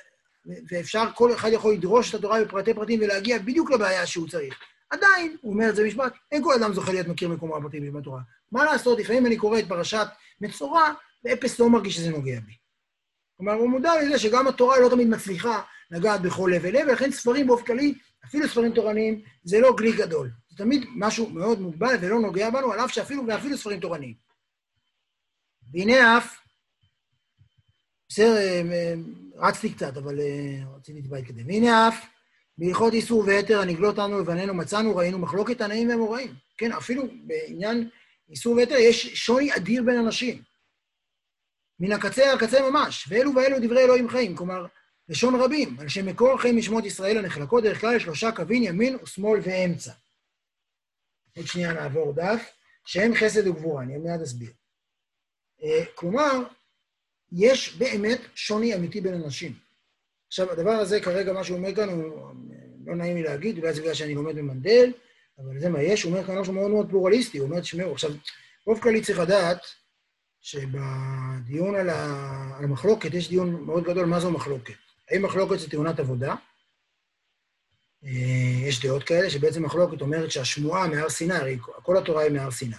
ואפשר, 0.72 1.04
כל 1.16 1.34
אחד 1.34 1.50
יכול 1.54 1.74
לדרוש 1.74 2.10
את 2.10 2.20
התורה 2.20 2.44
בפרטי 2.44 2.74
פרטים 2.74 3.00
ולהגיע 3.02 3.38
בדיוק 3.38 3.72
לבעיה 3.72 4.06
שהוא 4.06 4.28
צריך. 4.28 4.60
עדיין, 4.90 5.38
הוא 5.42 5.54
אומר 5.54 5.70
את 5.70 5.76
זה 5.76 5.84
במשפט, 5.84 6.14
אין 6.32 6.44
כל 6.44 6.54
אדם 6.54 6.74
זוכה 6.74 6.92
להיות 6.92 7.08
מכיר 7.08 7.30
מקומו 7.30 7.58
הפרטי 7.58 7.80
בתורה. 7.80 8.22
מה 8.52 8.66
לעשות, 8.66 9.00
לפעמים 9.00 9.26
אני 9.26 9.38
קורא 9.38 9.60
את 9.60 9.68
פרשת 9.68 10.08
מצורע, 10.42 10.94
ואפס 11.24 11.60
לא 11.60 11.70
מרגיש 11.70 11.96
שזה 11.96 12.10
נוגע 12.10 12.40
בי. 12.40 12.54
כלומר, 13.38 13.54
הוא 13.54 13.70
מודע 13.70 13.92
לזה 14.02 14.20
שגם 14.20 14.48
התורה 14.48 14.80
לא 14.80 14.90
תמיד 14.90 15.08
מצליחה 15.08 15.62
לגעת 15.92 16.22
בכל 16.22 16.52
לב 16.54 16.62
ולב, 16.64 16.88
ולכן 16.88 17.12
ספרים 17.12 17.48
באופן 17.48 17.66
כללי, 17.66 17.94
אפילו 18.26 18.48
ספרים 18.48 18.74
תורניים, 18.74 19.22
זה 19.44 19.60
לא 19.60 19.76
גלי 19.78 19.92
גדול. 19.92 20.32
זה 20.50 20.58
תמיד 20.58 20.86
משהו 20.96 21.30
מאוד 21.30 21.62
מוגבל 21.62 21.96
ולא 22.02 22.20
נוגע 22.20 22.50
בנו, 22.50 22.74
על 22.74 22.80
אף 22.80 22.92
שאפילו, 22.92 23.28
ואפילו 23.28 23.58
ספרים 23.58 23.80
תורניים. 23.80 24.16
והנה 25.74 26.18
אף, 26.18 26.38
בסדר, 28.10 28.38
אה, 28.38 28.62
אה, 28.72 28.94
רצתי 29.36 29.74
קצת, 29.74 29.98
אבל 29.98 30.20
אה, 30.20 30.60
רציתי 30.76 31.02
להתקדם. 31.12 31.48
והנה 31.48 31.88
אף, 31.88 32.06
בהלכות 32.58 32.94
איסור 32.94 33.24
והתר 33.28 33.60
הנגלות 33.60 33.98
לנו 33.98 34.20
לבנינו 34.20 34.54
מצאנו, 34.54 34.96
ראינו 34.96 35.20
מחלוקת 35.20 35.62
הנאים 35.62 35.90
והמוראים. 35.90 36.34
כן, 36.58 36.72
אפילו 36.72 37.04
בעניין 37.24 37.90
איסור 38.30 38.56
והתר 38.56 38.76
יש 38.76 39.08
שוני 39.26 39.56
אדיר 39.56 39.84
בין 39.84 39.98
אנשים. 39.98 40.42
מן 41.80 41.92
הקצה 41.92 42.32
אל 42.32 42.36
הקצה 42.36 42.70
ממש, 42.70 43.06
ואלו 43.10 43.36
ואלו 43.36 43.58
דברי 43.62 43.84
אלוהים 43.84 44.10
חיים, 44.10 44.36
כלומר, 44.36 44.66
לשון 45.10 45.36
רבים, 45.36 45.80
על 45.80 45.88
שמקור 45.88 46.34
החיים 46.34 46.58
משמות 46.58 46.86
ישראל 46.86 47.18
הנחלקות 47.18 47.64
דרך 47.64 47.82
כלל 47.82 47.96
לשלושה 47.96 48.32
קווים, 48.32 48.64
ימין 48.64 48.96
ושמאל 49.04 49.40
ואמצע. 49.44 49.92
עוד 51.38 51.46
שנייה 51.48 51.74
נעבור 51.74 52.14
דף, 52.14 52.52
שהם 52.86 53.16
חסד 53.16 53.48
וגבורה, 53.48 53.84
אני 53.84 53.98
מיד 53.98 54.22
אסביר. 54.22 54.52
אה, 55.64 55.86
כלומר, 55.96 56.44
יש 57.32 57.78
באמת 57.78 58.22
שוני 58.36 58.76
אמיתי 58.76 59.02
בין 59.02 59.14
אנשים. 59.14 59.67
עכשיו, 60.28 60.52
הדבר 60.52 60.72
הזה 60.72 61.02
כרגע, 61.02 61.34
מה 61.34 61.44
שהוא 61.44 61.58
אומר 61.58 61.76
כאן, 61.76 61.90
הוא 61.90 62.34
לא 62.86 62.96
נעים 62.96 63.16
לי 63.16 63.24
להגיד, 63.24 63.58
אולי 63.58 63.74
זה 63.74 63.82
בגלל 63.82 63.94
שאני 63.94 64.14
לומד 64.14 64.36
במנדל, 64.36 64.92
אבל 65.40 65.60
זה 65.60 65.70
מה 65.70 65.82
יש, 65.82 66.04
הוא 66.04 66.12
אומר 66.12 66.28
כאן 66.28 66.40
משהו 66.40 66.54
מאוד 66.54 66.72
מאוד 66.72 66.90
פלורליסטי, 66.90 67.38
הוא 67.38 67.48
אומר, 67.48 67.60
תשמעו, 67.60 67.92
עכשיו, 67.92 68.12
רוב 68.66 68.80
כללי 68.82 69.02
צריך 69.02 69.20
לדעת 69.20 69.60
שבדיון 70.42 71.76
על, 71.76 71.90
המחלוקת, 72.64 73.14
יש 73.14 73.30
דיון 73.30 73.66
מאוד 73.66 73.84
גדול 73.84 74.06
מה 74.06 74.20
זו 74.20 74.32
מחלוקת. 74.32 74.74
האם 75.12 75.26
מחלוקת 75.26 75.60
זה 75.60 75.70
תאונת 75.70 76.00
עבודה? 76.00 76.36
אה, 78.06 78.10
יש 78.68 78.86
דעות 78.86 79.04
כאלה 79.04 79.30
שבעצם 79.30 79.64
מחלוקת 79.64 80.02
אומרת 80.02 80.32
שהשמועה 80.32 80.88
מהר 80.88 81.10
סיני, 81.10 81.34
הרי 81.34 81.58
כל 81.62 81.98
התורה 81.98 82.24
היא 82.24 82.32
מהר 82.32 82.52
סיני. 82.52 82.76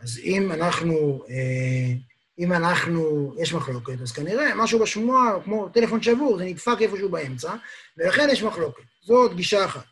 אז 0.00 0.18
אם 0.18 0.52
אנחנו, 0.52 1.24
אה, 1.28 1.94
אם 2.38 2.52
אנחנו, 2.52 3.34
יש 3.38 3.52
מחלוקת, 3.52 4.00
אז 4.02 4.12
כנראה 4.12 4.54
משהו 4.54 4.78
בשמועה, 4.78 5.32
כמו 5.44 5.68
טלפון 5.68 6.02
שבור, 6.02 6.38
זה 6.38 6.44
נדפק 6.44 6.76
איפשהו 6.80 7.08
באמצע, 7.08 7.54
ולכן 7.96 8.28
יש 8.32 8.42
מחלוקת. 8.42 8.82
זאת 9.02 9.36
גישה 9.36 9.64
אחת. 9.64 9.84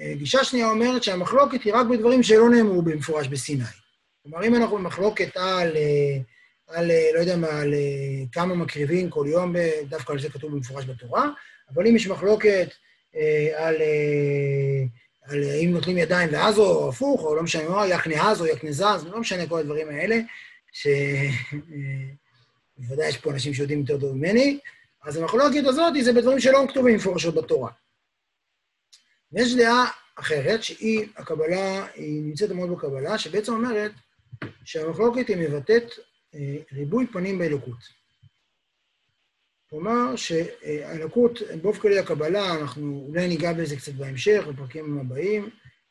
אה, 0.00 0.12
גישה 0.16 0.44
שנייה 0.44 0.70
אומרת 0.70 1.02
שהמחלוקת 1.02 1.62
היא 1.62 1.74
רק 1.74 1.86
בדברים 1.86 2.22
שלא 2.22 2.50
נאמרו 2.50 2.82
במפורש 2.82 3.26
בסיני. 3.28 3.64
כלומר, 4.22 4.46
אם 4.46 4.54
אנחנו 4.54 4.76
במחלוקת 4.76 5.36
על, 5.36 5.76
על, 6.68 6.90
לא 7.14 7.20
יודע 7.20 7.36
מה, 7.36 7.48
על 7.48 7.74
כמה 8.32 8.54
מקריבים 8.54 9.10
כל 9.10 9.26
יום, 9.28 9.54
דווקא 9.88 10.12
על 10.12 10.18
זה 10.18 10.28
כתוב 10.28 10.52
במפורש 10.52 10.84
בתורה, 10.84 11.28
אבל 11.74 11.86
אם 11.86 11.96
יש 11.96 12.06
מחלוקת 12.06 12.68
על, 13.56 13.76
על 15.22 15.42
האם 15.42 15.70
נוטלים 15.70 15.98
ידיים 15.98 16.28
ואז 16.32 16.58
או 16.58 16.88
הפוך, 16.88 17.24
או 17.24 17.34
לא 17.34 17.42
משנה 17.42 17.68
מה, 17.68 17.86
יקנה 17.86 18.30
אז 18.30 18.40
או 18.40 18.46
יקנה 18.46 18.72
זז, 18.72 19.06
לא 19.10 19.20
משנה 19.20 19.46
כל 19.46 19.58
הדברים 19.58 19.88
האלה, 19.88 20.18
שבוודאי 22.78 23.08
יש 23.08 23.16
פה 23.16 23.30
אנשים 23.30 23.54
שיודעים 23.54 23.80
יותר 23.80 24.00
טוב 24.00 24.16
ממני, 24.16 24.58
אז 25.02 25.16
המחלוקת 25.16 25.64
הזאת 25.64 25.92
זה 26.04 26.12
בדברים 26.12 26.40
שלא 26.40 26.64
כתובים 26.68 26.96
מפורשות 26.96 27.34
בתורה. 27.34 27.70
ויש 29.32 29.54
דעה 29.54 29.90
אחרת, 30.14 30.62
שהיא, 30.62 31.06
הקבלה, 31.16 31.86
היא 31.94 32.22
נמצאת 32.22 32.50
מאוד 32.50 32.70
בקבלה, 32.70 33.18
שבעצם 33.18 33.52
אומרת 33.52 33.92
שהמחלוקת 34.64 35.28
היא 35.28 35.36
מבטאת 35.36 35.84
אה, 36.34 36.56
ריבוי 36.72 37.06
פנים 37.06 37.38
באלוקות. 37.38 37.98
כלומר 39.70 40.16
שהאלוקות, 40.16 41.38
באופן 41.62 41.80
כללי 41.80 41.98
הקבלה, 41.98 42.54
אנחנו 42.54 43.04
אולי 43.08 43.28
ניגע 43.28 43.52
בזה 43.52 43.76
קצת 43.76 43.92
בהמשך, 43.92 44.44
בפרקים 44.48 44.98
הבאים, 44.98 45.50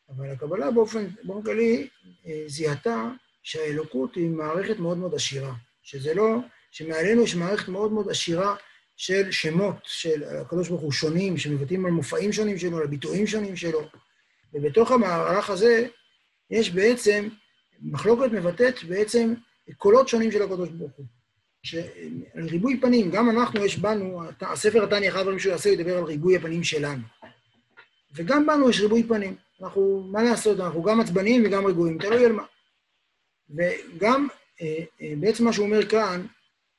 אבל 0.09 0.29
הקבלה 0.31 0.71
באופן, 0.71 1.07
באופן 1.23 1.43
כללי 1.43 1.87
אה, 2.25 2.43
זיהתה 2.47 3.11
שהאלוקות 3.47 4.15
היא 4.15 4.29
מערכת 4.29 4.79
מאוד 4.79 4.97
מאוד 4.97 5.15
עשירה, 5.15 5.53
שזה 5.83 6.13
לא, 6.13 6.37
שמעלינו 6.71 7.23
יש 7.23 7.35
מערכת 7.35 7.67
מאוד 7.67 7.91
מאוד 7.91 8.09
עשירה 8.09 8.55
של 8.95 9.31
שמות 9.31 9.75
של 9.83 10.23
הקדוש 10.23 10.69
ברוך 10.69 10.81
הוא 10.81 10.91
שונים, 10.91 11.37
שמבטאים 11.37 11.85
על 11.85 11.91
מופעים 11.91 12.33
שונים 12.33 12.57
שלו, 12.57 12.77
על 12.77 12.87
ביטויים 12.87 13.27
שונים 13.27 13.55
שלו, 13.55 13.81
ובתוך 14.53 14.91
המערך 14.91 15.49
הזה 15.49 15.87
יש 16.49 16.69
בעצם, 16.69 17.27
מחלוקת 17.81 18.31
מבטאת 18.31 18.83
בעצם 18.83 19.33
קולות 19.77 20.07
שונים 20.07 20.31
של 20.31 20.41
הקדוש 20.41 20.69
ברוך 20.69 20.91
הוא. 20.95 21.05
על 22.35 22.47
ריבוי 22.49 22.79
פנים, 22.81 23.11
גם 23.11 23.29
אנחנו, 23.29 23.65
יש 23.65 23.77
בנו, 23.77 24.21
הספר 24.41 24.83
התניא, 24.83 25.09
אחד 25.09 25.19
הדברים 25.19 25.39
שהוא 25.39 25.51
יעשה, 25.51 25.69
הוא 25.69 25.79
ידבר 25.79 25.97
על 25.97 26.03
ריבוי 26.03 26.37
הפנים 26.37 26.63
שלנו. 26.63 27.03
וגם 28.15 28.45
בנו 28.45 28.69
יש 28.69 28.81
ריבוי 28.81 29.03
פנים. 29.03 29.35
אנחנו, 29.61 30.07
מה 30.11 30.23
לעשות, 30.23 30.59
אנחנו 30.59 30.83
גם 30.83 30.99
עצבניים 30.99 31.43
וגם 31.45 31.65
רגועים, 31.67 31.97
תלוי 31.97 32.25
על 32.25 32.31
מה. 32.31 32.43
וגם, 33.49 34.27
אה, 34.61 34.83
אה, 35.01 35.13
בעצם 35.19 35.45
מה 35.45 35.53
שהוא 35.53 35.65
אומר 35.65 35.85
כאן, 35.85 36.25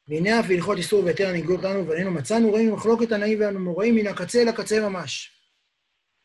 והנה 0.09 0.41
אף 0.41 0.47
בהלכות 0.47 0.79
איסור 0.79 1.05
והיתר 1.05 1.29
הנגלות 1.29 1.62
לנו, 1.62 1.87
ועלינו 1.87 2.11
מצאנו, 2.11 2.53
ראינו 2.53 2.77
מחלוקת 2.77 3.12
הנאים 3.12 3.41
והמוראים 3.41 3.95
מן 3.95 4.07
הקצה 4.07 4.45
לקצה 4.45 4.89
ממש. 4.89 5.31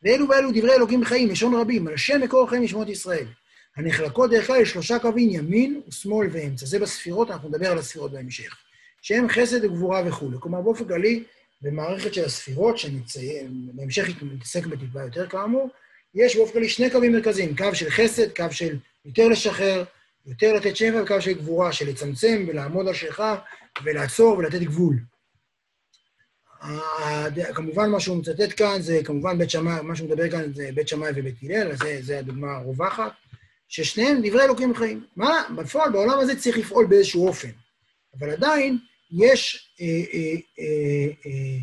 ואלו 0.02 0.28
ואלו 0.28 0.50
דברי 0.54 0.74
אלוקים 0.74 1.04
חיים, 1.04 1.28
לשון 1.28 1.54
רבים, 1.54 1.88
על 1.88 1.96
שם 1.96 2.20
מקור 2.20 2.44
החיים 2.44 2.62
משמות 2.62 2.88
ישראל. 2.88 3.26
הנחלקות 3.76 4.30
דרך 4.30 4.46
כלל 4.46 4.62
לשלושה 4.62 4.98
קווים, 4.98 5.30
ימין 5.30 5.80
ושמאל 5.88 6.28
ואמצע. 6.32 6.66
זה 6.66 6.78
בספירות, 6.78 7.30
אנחנו 7.30 7.48
נדבר 7.48 7.70
על 7.70 7.78
הספירות 7.78 8.12
בהמשך. 8.12 8.56
שהם 9.02 9.28
חסד 9.28 9.64
וגבורה 9.64 10.02
וכולי. 10.06 10.36
כלומר, 10.40 10.60
באופן 10.60 10.84
כללי, 10.84 11.24
במערכת 11.62 12.14
של 12.14 12.24
הספירות, 12.24 12.78
שבהמשך 12.78 14.22
נתעסק 14.22 14.66
בטיפה 14.66 15.02
יותר 15.02 15.26
כאמור, 15.28 15.68
יש 16.14 16.36
באופן 16.36 16.52
כללי 16.52 16.68
שני 16.68 16.90
קווים 16.90 17.12
מרכזיים, 17.12 17.56
קו 17.56 17.74
של 17.74 17.90
חסד, 17.90 18.36
קו 18.36 18.44
של 18.50 18.76
יותר 19.04 19.28
לשחרר, 19.28 19.84
יותר 20.26 20.52
לתת 20.52 20.76
שבע, 20.76 21.02
וקו 21.02 21.20
של 21.20 21.32
גבורה, 21.32 21.72
של 21.72 21.88
לצמצם 21.88 22.44
ולעמוד 22.48 22.88
על 22.88 22.94
שלך 22.94 23.22
ולעצור 23.84 24.38
ולתת 24.38 24.60
גבול. 24.60 24.96
כמובן, 27.54 27.90
מה 27.90 28.00
שהוא 28.00 28.16
מצטט 28.16 28.56
כאן 28.56 28.82
זה 28.82 29.00
כמובן 29.04 29.38
בית 29.38 29.50
שמאי, 29.50 29.82
מה 29.82 29.96
שהוא 29.96 30.08
מדבר 30.08 30.30
כאן 30.30 30.54
זה 30.54 30.70
בית 30.74 30.88
שמאי 30.88 31.10
ובית 31.16 31.34
הלל, 31.42 31.72
אז 31.72 31.78
זו 32.00 32.14
הדוגמה 32.14 32.56
הרווחת. 32.56 33.12
ששניהם 33.68 34.20
דברי 34.24 34.44
אלוקים 34.44 34.74
חיים. 34.74 35.04
מה, 35.16 35.44
בפועל, 35.56 35.92
בעולם 35.92 36.18
הזה 36.18 36.40
צריך 36.40 36.58
לפעול 36.58 36.86
באיזשהו 36.86 37.28
אופן. 37.28 37.48
אבל 38.18 38.30
עדיין 38.30 38.78
יש 39.12 39.70
אה, 39.80 39.86
אה, 39.86 40.34
אה, 40.58 41.06
אה, 41.26 41.58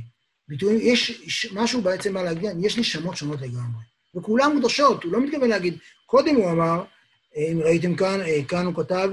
ביטויים, 0.48 0.80
יש 0.82 1.52
משהו 1.54 1.82
בעצם 1.82 2.14
מה 2.14 2.24
להגיד, 2.24 2.50
יש 2.62 2.78
נשמות 2.78 3.18
שונות 3.18 3.42
לגמרי. 3.42 3.84
וכולם 4.16 4.60
קדושות, 4.60 5.04
הוא 5.04 5.12
לא 5.12 5.22
מתכוון 5.22 5.50
להגיד, 5.50 5.78
קודם 6.06 6.36
הוא 6.36 6.52
אמר, 6.52 6.84
אם 7.36 7.60
ראיתם 7.64 7.96
כאן, 7.96 8.22
אה, 8.22 8.44
כאן 8.48 8.66
הוא 8.66 8.76
כתב, 8.76 9.12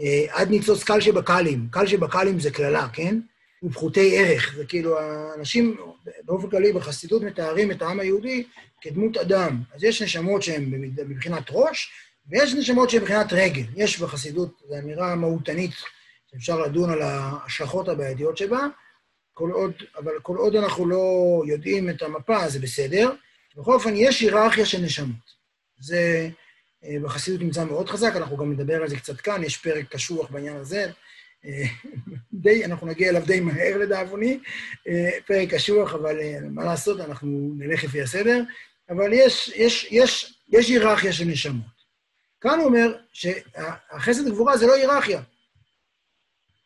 אה, 0.00 0.24
עד 0.28 0.50
ניצוץ 0.50 0.84
קל 0.84 1.00
שבקלים. 1.00 1.68
קל 1.70 1.86
שבקלים 1.86 2.40
זה 2.40 2.50
קללה, 2.50 2.88
כן? 2.92 3.20
ופחותי 3.62 4.18
ערך. 4.18 4.54
זה 4.56 4.64
כאילו, 4.64 4.98
האנשים 4.98 5.76
באופן 6.24 6.50
כללי 6.50 6.72
בחסידות 6.72 7.22
מתארים 7.22 7.70
את 7.70 7.82
העם 7.82 8.00
היהודי 8.00 8.44
כדמות 8.80 9.16
אדם. 9.16 9.62
אז 9.74 9.84
יש 9.84 10.02
נשמות 10.02 10.42
שהן 10.42 10.70
מבחינת 11.08 11.44
ראש, 11.50 11.90
ויש 12.28 12.54
נשמות 12.54 12.90
שהן 12.90 13.02
מבחינת 13.02 13.32
רגל. 13.32 13.62
יש 13.76 14.00
בחסידות, 14.00 14.62
זו 14.68 14.78
אמירה 14.78 15.14
מהותנית, 15.14 15.70
שאפשר 16.30 16.58
לדון 16.58 16.90
על 16.90 17.02
ההשלכות 17.02 17.88
הבעייתיות 17.88 18.36
שבה, 18.36 18.66
כל 19.34 19.50
עוד, 19.50 19.72
אבל 19.96 20.12
כל 20.22 20.36
עוד 20.36 20.56
אנחנו 20.56 20.88
לא 20.88 21.02
יודעים 21.46 21.90
את 21.90 22.02
המפה, 22.02 22.48
זה 22.48 22.58
בסדר. 22.58 23.10
בכל 23.56 23.72
אופן, 23.72 23.92
יש 23.96 24.20
היררכיה 24.20 24.66
של 24.66 24.80
נשמות. 24.80 25.40
זה 25.78 25.96
אה, 25.96 26.28
בחסידות 27.02 27.40
נמצא 27.40 27.64
מאוד 27.64 27.88
חזק, 27.88 28.12
אנחנו 28.16 28.36
גם 28.36 28.52
נדבר 28.52 28.82
על 28.82 28.88
זה 28.88 28.96
קצת 28.96 29.20
כאן, 29.20 29.44
יש 29.44 29.56
פרק 29.56 29.88
קשוח 29.88 30.30
בעניין 30.30 30.56
הזה. 30.56 30.90
אה, 31.44 31.64
די, 32.32 32.64
אנחנו 32.64 32.86
נגיע 32.86 33.08
אליו 33.08 33.22
די 33.26 33.40
מהר 33.40 33.78
לדאבוני, 33.78 34.40
אה, 34.88 35.10
פרק 35.26 35.54
קשוח, 35.54 35.94
אבל 35.94 36.16
מה 36.50 36.64
לעשות, 36.64 37.00
אנחנו 37.00 37.52
נלך 37.58 37.84
לפי 37.84 38.02
הסדר. 38.02 38.42
אבל 38.90 39.12
יש, 39.12 39.52
יש, 39.56 39.88
יש, 39.90 40.34
יש 40.48 40.68
היררכיה 40.68 41.12
של 41.12 41.24
נשמות. 41.24 41.80
כאן 42.40 42.58
הוא 42.58 42.66
אומר 42.66 42.96
שהחסד 43.12 44.26
וגבורה 44.28 44.56
זה 44.56 44.66
לא 44.66 44.74
היררכיה. 44.74 45.22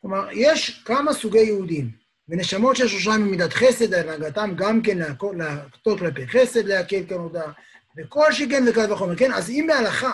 כלומר, 0.00 0.28
יש 0.32 0.82
כמה 0.84 1.12
סוגי 1.12 1.38
יהודים, 1.38 1.90
ונשמות 2.28 2.76
של 2.76 2.88
שלושה 2.88 3.10
ממידת 3.10 3.52
חסד, 3.52 3.94
הנהגתם 3.94 4.52
גם 4.56 4.82
כן 4.82 4.98
להכות 4.98 5.98
כלפי 5.98 6.28
חסד, 6.28 6.66
להקל 6.66 7.02
כנודע, 7.08 7.50
וכל 7.96 8.32
שכן 8.32 8.64
וקל 8.68 8.92
וחומר, 8.92 9.16
כן? 9.16 9.32
אז 9.32 9.50
אם 9.50 9.64
בהלכה 9.68 10.12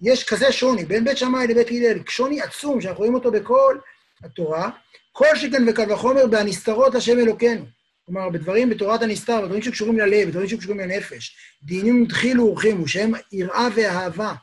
יש 0.00 0.24
כזה 0.24 0.52
שוני 0.52 0.84
בין 0.84 1.04
בית 1.04 1.18
שמאי 1.18 1.46
לבית 1.46 1.68
הלל, 1.70 1.98
שוני 2.08 2.40
עצום, 2.40 2.80
שאנחנו 2.80 2.98
רואים 2.98 3.14
אותו 3.14 3.30
בכל 3.30 3.78
התורה, 4.24 4.70
כל 5.12 5.26
שכן 5.34 5.68
וקל 5.68 5.92
וחומר 5.92 6.26
בהנסתרות 6.26 6.94
השם 6.94 7.18
אלוקינו. 7.18 7.64
כלומר, 8.06 8.28
בדברים 8.28 8.70
בתורת 8.70 9.02
הנסתר, 9.02 9.40
בדברים 9.40 9.62
שקשורים 9.62 9.98
ללב, 9.98 10.28
בדברים 10.28 10.48
שקשורים 10.48 10.80
לנפש, 10.80 11.36
דינים 11.62 12.06
תחילו 12.06 12.44
ורחימו, 12.44 12.88
שהם 12.88 13.12
יראה 13.32 13.68
ואהבה, 13.74 14.34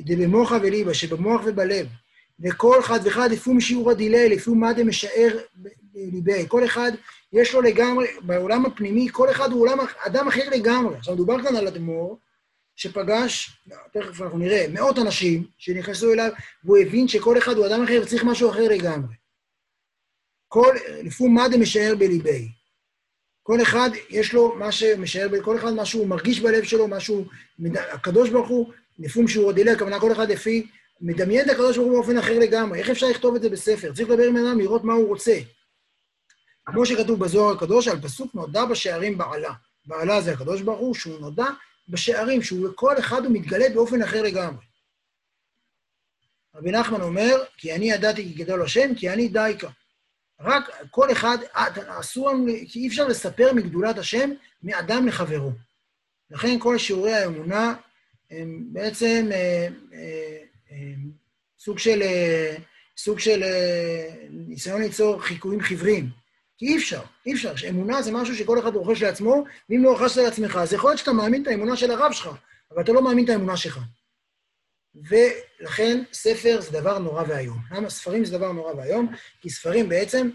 דבמוחה 0.00 0.58
וליבה, 0.62 0.94
שבמוח 0.94 1.40
ובלב, 1.44 1.86
וכל 2.40 2.80
אחד 2.80 3.00
ואחד 3.04 3.30
לפי 3.30 3.50
משיעור 3.50 3.90
הדילי, 3.90 4.28
לפי 4.28 4.50
מה 4.50 4.72
דמשער 4.72 5.38
ליבי. 5.94 6.44
כל 6.48 6.64
אחד 6.64 6.92
יש 7.32 7.54
לו 7.54 7.62
לגמרי, 7.62 8.06
בעולם 8.22 8.66
הפנימי, 8.66 9.08
כל 9.12 9.30
אחד 9.30 9.52
הוא 9.52 9.60
עולם, 9.60 9.78
אדם 10.06 10.28
אחר 10.28 10.50
לגמרי. 10.50 10.96
עכשיו, 10.96 11.14
מדובר 11.14 11.42
כאן 11.42 11.56
על 11.56 11.66
אדמו"ר, 11.66 12.18
שפגש, 12.76 13.60
תכף 13.92 14.22
אנחנו 14.22 14.38
נראה, 14.38 14.66
מאות 14.68 14.98
אנשים 14.98 15.46
שנכנסו 15.58 16.12
אליו, 16.12 16.30
והוא 16.64 16.78
הבין 16.78 17.08
שכל 17.08 17.38
אחד 17.38 17.56
הוא 17.56 17.66
אדם 17.66 17.82
אחר 17.82 18.00
וצריך 18.02 18.24
משהו 18.24 18.50
אחר 18.50 18.68
לגמרי. 18.68 19.14
כל, 20.48 20.74
לפי 21.02 21.28
מה 21.28 21.48
דמשער 21.48 21.94
בליבי. 21.98 22.48
כל 23.42 23.62
אחד, 23.62 23.90
יש 24.10 24.32
לו 24.32 24.54
מה 24.56 24.72
שמשער, 24.72 25.28
כל 25.42 25.56
אחד 25.56 25.72
מה 25.72 25.84
שהוא 25.84 26.06
מרגיש 26.06 26.40
בלב 26.40 26.64
שלו, 26.64 26.88
משהו, 26.88 27.24
הקדוש 27.74 28.30
ברוך 28.30 28.48
הוא, 28.48 28.72
לפי 28.98 29.22
משיעור 29.22 29.50
הדילי, 29.50 29.70
הכוונה 29.70 30.00
כל 30.00 30.12
אחד 30.12 30.30
לפי 30.30 30.66
מדמיין 31.00 31.44
את 31.44 31.50
הקדוש 31.50 31.76
ברוך 31.76 31.88
הוא 31.88 31.96
באופן 31.96 32.18
אחר 32.18 32.38
לגמרי. 32.38 32.78
איך 32.78 32.90
אפשר 32.90 33.06
לכתוב 33.06 33.34
את 33.34 33.42
זה 33.42 33.50
בספר? 33.50 33.92
צריך 33.92 34.08
לדבר 34.08 34.22
עם 34.22 34.36
אדם, 34.36 34.58
לראות 34.58 34.84
מה 34.84 34.92
הוא 34.92 35.08
רוצה. 35.08 35.38
כמו 36.72 36.86
שכתוב 36.86 37.24
בזוהר 37.24 37.56
הקדוש, 37.56 37.88
על 37.88 38.00
פסוק 38.00 38.34
נודע 38.34 38.64
בשערים 38.64 39.18
בעלה. 39.18 39.52
בעלה 39.86 40.20
זה 40.20 40.32
הקדוש 40.32 40.62
ברוך 40.62 40.80
הוא, 40.80 40.94
שהוא 40.94 41.20
נודע 41.20 41.46
בשערים, 41.88 42.42
שהוא 42.42 42.68
כל 42.74 42.98
אחד 42.98 43.24
הוא 43.24 43.32
מתגלה 43.32 43.68
באופן 43.74 44.02
אחר 44.02 44.22
לגמרי. 44.22 44.64
רבי 46.54 46.70
נחמן 46.70 47.00
אומר, 47.00 47.44
כי 47.56 47.74
אני 47.74 47.92
ידעתי 47.92 48.22
כי 48.22 48.44
גדול 48.44 48.62
השם, 48.62 48.94
כי 48.94 49.10
אני 49.10 49.28
דייקה. 49.28 49.68
רק 50.40 50.70
כל 50.90 51.12
אחד, 51.12 51.38
אסור 52.00 52.30
לנו, 52.30 52.46
כי 52.68 52.78
אי 52.78 52.88
אפשר 52.88 53.08
לספר 53.08 53.52
מגדולת 53.52 53.98
השם 53.98 54.30
מאדם 54.62 55.06
לחברו. 55.06 55.52
לכן 56.30 56.58
כל 56.58 56.78
שיעורי 56.78 57.14
האמונה 57.14 57.74
הם 58.30 58.64
בעצם 58.72 59.28
אה, 59.32 59.68
אה, 59.92 60.94
סוג 61.58 61.78
של, 61.78 62.02
סוג 62.96 63.18
של 63.18 63.42
ניסיון 64.30 64.82
ליצור 64.82 65.22
חיקויים 65.22 65.60
חיוורים. 65.60 66.19
כי 66.60 66.66
אי 66.66 66.76
אפשר, 66.76 67.00
אי 67.26 67.32
אפשר. 67.32 67.52
אמונה 67.68 68.02
זה 68.02 68.12
משהו 68.12 68.34
שכל 68.34 68.58
אחד 68.58 68.74
רוכש 68.74 69.02
לעצמו, 69.02 69.44
ואם 69.70 69.84
לא 69.84 69.94
רכשת 69.94 70.16
לעצמך, 70.16 70.56
אז 70.56 70.72
יכול 70.72 70.90
להיות 70.90 70.98
שאתה 70.98 71.12
מאמין 71.12 71.42
את 71.42 71.48
האמונה 71.48 71.76
של 71.76 71.90
הרב 71.90 72.12
שלך, 72.12 72.30
אבל 72.70 72.82
אתה 72.82 72.92
לא 72.92 73.02
מאמין 73.02 73.24
את 73.24 73.30
האמונה 73.30 73.56
שלך. 73.56 73.78
ולכן 74.94 76.02
ספר 76.12 76.60
זה 76.60 76.70
דבר 76.80 76.98
נורא 76.98 77.24
ואיום. 77.28 77.58
למה 77.70 77.90
ספרים 77.90 78.24
זה 78.24 78.38
דבר 78.38 78.52
נורא 78.52 78.72
ואיום? 78.72 79.14
כי 79.40 79.50
ספרים 79.50 79.88
בעצם 79.88 80.30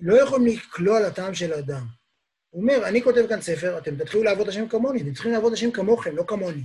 לא 0.00 0.22
יכולים 0.22 0.46
לקלוע 0.46 1.00
לטעם 1.00 1.34
של 1.34 1.52
האדם. 1.52 1.86
הוא 2.50 2.62
אומר, 2.62 2.88
אני 2.88 3.02
כותב 3.02 3.26
כאן 3.28 3.40
ספר, 3.40 3.78
אתם 3.78 3.96
תתחילו 3.96 4.22
לעבוד 4.22 4.48
השם 4.48 4.68
כמוני, 4.68 5.02
אתם 5.02 5.12
צריכים 5.12 5.32
לעבוד 5.32 5.52
השם 5.52 5.70
כמוכם, 5.70 6.16
לא 6.16 6.24
כמוני. 6.26 6.62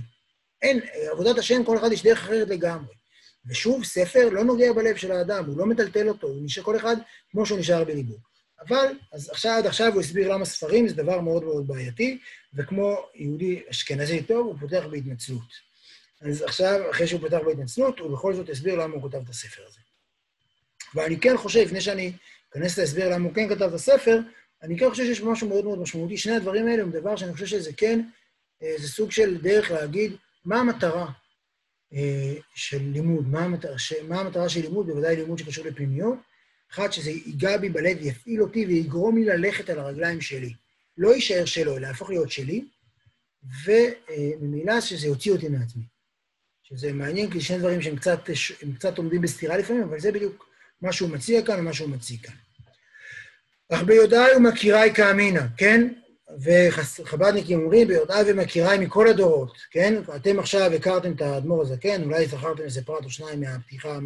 אין, 0.62 0.80
עבודת 1.12 1.38
השם, 1.38 1.64
כל 1.64 1.78
אחד 1.78 1.92
יש 1.92 2.02
דרך 2.02 2.18
אחרת 2.18 2.48
לגמרי. 2.48 2.94
ושוב, 3.46 3.84
ספר 3.84 4.28
לא 4.28 4.44
נוגע 4.44 4.72
בלב 4.72 4.96
של 4.96 5.12
האדם, 5.12 5.44
הוא 5.46 5.58
לא 5.58 5.66
מטלטל 5.66 6.08
אותו, 6.08 6.26
הוא 6.26 6.44
נשאר 6.44 6.62
כל 6.62 6.76
אחד 6.76 6.96
כמו 7.30 7.46
שהוא 7.46 7.58
נשאר 7.58 7.84
בליבו. 7.84 8.31
אבל, 8.68 8.86
אז 9.12 9.30
עכשיו, 9.30 9.52
עד 9.52 9.66
עכשיו 9.66 9.92
הוא 9.92 10.00
הסביר 10.00 10.32
למה 10.32 10.44
ספרים 10.44 10.88
זה 10.88 10.94
דבר 10.94 11.20
מאוד 11.20 11.44
מאוד 11.44 11.66
בעייתי, 11.66 12.18
וכמו 12.54 12.96
יהודי 13.14 13.62
אשכנזי 13.70 14.22
טוב, 14.22 14.46
הוא 14.46 14.56
פותח 14.60 14.84
בהתנצלות. 14.90 15.72
אז 16.20 16.42
עכשיו, 16.42 16.90
אחרי 16.90 17.06
שהוא 17.06 17.20
פותח 17.20 17.38
בהתנצלות, 17.46 17.98
הוא 17.98 18.12
בכל 18.12 18.34
זאת 18.34 18.48
הסביר 18.48 18.74
למה 18.74 18.94
הוא 18.94 19.02
כותב 19.02 19.18
את 19.24 19.28
הספר 19.28 19.62
הזה. 19.66 19.80
ואני 20.94 21.20
כן 21.20 21.36
חושב, 21.36 21.60
לפני 21.60 21.80
שאני 21.80 22.12
אכנס 22.50 22.78
להסביר 22.78 23.08
למה 23.08 23.24
הוא 23.24 23.34
כן 23.34 23.48
כתב 23.48 23.62
את 23.62 23.72
הספר, 23.72 24.20
אני 24.62 24.78
כן 24.78 24.90
חושב 24.90 25.04
שיש 25.04 25.22
משהו 25.22 25.48
מאוד 25.48 25.64
מאוד 25.64 25.78
משמעותי. 25.78 26.16
שני 26.16 26.36
הדברים 26.36 26.68
האלה 26.68 26.82
הם 26.82 26.90
דבר 26.90 27.16
שאני 27.16 27.32
חושב 27.32 27.46
שזה 27.46 27.72
כן, 27.76 28.00
אה, 28.62 28.74
זה 28.78 28.88
סוג 28.88 29.10
של 29.10 29.38
דרך 29.40 29.70
להגיד 29.70 30.16
מה 30.44 30.60
המטרה 30.60 31.10
אה, 31.94 32.34
של 32.54 32.82
לימוד, 32.92 33.28
מה 33.28 33.40
המטרה, 33.40 33.76
מה 34.08 34.20
המטרה 34.20 34.48
של 34.48 34.60
לימוד, 34.60 34.86
בוודאי 34.86 35.16
לימוד 35.16 35.38
שקשור 35.38 35.66
לפנימיות. 35.66 36.18
אחד, 36.72 36.92
שזה 36.92 37.10
ייגע 37.10 37.56
בי 37.56 37.68
בלב, 37.68 37.96
יפעיל 38.00 38.42
אותי 38.42 38.66
ויגרום 38.66 39.16
לי 39.18 39.24
ללכת 39.24 39.70
על 39.70 39.78
הרגליים 39.78 40.20
שלי. 40.20 40.52
לא 40.98 41.14
יישאר 41.14 41.44
שלו, 41.44 41.76
אלא 41.76 41.86
יהפוך 41.86 42.10
להיות 42.10 42.30
שלי, 42.30 42.64
וממילא 43.64 44.80
שזה 44.80 45.06
יוציא 45.06 45.32
אותי 45.32 45.48
מעצמי. 45.48 45.82
שזה 46.62 46.92
מעניין, 46.92 47.30
כי 47.30 47.40
שני 47.40 47.58
דברים 47.58 47.82
שהם 47.82 47.96
קצת, 47.96 48.30
קצת 48.74 48.98
עומדים 48.98 49.22
בסתירה 49.22 49.56
לפעמים, 49.56 49.82
אבל 49.82 50.00
זה 50.00 50.12
בדיוק 50.12 50.46
מה 50.82 50.92
שהוא 50.92 51.10
מציע 51.10 51.42
כאן 51.42 51.60
ומה 51.60 51.72
שהוא 51.72 51.88
מציג 51.88 52.20
כאן. 52.20 52.34
אך 53.72 53.82
ביודעי 53.82 54.36
ומכיריי 54.36 54.94
כאמינא, 54.94 55.42
כן? 55.56 55.92
וחב"דניקים 56.42 57.60
אומרים, 57.60 57.88
ביודעי 57.88 58.22
ומכיריי 58.26 58.78
מכל 58.78 59.08
הדורות, 59.08 59.56
כן? 59.70 60.02
אתם 60.16 60.38
עכשיו 60.38 60.72
הכרתם 60.72 61.12
את 61.12 61.20
האדמו"ר 61.20 61.62
הזקן, 61.62 62.02
אולי 62.02 62.26
זכרתם 62.26 62.62
איזה 62.62 62.84
פרט 62.84 63.04
או 63.04 63.10
שניים 63.10 63.40
מהפתיחה, 63.40 63.98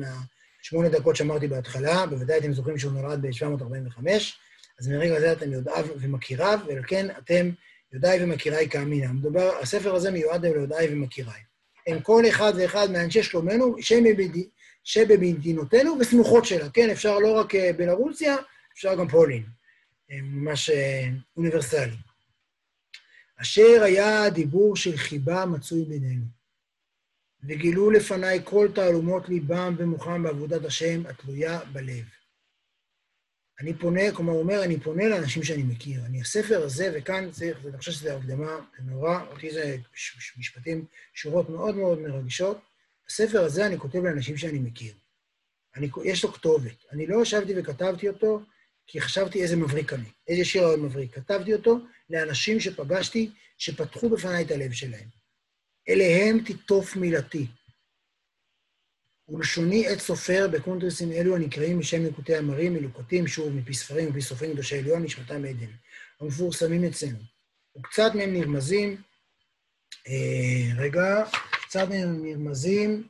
מהשמונה 0.66 0.88
דקות 0.88 1.16
שאמרתי 1.16 1.48
בהתחלה, 1.48 2.06
בוודאי 2.06 2.38
אתם 2.38 2.52
זוכרים 2.52 2.78
שהוא 2.78 2.92
נולד 2.92 3.22
ב-745, 3.22 3.98
אז 4.80 4.88
מרגע 4.88 5.20
זה 5.20 5.32
אתם 5.32 5.52
יודעיו 5.52 5.86
ומכיריו, 6.00 6.58
ולכן 6.66 7.06
אתם 7.18 7.50
יודעי 7.92 8.24
ומכיריי 8.24 8.68
כאמינא. 8.68 9.12
מדובר, 9.12 9.58
הספר 9.62 9.94
הזה 9.94 10.10
מיועד 10.10 10.46
ליודעי 10.46 10.86
ומכיריי. 10.92 11.40
הם 11.86 12.00
כל 12.00 12.22
אחד 12.28 12.52
ואחד 12.56 12.90
מאנשי 12.90 13.22
שלומנו, 13.22 13.76
שבמדינותינו 14.84 15.96
וסמוכות 16.00 16.44
שלה, 16.44 16.68
כן? 16.70 16.90
אפשר 16.90 17.18
לא 17.18 17.32
רק 17.32 17.54
אה, 17.54 17.72
בלרוסיה, 17.72 18.36
אפשר 18.74 18.94
גם 18.94 19.08
פולין. 19.08 19.42
ממש 20.10 20.70
אה, 20.70 21.08
אוניברסלי. 21.36 21.96
אשר 23.36 23.82
היה 23.82 24.30
דיבור 24.30 24.76
של 24.76 24.96
חיבה 24.96 25.46
מצוי 25.46 25.84
בינינו, 25.84 26.24
וגילו 27.48 27.90
לפניי 27.90 28.40
כל 28.44 28.68
תעלומות 28.74 29.28
ליבם 29.28 29.74
ומוחם 29.78 30.22
בעבודת 30.22 30.64
השם 30.64 31.06
התלויה 31.06 31.60
בלב. 31.72 32.04
אני 33.60 33.74
פונה, 33.74 34.12
כלומר, 34.14 34.32
הוא 34.32 34.40
אומר, 34.40 34.64
אני 34.64 34.80
פונה 34.80 35.08
לאנשים 35.08 35.42
שאני 35.42 35.62
מכיר. 35.62 36.04
אני, 36.04 36.20
הספר 36.20 36.62
הזה, 36.62 36.92
וכאן 36.94 37.30
צריך, 37.30 37.58
אני 37.66 37.78
חושב 37.78 37.92
שזו 37.92 38.10
הקדמה 38.10 38.58
נורא, 38.84 39.20
אותי 39.30 39.50
זה 39.50 39.76
משפטים, 40.38 40.84
שורות 41.14 41.50
מאוד 41.50 41.76
מאוד 41.76 41.98
מרגשות. 41.98 42.60
הספר 43.08 43.44
הזה 43.44 43.66
אני 43.66 43.78
כותב 43.78 43.98
לאנשים 43.98 44.36
שאני 44.36 44.58
מכיר. 44.58 44.94
אני, 45.76 45.88
יש 46.04 46.24
לו 46.24 46.32
כתובת. 46.32 46.84
אני 46.92 47.06
לא 47.06 47.22
ישבתי 47.22 47.52
וכתבתי 47.56 48.08
אותו 48.08 48.42
כי 48.86 49.00
חשבתי 49.00 49.42
איזה 49.42 49.56
מבריק 49.56 49.92
אני, 49.92 50.08
איזה 50.28 50.44
שיר 50.44 50.76
מבריק. 50.76 51.14
כתבתי 51.14 51.54
אותו 51.54 51.78
לאנשים 52.10 52.60
שפגשתי, 52.60 53.30
שפתחו 53.58 54.08
בפניי 54.08 54.44
את 54.44 54.50
הלב 54.50 54.72
שלהם. 54.72 55.25
אליהם 55.88 56.44
תיטוף 56.44 56.96
מילתי. 56.96 57.46
ולשוני 59.28 59.88
עת 59.88 59.98
סופר 59.98 60.48
בקונטרסים 60.52 61.12
אלו 61.12 61.36
הנקראים 61.36 61.78
בשם 61.78 62.02
ליקוטי 62.02 62.36
המרים, 62.36 62.74
מלוקטים, 62.74 63.26
שוב, 63.26 63.52
מפי 63.52 63.74
ספרים 63.74 64.06
ומפי 64.06 64.22
סופרים 64.22 64.52
קדושי 64.52 64.78
עליון, 64.78 65.02
נשמתם 65.02 65.44
עדן, 65.44 65.70
המפורסמים 66.20 66.84
אצלנו. 66.84 67.18
וקצת 67.78 68.10
מהם 68.14 68.32
נרמזים, 68.32 69.02
אה, 70.08 70.74
רגע, 70.76 71.24
קצת 71.50 71.88
מהם 71.88 72.24
נרמזים, 72.24 73.08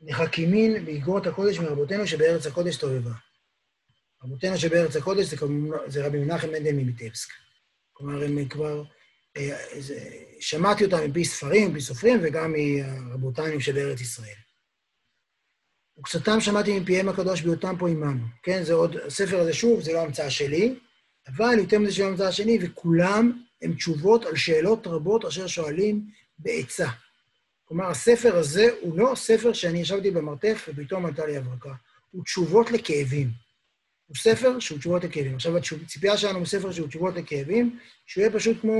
נחכימין 0.00 0.84
באגרות 0.84 1.26
הקודש 1.26 1.58
מרבותינו 1.58 2.06
שבארץ 2.06 2.46
הקודש 2.46 2.76
תאהבה. 2.76 3.12
רבותינו 4.22 4.58
שבארץ 4.58 4.96
הקודש 4.96 5.26
זה, 5.26 5.36
זה 5.86 6.06
רבי 6.06 6.18
מנחם 6.18 6.48
מנדל 6.48 6.72
מביטבסק. 6.72 7.28
כלומר, 7.92 8.24
הם 8.24 8.48
כבר... 8.48 8.84
אה, 9.36 9.58
שמעתי 10.40 10.84
אותם 10.84 11.10
מפי 11.10 11.24
ספרים, 11.24 11.70
מפי 11.70 11.80
סופרים, 11.80 12.20
וגם 12.22 12.54
מרבותינו 13.08 13.60
שבארץ 13.60 14.00
ישראל. 14.00 14.34
וקצתם 15.98 16.40
שמעתי 16.40 16.80
מפיהם 16.80 17.08
הקדוש 17.08 17.42
בהיותם 17.42 17.74
פה 17.78 17.88
עמנו. 17.88 18.24
כן, 18.42 18.62
זה 18.62 18.72
עוד, 18.72 18.96
הספר 18.96 19.40
הזה, 19.40 19.52
שוב, 19.52 19.80
זה 19.80 19.92
לא 19.92 20.02
המצאה 20.02 20.30
שלי, 20.30 20.74
אבל 21.28 21.58
יותר 21.58 21.78
מזה 21.78 21.92
שלא 21.92 22.06
המצאה 22.06 22.32
שלי, 22.32 22.58
וכולם 22.62 23.42
הם 23.62 23.74
תשובות 23.74 24.24
על 24.24 24.36
שאלות 24.36 24.86
רבות 24.86 25.24
אשר 25.24 25.46
שואלים 25.46 26.06
בעצה. 26.38 26.88
כלומר, 27.64 27.86
הספר 27.86 28.36
הזה 28.36 28.68
הוא 28.80 28.98
לא 28.98 29.12
ספר 29.14 29.52
שאני 29.52 29.78
ישבתי 29.78 30.10
במרתף 30.10 30.68
ופתאום 30.68 31.06
עלתה 31.06 31.26
לי 31.26 31.36
הברקה, 31.36 31.72
הוא 32.10 32.24
תשובות 32.24 32.70
לכאבים. 32.70 33.43
הוא 34.06 34.16
ספר 34.16 34.60
שהוא 34.60 34.78
תשובות 34.78 35.04
לכאבים. 35.04 35.34
עכשיו, 35.34 35.56
הציפייה 35.56 36.16
שלנו 36.16 36.38
הוא 36.38 36.46
ספר 36.46 36.72
שהוא 36.72 36.88
תשובות 36.88 37.14
לכאבים, 37.14 37.78
שהוא 38.06 38.22
יהיה 38.22 38.32
פשוט 38.32 38.60
כמו... 38.60 38.74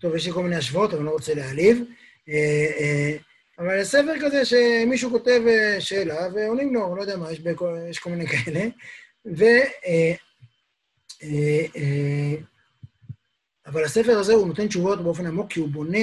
טוב, 0.00 0.14
יש 0.14 0.26
לי 0.26 0.32
כל 0.32 0.42
מיני 0.42 0.56
השוואות, 0.56 0.90
אבל 0.90 0.98
אני 0.98 1.06
לא 1.06 1.10
רוצה 1.10 1.34
להעליב. 1.34 1.84
אה, 2.28 2.66
אה, 2.80 3.16
אבל 3.58 3.84
ספר 3.84 4.14
כזה 4.20 4.44
שמישהו 4.44 5.10
כותב 5.10 5.40
אה, 5.48 5.80
שאלה 5.80 6.28
ועונים 6.34 6.74
לו, 6.74 6.96
לא 6.96 7.02
יודע 7.02 7.16
מה, 7.16 7.32
יש, 7.32 7.40
בכל, 7.40 7.76
יש 7.90 7.98
כל 7.98 8.10
מיני 8.10 8.26
כאלה. 8.26 8.64
ו... 9.36 9.44
אבל 13.66 13.84
הספר 13.84 14.18
הזה, 14.18 14.32
הוא 14.32 14.48
נותן 14.48 14.68
תשובות 14.68 15.02
באופן 15.02 15.26
עמוק, 15.26 15.52
כי 15.52 15.60
הוא 15.60 15.68
בונה, 15.68 15.98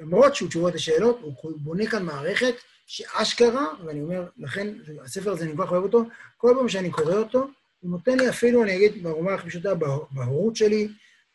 למרות 0.00 0.34
שהוא 0.34 0.48
תשובות 0.48 0.74
לשאלות, 0.74 1.20
הוא 1.20 1.52
בונה 1.56 1.86
כאן 1.86 2.04
מערכת 2.04 2.54
שאשכרה, 2.86 3.66
ואני 3.86 4.02
אומר, 4.02 4.26
לכן 4.36 4.68
הספר 5.04 5.30
הזה, 5.30 5.44
אני 5.44 5.56
כל 5.56 5.64
כך 5.64 5.72
אוהב 5.72 5.82
אותו, 5.82 6.04
כל 6.36 6.54
פעם 6.58 6.68
שאני 6.68 6.90
קורא 6.90 7.14
אותו, 7.14 7.48
הוא 7.80 7.90
נותן 7.90 8.18
לי 8.18 8.28
אפילו, 8.28 8.62
אני 8.62 8.76
אגיד 8.76 9.02
ברומה 9.02 9.34
הכי 9.34 9.48
פשוטה, 9.48 9.74
בהורות 10.10 10.56
שלי, 10.56 10.88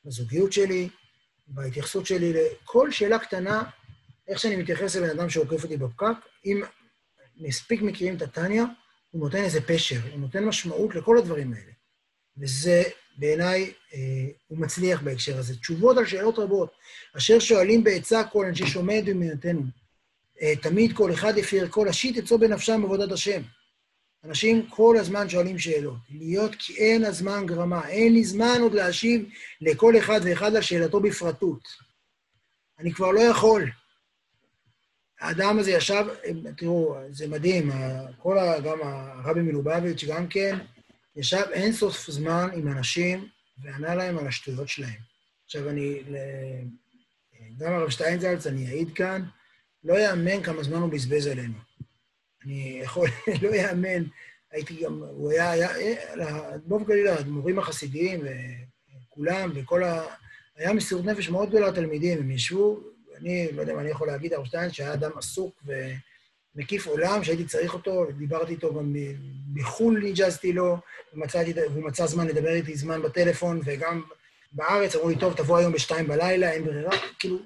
בזוגיות 0.05 0.53
שלי, 0.53 0.89
בהתייחסות 1.47 2.05
שלי 2.05 2.33
לכל 2.33 2.91
שאלה 2.91 3.19
קטנה, 3.19 3.63
איך 4.27 4.39
שאני 4.39 4.55
מתייחס 4.55 4.95
לבן 4.95 5.19
אדם 5.19 5.29
שעוקף 5.29 5.63
אותי 5.63 5.77
בפקק, 5.77 6.15
אם 6.45 6.61
מספיק 7.37 7.81
מכירים 7.81 8.15
את 8.15 8.21
הטניה, 8.21 8.63
הוא 9.11 9.21
נותן 9.21 9.43
איזה 9.43 9.61
פשר, 9.61 9.99
הוא 10.11 10.19
נותן 10.19 10.45
משמעות 10.45 10.95
לכל 10.95 11.17
הדברים 11.17 11.53
האלה. 11.53 11.71
וזה 12.37 12.83
בעיניי, 13.17 13.73
אה, 13.93 13.99
הוא 14.47 14.57
מצליח 14.59 15.01
בהקשר 15.01 15.37
הזה. 15.37 15.55
תשובות 15.55 15.97
על 15.97 16.05
שאלות 16.05 16.39
רבות, 16.39 16.71
אשר 17.17 17.39
שואלים 17.39 17.83
בעצה 17.83 18.23
כל 18.23 18.45
אנשי 18.45 18.65
דמייתנו. 19.01 19.61
אה, 19.61 19.65
תמיד 20.61 20.93
כל 20.93 21.13
אחד 21.13 21.37
יפיר 21.37 21.67
כל 21.69 21.87
השיט 21.87 22.17
אצלו 22.17 22.39
בנפשם 22.39 22.83
עבודת 22.83 23.11
השם. 23.11 23.41
אנשים 24.23 24.69
כל 24.69 24.95
הזמן 24.99 25.29
שואלים 25.29 25.59
שאלות. 25.59 25.97
להיות 26.09 26.55
כי 26.59 26.77
אין 26.77 27.03
הזמן 27.03 27.45
גרמה, 27.45 27.87
אין 27.87 28.13
לי 28.13 28.23
זמן 28.23 28.57
עוד 28.61 28.73
להשיב 28.73 29.29
לכל 29.61 29.97
אחד 29.97 30.19
ואחד 30.23 30.55
על 30.55 30.61
שאלתו 30.61 30.99
בפרטות. 30.99 31.67
אני 32.79 32.93
כבר 32.93 33.11
לא 33.11 33.19
יכול. 33.19 33.71
האדם 35.19 35.59
הזה 35.59 35.71
ישב, 35.71 36.05
תראו, 36.57 36.95
זה 37.09 37.27
מדהים, 37.27 37.71
כל 38.17 38.37
ה, 38.37 38.59
גם 38.59 38.77
הרבי 38.83 39.41
מלובביץ' 39.41 40.03
גם 40.03 40.27
כן, 40.27 40.57
ישב 41.15 41.45
אין 41.51 41.73
סוף 41.73 42.11
זמן 42.11 42.49
עם 42.55 42.67
אנשים 42.67 43.27
וענה 43.63 43.95
להם 43.95 44.17
על 44.17 44.27
השטויות 44.27 44.69
שלהם. 44.69 44.99
עכשיו 45.45 45.69
אני, 45.69 46.03
גם 47.57 47.73
הרב 47.73 47.89
שטיינזלץ, 47.89 48.47
אני 48.47 48.67
אעיד 48.67 48.93
כאן, 48.95 49.23
לא 49.83 49.99
יאמן 49.99 50.43
כמה 50.43 50.63
זמן 50.63 50.77
הוא 50.77 50.91
בזבז 50.91 51.27
עלינו. 51.27 51.57
אני 52.45 52.79
יכול, 52.83 53.07
לא 53.41 53.55
יאמן, 53.55 54.03
הייתי 54.51 54.83
גם, 54.83 55.03
הוא 55.03 55.31
היה, 55.31 55.51
היה 55.51 55.69
באופן 56.65 56.85
כללי 56.85 57.09
האדמו"רים 57.09 57.59
החסידיים 57.59 58.21
וכולם, 59.07 59.51
וכל 59.55 59.83
ה... 59.83 60.03
היה 60.57 60.73
מסירות 60.73 61.05
נפש 61.05 61.29
מאוד 61.29 61.49
גדולה 61.49 61.67
לתלמידים, 61.67 62.17
הם 62.17 62.31
ישבו, 62.31 62.79
אני 63.17 63.51
לא 63.51 63.61
יודע 63.61 63.73
אם 63.73 63.79
אני 63.79 63.89
יכול 63.89 64.07
להגיד, 64.07 64.33
הרב 64.33 64.45
שהיה 64.71 64.93
אדם 64.93 65.11
עסוק 65.17 65.63
ומקיף 66.55 66.87
עולם, 66.87 67.23
שהייתי 67.23 67.45
צריך 67.45 67.73
אותו, 67.73 68.05
דיברתי 68.17 68.51
איתו 68.51 68.73
גם 68.73 68.95
מחו"ל, 69.53 69.99
ניג'זתי 69.99 70.53
לו, 70.53 70.77
ומצאתי, 71.13 71.53
והוא 71.53 71.83
מצא 71.83 72.05
זמן 72.05 72.27
לדבר 72.27 72.49
איתי 72.49 72.75
זמן 72.75 73.01
בטלפון, 73.01 73.61
וגם 73.65 74.03
בארץ 74.51 74.95
אמרו 74.95 75.09
לי, 75.09 75.19
טוב, 75.19 75.33
תבוא 75.33 75.57
היום 75.57 75.73
בשתיים 75.73 76.07
בלילה, 76.07 76.51
אין 76.51 76.63
ברירה, 76.65 76.97
כאילו, 77.19 77.37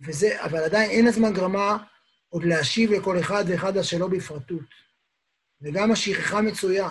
וזה, 0.00 0.44
אבל 0.44 0.58
עדיין 0.58 0.90
אין 0.90 1.06
הזמן 1.06 1.32
גרמה 1.32 1.76
עוד 2.28 2.44
להשיב 2.44 2.92
לכל 2.92 3.20
אחד 3.20 3.44
ואחד 3.48 3.76
השאלות 3.76 4.10
בפרטות. 4.10 4.84
וגם 5.62 5.92
השכחה 5.92 6.40
מצויה. 6.40 6.90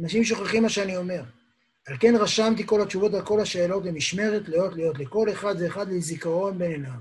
אנשים 0.00 0.24
שוכחים 0.24 0.62
מה 0.62 0.68
שאני 0.68 0.96
אומר. 0.96 1.22
על 1.86 1.96
כן 2.00 2.14
רשמתי 2.16 2.66
כל 2.66 2.82
התשובות 2.82 3.14
על 3.14 3.24
כל 3.24 3.40
השאלות 3.40 3.82
במשמרת 3.82 4.48
להיות 4.48 4.74
להיות 4.74 4.98
לכל 4.98 5.32
אחד 5.32 5.54
ואחד 5.58 5.92
לזיכרון 5.92 6.58
בין 6.58 6.70
עיניו. 6.70 7.00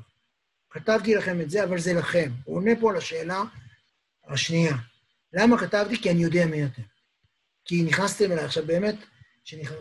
כתבתי 0.70 1.16
לכם 1.16 1.42
את 1.42 1.50
זה, 1.50 1.64
אבל 1.64 1.80
זה 1.80 1.94
לכם. 1.94 2.32
הוא 2.44 2.56
עונה 2.58 2.72
פה 2.80 2.92
על 2.92 2.98
השאלה 2.98 3.44
השנייה. 4.28 4.76
למה 5.34 5.58
כתבתי? 5.58 6.02
כי 6.02 6.12
אני 6.12 6.24
יודע 6.24 6.46
מי 6.46 6.66
אתם. 6.66 6.82
כי 7.66 7.84
נכנסתם 7.84 8.32
אליי. 8.32 8.46
עכשיו, 8.46 8.66
באמת, 8.66 8.96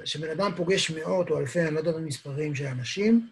כשבן 0.04 0.30
אדם 0.30 0.52
פוגש 0.56 0.90
מאות 0.90 1.30
או 1.30 1.38
אלפי, 1.38 1.60
אני 1.60 1.74
לא 1.74 1.78
יודע 1.78 1.90
את 1.90 1.96
המספרים 1.96 2.54
של 2.54 2.66
אנשים, 2.66 3.28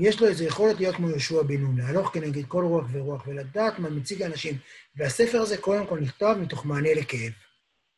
יש 0.00 0.20
לו 0.20 0.28
איזו 0.28 0.44
יכולת 0.44 0.80
להיות 0.80 0.96
כמו 0.96 1.10
יהושע 1.10 1.42
בן 1.42 1.60
נון, 1.60 1.76
להלוך 1.78 2.10
כנגד 2.14 2.44
כל 2.48 2.64
רוח 2.64 2.86
ורוח 2.92 3.26
ולדעת 3.26 3.78
מה 3.78 3.90
מציג 3.90 4.22
האנשים. 4.22 4.56
והספר 4.96 5.40
הזה 5.40 5.56
קודם 5.56 5.86
כל 5.86 6.00
נכתב 6.00 6.36
מתוך 6.40 6.66
מענה 6.66 6.94
לכאב. 6.94 7.32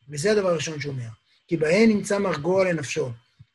וזה 0.09 0.33
הדבר 0.33 0.49
הראשון 0.49 0.81
שהוא 0.81 0.93
אומר. 0.93 1.09
כי 1.49 1.57
בהן 1.57 1.89
נמצא 1.89 2.19
מרגוע 2.19 2.65
לנפשו. 2.65 3.11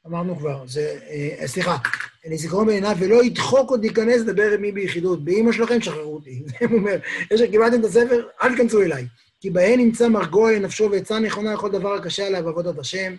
אמרנו 0.07 0.37
כבר, 0.37 0.67
זה, 0.67 0.99
אה, 1.09 1.47
סליחה, 1.47 1.77
לזיכרון 2.25 2.67
בעיניו, 2.67 2.95
ולא 2.99 3.23
ידחוק 3.23 3.69
עוד 3.69 3.81
להיכנס 3.81 4.21
לדבר 4.21 4.51
עם 4.51 4.61
מי 4.61 4.71
ביחידות. 4.71 5.25
באמא 5.25 5.51
שלכם, 5.51 5.81
שחררו 5.81 6.13
אותי. 6.13 6.43
זה 6.47 6.55
הוא 6.69 6.77
אומר, 6.77 6.97
יש 7.31 7.41
קיבלתם 7.41 7.79
את 7.79 7.85
הספר, 7.85 8.27
אל 8.43 8.49
תיכנסו 8.49 8.81
אליי. 8.81 9.07
כי 9.41 9.49
בהן 9.49 9.79
נמצא 9.79 10.07
מרגוע 10.07 10.51
לנפשו 10.51 10.89
ועצה 10.91 11.19
נכונה 11.19 11.53
לכל 11.53 11.71
דבר 11.71 11.93
הקשה 11.93 12.27
עליו 12.27 12.49
עבודת 12.49 12.79
השם, 12.79 13.15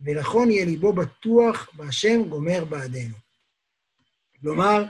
ונכון 0.00 0.50
יהיה 0.50 0.64
ליבו 0.64 0.92
בטוח 0.92 1.68
בהשם 1.72 2.22
גומר 2.22 2.64
בעדנו. 2.64 3.25
כלומר, 4.40 4.84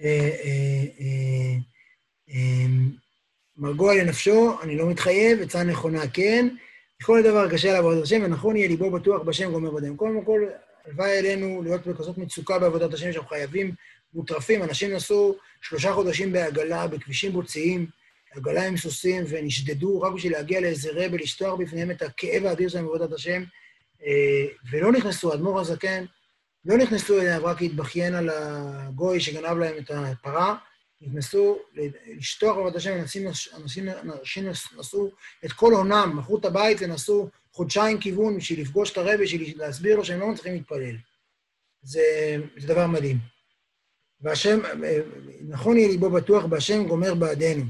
אה, 0.00 0.30
אה, 0.44 1.56
אה, 2.30 2.66
מרגוע 3.56 3.94
לנפשו, 3.94 4.56
אני 4.62 4.76
לא 4.76 4.90
מתחייב, 4.90 5.42
עצה 5.42 5.62
נכונה 5.62 6.08
כן, 6.08 6.48
כל 7.02 7.22
דבר 7.22 7.50
קשה 7.50 7.72
לעבודת 7.72 8.02
השם, 8.02 8.22
ונכון 8.24 8.56
יהיה 8.56 8.68
ליבו 8.68 8.90
בטוח 8.90 9.22
בשם 9.22 9.52
גומר 9.52 9.70
בדם. 9.70 9.96
קודם 9.96 10.24
כל, 10.24 10.46
הלוואי 10.86 11.18
עלינו 11.18 11.62
להיות 11.62 11.86
בכזאת 11.86 12.18
מצוקה 12.18 12.58
בעבודת 12.58 12.94
השם, 12.94 13.12
שאנחנו 13.12 13.28
חייבים 13.28 13.74
מוטרפים. 14.14 14.62
אנשים 14.62 14.92
נסעו 14.92 15.36
שלושה 15.62 15.92
חודשים 15.92 16.32
בעגלה, 16.32 16.86
בכבישים 16.86 17.32
בוצעיים, 17.32 17.86
עגלה 18.34 18.66
עם 18.66 18.76
סוסים, 18.76 19.24
ונשדדו 19.28 20.00
רק 20.00 20.12
בשביל 20.12 20.32
להגיע 20.32 20.60
לאיזה 20.60 20.90
רבה, 20.92 21.16
לשטוח 21.16 21.58
בפניהם 21.58 21.90
את 21.90 22.02
הכאב 22.02 22.44
האדיר 22.44 22.68
שלהם 22.68 22.84
בעבודת 22.84 23.12
השם, 23.12 23.42
ולא 24.70 24.92
נכנסו, 24.92 25.34
אדמו"ר 25.34 25.60
הזקן, 25.60 26.04
לא 26.64 26.76
נכנסו 26.76 27.20
אליו 27.20 27.40
רק 27.44 27.60
להתבכיין 27.60 28.14
על 28.14 28.30
הגוי 28.32 29.20
שגנב 29.20 29.58
להם 29.58 29.78
את 29.78 29.90
הפרה, 29.90 30.56
נכנסו 31.00 31.58
לשטוח 32.16 32.56
עבודת 32.56 32.76
השם, 32.76 32.98
אנשים, 33.00 33.28
אנשים, 33.62 33.88
אנשים 33.88 34.48
נסעו 34.78 35.10
את 35.44 35.52
כל 35.52 35.72
הונם, 35.72 36.12
מכרו 36.16 36.38
את 36.38 36.44
הבית 36.44 36.78
ונסעו 36.80 37.28
חודשיים 37.52 38.00
כיוון 38.00 38.36
בשביל 38.36 38.60
לפגוש 38.60 38.92
את 38.92 38.96
הרבי, 38.96 39.22
בשביל 39.24 39.58
להסביר 39.58 39.96
לו 39.96 40.04
שהם 40.04 40.20
לא 40.20 40.28
מצליחים 40.28 40.54
להתפלל. 40.54 40.96
זה, 41.82 42.36
זה 42.56 42.68
דבר 42.68 42.86
מדהים. 42.86 43.18
והשם, 44.20 44.60
נכון 45.48 45.76
יהיה 45.76 45.88
ליבו 45.88 46.10
בטוח 46.10 46.44
בהשם 46.44 46.86
גומר 46.86 47.14
בעדנו. 47.14 47.64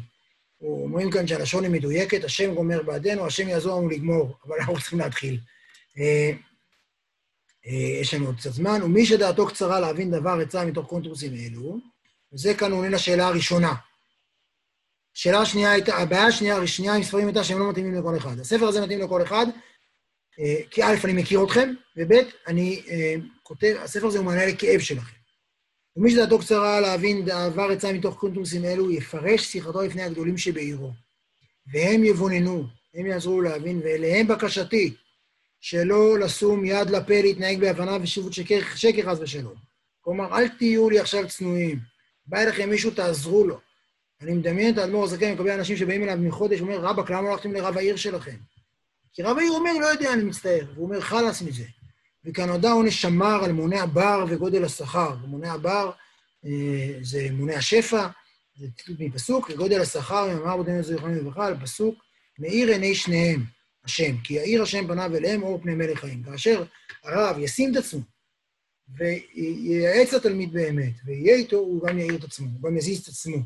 אומרים 0.61 1.11
כאן 1.11 1.27
שהלשון 1.27 1.65
היא 1.65 1.73
מדויקת, 1.73 2.25
השם 2.25 2.55
גומר 2.55 2.83
בעדנו, 2.83 3.27
השם 3.27 3.49
יעזור 3.49 3.81
לנו 3.81 3.89
לגמור, 3.89 4.37
אבל 4.47 4.57
אנחנו 4.59 4.75
צריכים 4.75 4.99
להתחיל. 4.99 5.41
אה, 7.69 8.01
יש 8.01 8.15
לנו 8.15 8.27
עוד 8.27 8.37
קצת 8.37 8.53
זמן, 8.53 8.83
ומי 8.83 9.07
שדעתו 9.07 9.47
קצרה 9.47 9.81
להבין 9.81 10.11
דבר 10.11 10.39
עצה 10.43 10.65
מתוך 10.65 10.87
קונטרוסים 10.87 11.35
אלו, 11.35 11.79
וזה 12.33 12.55
כאן 12.55 12.73
עונה 12.73 12.89
לשאלה 12.89 13.27
הראשונה. 13.27 13.75
השאלה 15.17 15.41
השנייה 15.41 15.73
הייתה, 15.73 15.97
הבעיה 15.97 16.27
השנייה, 16.27 16.57
השנייה 16.57 16.95
עם 16.95 17.03
ספרים 17.03 17.27
הייתה 17.27 17.45
שהם 17.45 17.59
לא 17.59 17.71
מתאימים 17.71 17.95
לכל 17.95 18.17
אחד. 18.17 18.41
הספר 18.41 18.69
הזה 18.69 18.81
מתאים 18.81 19.01
לכל 19.01 19.23
אחד, 19.23 19.47
אה, 20.41 20.57
כי 20.71 20.83
א', 20.83 20.95
אני 21.05 21.13
מכיר 21.13 21.45
אתכם, 21.45 21.75
וב', 21.97 22.13
אני 22.47 22.83
אה, 22.89 23.15
כותב, 23.43 23.75
הספר 23.79 24.07
הזה 24.07 24.19
הוא 24.19 24.27
מענה 24.27 24.47
לכאב 24.47 24.81
שלכם. 24.81 25.19
ומי 25.97 26.11
שדעתו 26.11 26.39
קצרה 26.39 26.81
להבין 26.81 27.25
דבר 27.25 27.69
עצה 27.73 27.93
מתוך 27.93 28.19
קונטרוסים 28.19 28.65
אלו, 28.65 28.91
יפרש 28.91 29.45
שיחתו 29.45 29.83
לפני 29.83 30.03
הגדולים 30.03 30.39
שבעירו. 30.39 30.91
והם 31.73 32.05
יבוננו, 32.05 32.65
הם 32.95 33.07
יעזרו 33.07 33.41
להבין, 33.41 33.81
ואליהם 33.85 34.27
בקשתי, 34.27 34.95
שלא 35.61 36.19
לשום 36.19 36.65
יד 36.65 36.91
לפה 36.91 37.21
להתנהג 37.23 37.61
בהבנה 37.61 37.97
ושיבות 38.03 38.33
שקר, 38.33 38.59
שקר 38.75 39.03
חס 39.03 39.19
ושלום. 39.21 39.55
כלומר, 40.01 40.39
אל 40.39 40.49
תהיו 40.49 40.91
לי 40.91 40.99
עכשיו 40.99 41.29
צנועים. 41.29 41.79
בא 42.27 42.41
אליכם 42.41 42.71
מישהו, 42.71 42.91
תעזרו 42.91 43.47
לו. 43.47 43.61
אני 44.23 44.33
מדמיין 44.33 44.75
את 44.75 44.79
האדמו"ר 44.79 45.05
הזקן, 45.05 45.33
מקבל 45.33 45.51
אנשים 45.51 45.77
שבאים 45.77 46.03
אליו 46.03 46.17
מחודש, 46.19 46.59
הוא 46.61 46.69
אומר, 46.69 46.81
רבאק, 46.81 47.11
למה 47.11 47.23
לא 47.23 47.33
הלכתם 47.33 47.53
לרב 47.53 47.77
העיר 47.77 47.97
שלכם? 47.97 48.37
כי 49.13 49.23
רב 49.23 49.39
העיר 49.39 49.53
אומר, 49.53 49.73
לא 49.81 49.87
יודע, 49.87 50.13
אני 50.13 50.25
מצטער. 50.25 50.65
והוא 50.75 50.85
אומר, 50.85 51.01
חלאס 51.01 51.43
מזה. 51.43 51.65
וכאן 52.25 52.49
הודה 52.49 52.73
עונש 52.73 53.03
שמר 53.03 53.45
על 53.45 53.53
מונה 53.53 53.83
הבר 53.83 54.25
וגודל 54.29 54.65
השכר. 54.65 55.15
מונה 55.27 55.53
הבר 55.53 55.91
אה, 56.45 56.93
זה 57.03 57.29
מונה 57.33 57.55
השפע, 57.57 58.07
זה 58.57 58.67
ציטוט 58.77 58.97
מפסוק, 59.01 59.51
וגודל 59.51 59.81
השכר, 59.81 60.33
אם 60.33 60.37
אמר 60.37 60.57
בודנו 60.57 60.83
זכרנו 60.83 61.15
לברכה, 61.15 61.47
על 61.47 61.61
פסוק, 61.61 61.95
מאיר 62.39 62.69
עיני 62.69 62.95
שניהם. 62.95 63.58
השם, 63.89 64.17
כי 64.25 64.35
יאיר 64.35 64.63
השם 64.63 64.87
פניו 64.87 65.17
אליהם 65.17 65.43
אור 65.43 65.61
פני 65.63 65.75
מלך 65.75 65.99
חיים. 65.99 66.23
כאשר 66.23 66.65
הרב 67.05 67.37
ישים 67.39 67.73
את 67.73 67.77
עצמו 67.77 68.01
וייעץ 68.97 70.13
לתלמיד 70.13 70.53
באמת, 70.53 70.93
ויהיה 71.05 71.35
איתו, 71.35 71.57
הוא 71.57 71.87
גם 71.87 71.99
יאיר 71.99 72.15
את 72.15 72.25
עצמו, 72.25 72.49
הוא 72.61 72.71
גם 72.71 72.77
יזיז 72.77 73.01
את 73.03 73.09
עצמו. 73.09 73.37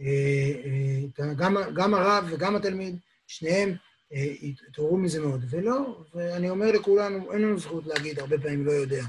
אה, 0.00 0.52
אה, 0.64 1.32
גם, 1.36 1.56
גם 1.74 1.94
הרב 1.94 2.24
וגם 2.30 2.56
התלמיד, 2.56 2.98
שניהם 3.26 3.76
אה, 4.12 4.32
התעוררו 4.68 4.96
מזה 4.96 5.20
מאוד. 5.20 5.44
ולא, 5.50 6.04
ואני 6.14 6.50
אומר 6.50 6.72
לכולנו, 6.72 7.32
אין 7.32 7.42
לנו 7.42 7.58
זכות 7.58 7.86
להגיד 7.86 8.18
הרבה 8.18 8.38
פעמים 8.38 8.66
לא 8.66 8.72
יודע. 8.72 9.04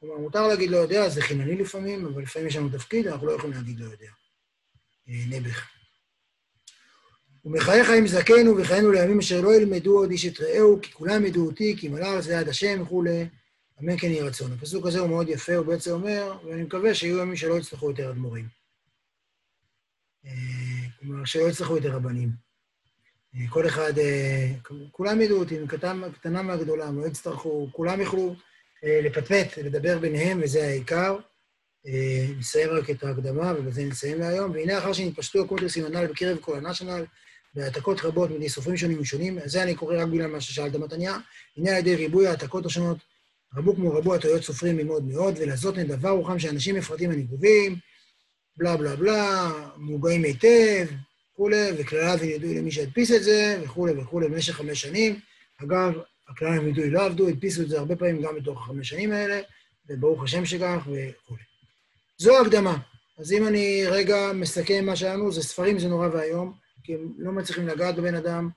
כלומר, 0.00 0.18
מותר 0.18 0.48
להגיד 0.48 0.70
לא 0.70 0.76
יודע, 0.76 1.08
זה 1.08 1.22
חינני 1.22 1.56
לפעמים, 1.56 2.06
אבל 2.06 2.22
לפעמים 2.22 2.48
יש 2.48 2.56
לנו 2.56 2.68
תפקיד, 2.68 3.06
אנחנו 3.06 3.26
לא 3.26 3.32
יכולים 3.32 3.56
להגיד 3.56 3.78
לא 3.80 3.84
יודע. 3.84 4.10
נעבך. 5.06 5.71
ומחייך 7.44 7.90
עם 7.90 8.06
זקנו 8.06 8.56
וחיינו 8.58 8.92
לימים 8.92 9.18
אשר 9.18 9.40
לא 9.40 9.54
ילמדו 9.54 9.98
עוד 9.98 10.10
איש 10.10 10.26
את 10.26 10.40
רעהו, 10.40 10.78
כי 10.82 10.92
כולם 10.92 11.26
ידעו 11.26 11.46
אותי, 11.46 11.76
כי 11.78 11.88
מלא 11.88 12.20
זה 12.20 12.32
יד 12.32 12.48
השם 12.48 12.82
וכולי. 12.82 13.26
אמן 13.82 13.98
כן 13.98 14.06
יהי 14.06 14.20
רצון. 14.20 14.52
הפסוק 14.52 14.86
הזה 14.86 15.00
הוא 15.00 15.08
מאוד 15.08 15.28
יפה, 15.28 15.54
הוא 15.54 15.66
בעצם 15.66 15.90
אומר, 15.90 16.38
ואני 16.44 16.62
מקווה 16.62 16.94
שיהיו 16.94 17.18
ימים 17.18 17.36
שלא 17.36 17.58
יצטרכו 17.58 17.90
יותר 17.90 18.10
אדמו"רים. 18.10 18.48
אה, 20.26 20.30
כלומר, 21.00 21.24
שלא 21.24 21.48
יצטרכו 21.48 21.76
יותר 21.76 21.92
רבנים. 21.92 22.28
אה, 23.34 23.40
כל 23.48 23.66
אחד, 23.66 23.98
אה, 23.98 24.52
כולם 24.90 25.20
ידעו 25.20 25.38
אותי, 25.38 25.56
קטנה 26.14 26.42
מהגדולה, 26.42 26.90
לא 26.90 27.06
יצטרכו, 27.06 27.68
כולם 27.72 28.00
יוכלו 28.00 28.36
לפטפט, 28.82 29.58
לדבר 29.58 29.98
ביניהם, 29.98 30.40
וזה 30.42 30.64
העיקר. 30.64 31.16
נסיים 32.38 32.70
רק 32.70 32.90
את 32.90 33.04
ההקדמה, 33.04 33.52
ובזה 33.58 33.84
נסיים 33.84 34.18
להיום. 34.18 34.50
והנה 34.50 34.78
אחר 34.78 34.92
שנתפשטו 34.92 35.44
הקונטרסים 35.44 35.84
הנ"ל 35.84 36.06
בקרב 36.06 36.38
כל 36.38 36.56
הנשיונל, 36.56 37.04
בהעתקות 37.54 38.00
רבות 38.00 38.30
מדי 38.30 38.48
סופרים 38.48 38.76
שונים 38.76 39.00
ושונים, 39.00 39.38
זה 39.44 39.62
אני 39.62 39.74
קורא 39.74 40.02
רק 40.02 40.08
בגלל 40.08 40.26
מה 40.26 40.40
ששאלת 40.40 40.74
מתניה, 40.74 41.18
הנה 41.56 41.70
על 41.70 41.76
ידי 41.76 41.96
ריבוי 41.96 42.26
ההעתקות 42.26 42.66
השונות, 42.66 42.98
רבו 43.56 43.74
כמו 43.76 43.92
רבו 43.92 44.14
הטעויות 44.14 44.42
סופרים 44.42 44.86
מאוד 44.86 45.04
מאוד, 45.04 45.34
ולעשות 45.38 45.76
נדבר 45.76 46.10
רוחם 46.10 46.38
שאנשים 46.38 46.74
מפרטים 46.74 47.10
ונגובים, 47.10 47.76
בלה 48.56 48.76
בלה 48.76 48.96
בלה, 48.96 49.50
מוגעים 49.76 50.24
היטב, 50.24 50.86
וכולי, 51.32 51.68
וכלליו 51.78 52.24
ידעו 52.24 52.54
למי 52.54 52.70
שהדפיס 52.70 53.12
את 53.12 53.22
זה, 53.22 53.60
וכולי 53.64 53.92
וכולי, 53.92 54.28
במשך 54.28 54.54
חמש 54.54 54.80
שנים. 54.80 55.20
אגב, 55.62 55.92
הכללים 56.28 56.68
ידעו 56.68 56.90
לא 56.90 57.02
עבדו, 57.02 57.28
הדפיסו 57.28 57.62
את 57.62 57.68
זה 57.68 57.78
הרבה 57.78 57.96
פעמים 57.96 58.22
גם 58.22 58.36
בתוך 58.36 58.62
החמש 58.62 58.88
שנים 58.88 59.12
האלה, 59.12 59.40
וברוך 59.88 60.22
השם 60.22 60.44
שכך, 60.44 60.78
וכולי. 60.80 61.42
זו 62.18 62.40
הקדמה. 62.40 62.78
אז 63.18 63.32
אם 63.32 63.46
אני 63.46 63.82
רגע 63.86 64.32
מסכם 64.34 64.86
מה 64.86 64.96
שהיה 64.96 65.14
לנו, 65.14 65.32
זה 65.32 65.42
ספרים 65.42 65.78
זה 65.78 65.88
נורא 65.88 66.08
ואיום, 66.12 66.52
כי 66.84 66.94
הם 66.94 67.12
לא 67.18 67.32
מצליחים 67.32 67.68
לגעת 67.68 67.96
בבן 67.96 68.14
אדם, 68.14 68.48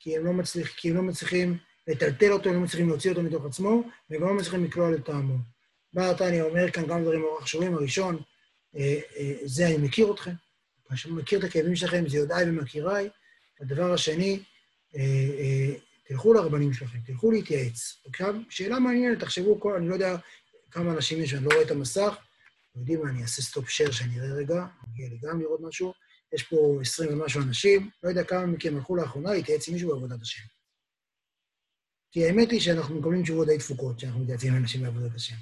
כי 0.00 0.16
הם 0.16 0.24
לא, 0.24 0.32
מצליח, 0.32 0.68
כי 0.68 0.90
הם 0.90 0.96
לא 0.96 1.02
מצליחים 1.02 1.58
לטלטל 1.88 2.32
אותו, 2.32 2.48
הם 2.48 2.54
לא 2.54 2.60
מצליחים 2.60 2.88
להוציא 2.88 3.10
אותו 3.10 3.22
מתוך 3.22 3.44
עצמו, 3.44 3.82
וגם 4.10 4.28
לא 4.28 4.34
מצליחים 4.34 4.64
לקלוע 4.64 4.90
לטעמו. 4.90 5.36
בא 5.92 6.10
התניא 6.10 6.42
אומר 6.42 6.70
כאן 6.70 6.86
כמה 6.86 7.00
דברים 7.00 7.20
מאוד 7.20 7.42
חשובים. 7.42 7.74
הראשון, 7.74 8.22
אה, 8.76 9.00
אה, 9.16 9.34
זה 9.44 9.66
אני 9.66 9.76
מכיר 9.76 10.12
אתכם, 10.12 10.32
אני 10.90 11.12
מכיר 11.12 11.38
את 11.38 11.44
הכאבים 11.44 11.76
שלכם, 11.76 12.08
זה 12.08 12.16
יודעי 12.16 12.44
ומכיריי. 12.48 13.08
הדבר 13.60 13.92
השני, 13.92 14.42
אה, 14.96 15.74
תלכו 16.08 16.32
לרבנים 16.32 16.72
שלכם, 16.72 16.98
תלכו 17.06 17.30
להתייעץ. 17.30 18.02
עכשיו, 18.08 18.34
שאלה 18.50 18.78
מעניינת, 18.78 19.20
תחשבו, 19.20 19.60
כל, 19.60 19.74
אני 19.74 19.88
לא 19.88 19.94
יודע 19.94 20.16
כמה 20.70 20.92
אנשים 20.92 21.22
יש, 21.22 21.34
אני 21.34 21.44
לא 21.44 21.50
רואה 21.50 21.62
את 21.62 21.70
המסך, 21.70 22.16
אתם 22.70 22.80
יודעים 22.80 23.02
מה, 23.02 23.10
אני 23.10 23.22
אעשה 23.22 23.42
סטופ 23.42 23.68
שייר 23.68 23.90
שאני 23.90 24.20
אראה 24.20 24.34
רגע, 24.34 24.66
מגיע 24.88 25.08
לי 25.08 25.18
גם 25.22 25.40
לראות 25.40 25.60
משהו. 25.60 25.92
יש 26.32 26.42
פה 26.42 26.78
עשרים 26.80 27.20
ומשהו 27.20 27.42
אנשים, 27.42 27.90
לא 28.02 28.08
יודע 28.08 28.24
כמה 28.24 28.46
מכם 28.46 28.76
הלכו 28.76 28.96
לאחרונה 28.96 29.32
להתייעץ 29.32 29.68
עם 29.68 29.74
מישהו 29.74 29.90
בעבודת 29.90 30.22
השם. 30.22 30.42
כי 32.12 32.26
האמת 32.26 32.50
היא 32.50 32.60
שאנחנו 32.60 32.94
מקבלים 32.94 33.22
תשובות 33.22 33.46
די 33.46 33.58
תפוקות 33.58 33.96
כשאנחנו 33.96 34.20
מתייעצים 34.20 34.52
עם 34.52 34.62
אנשים 34.62 34.82
בעבודת 34.82 35.14
השם. 35.14 35.34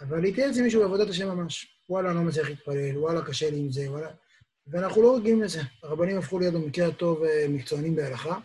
אבל 0.00 0.20
להתייעץ 0.20 0.56
עם 0.56 0.64
מישהו 0.64 0.82
בעבודת 0.82 1.08
השם 1.08 1.28
ממש. 1.28 1.76
וואלה, 1.88 2.10
אני 2.10 2.16
לא 2.16 2.22
מצליח 2.22 2.48
להתפלל, 2.48 2.98
וואלה, 2.98 3.24
קשה 3.24 3.50
לי 3.50 3.58
עם 3.58 3.72
זה, 3.72 3.90
וואלה... 3.90 4.10
ואנחנו 4.66 5.02
לא 5.02 5.16
רגילים 5.16 5.42
לזה. 5.42 5.60
הרבנים 5.82 6.18
הפכו 6.18 6.38
להיות 6.38 6.54
במקרה 6.54 6.88
הטוב 6.88 7.22
אה, 7.22 7.46
מקצוענים 7.48 7.96
בהלכה. 7.96 8.38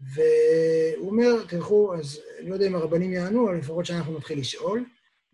והוא 0.00 1.10
אומר, 1.10 1.44
תלכו, 1.48 1.94
אז 1.94 2.20
אני 2.40 2.48
לא 2.48 2.54
יודע 2.54 2.66
אם 2.66 2.74
הרבנים 2.74 3.12
יענו, 3.12 3.48
אבל 3.48 3.58
לפחות 3.58 3.86
שאנחנו 3.86 4.18
נתחיל 4.18 4.38
לשאול. 4.38 4.84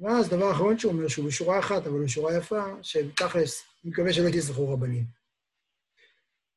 ואז 0.00 0.28
דבר 0.28 0.52
אחרון 0.52 0.78
שהוא 0.78 0.92
אומר, 0.92 1.08
שהוא 1.08 1.26
בשורה 1.26 1.58
אחת, 1.58 1.86
אבל 1.86 2.04
בשורה 2.04 2.36
יפה, 2.36 2.62
שתכלס, 2.82 3.62
אני 3.84 3.90
מקווה 3.90 4.12
שלא 4.12 4.30
תצטרכו 4.30 4.72
רבנים. 4.72 5.19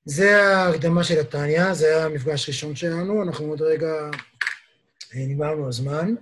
זה 0.06 0.44
ההקדמה 0.44 1.04
של 1.04 1.20
התניא, 1.20 1.74
זה 1.74 1.88
היה 1.88 2.06
המפגש 2.06 2.50
הראשון 2.50 2.76
שלנו, 2.76 3.24
אנחנו 3.24 3.46
עוד 3.46 3.62
רגע 3.62 4.10
אה, 5.16 5.26
נגמרנו 5.28 5.68
הזמן. 5.68 6.16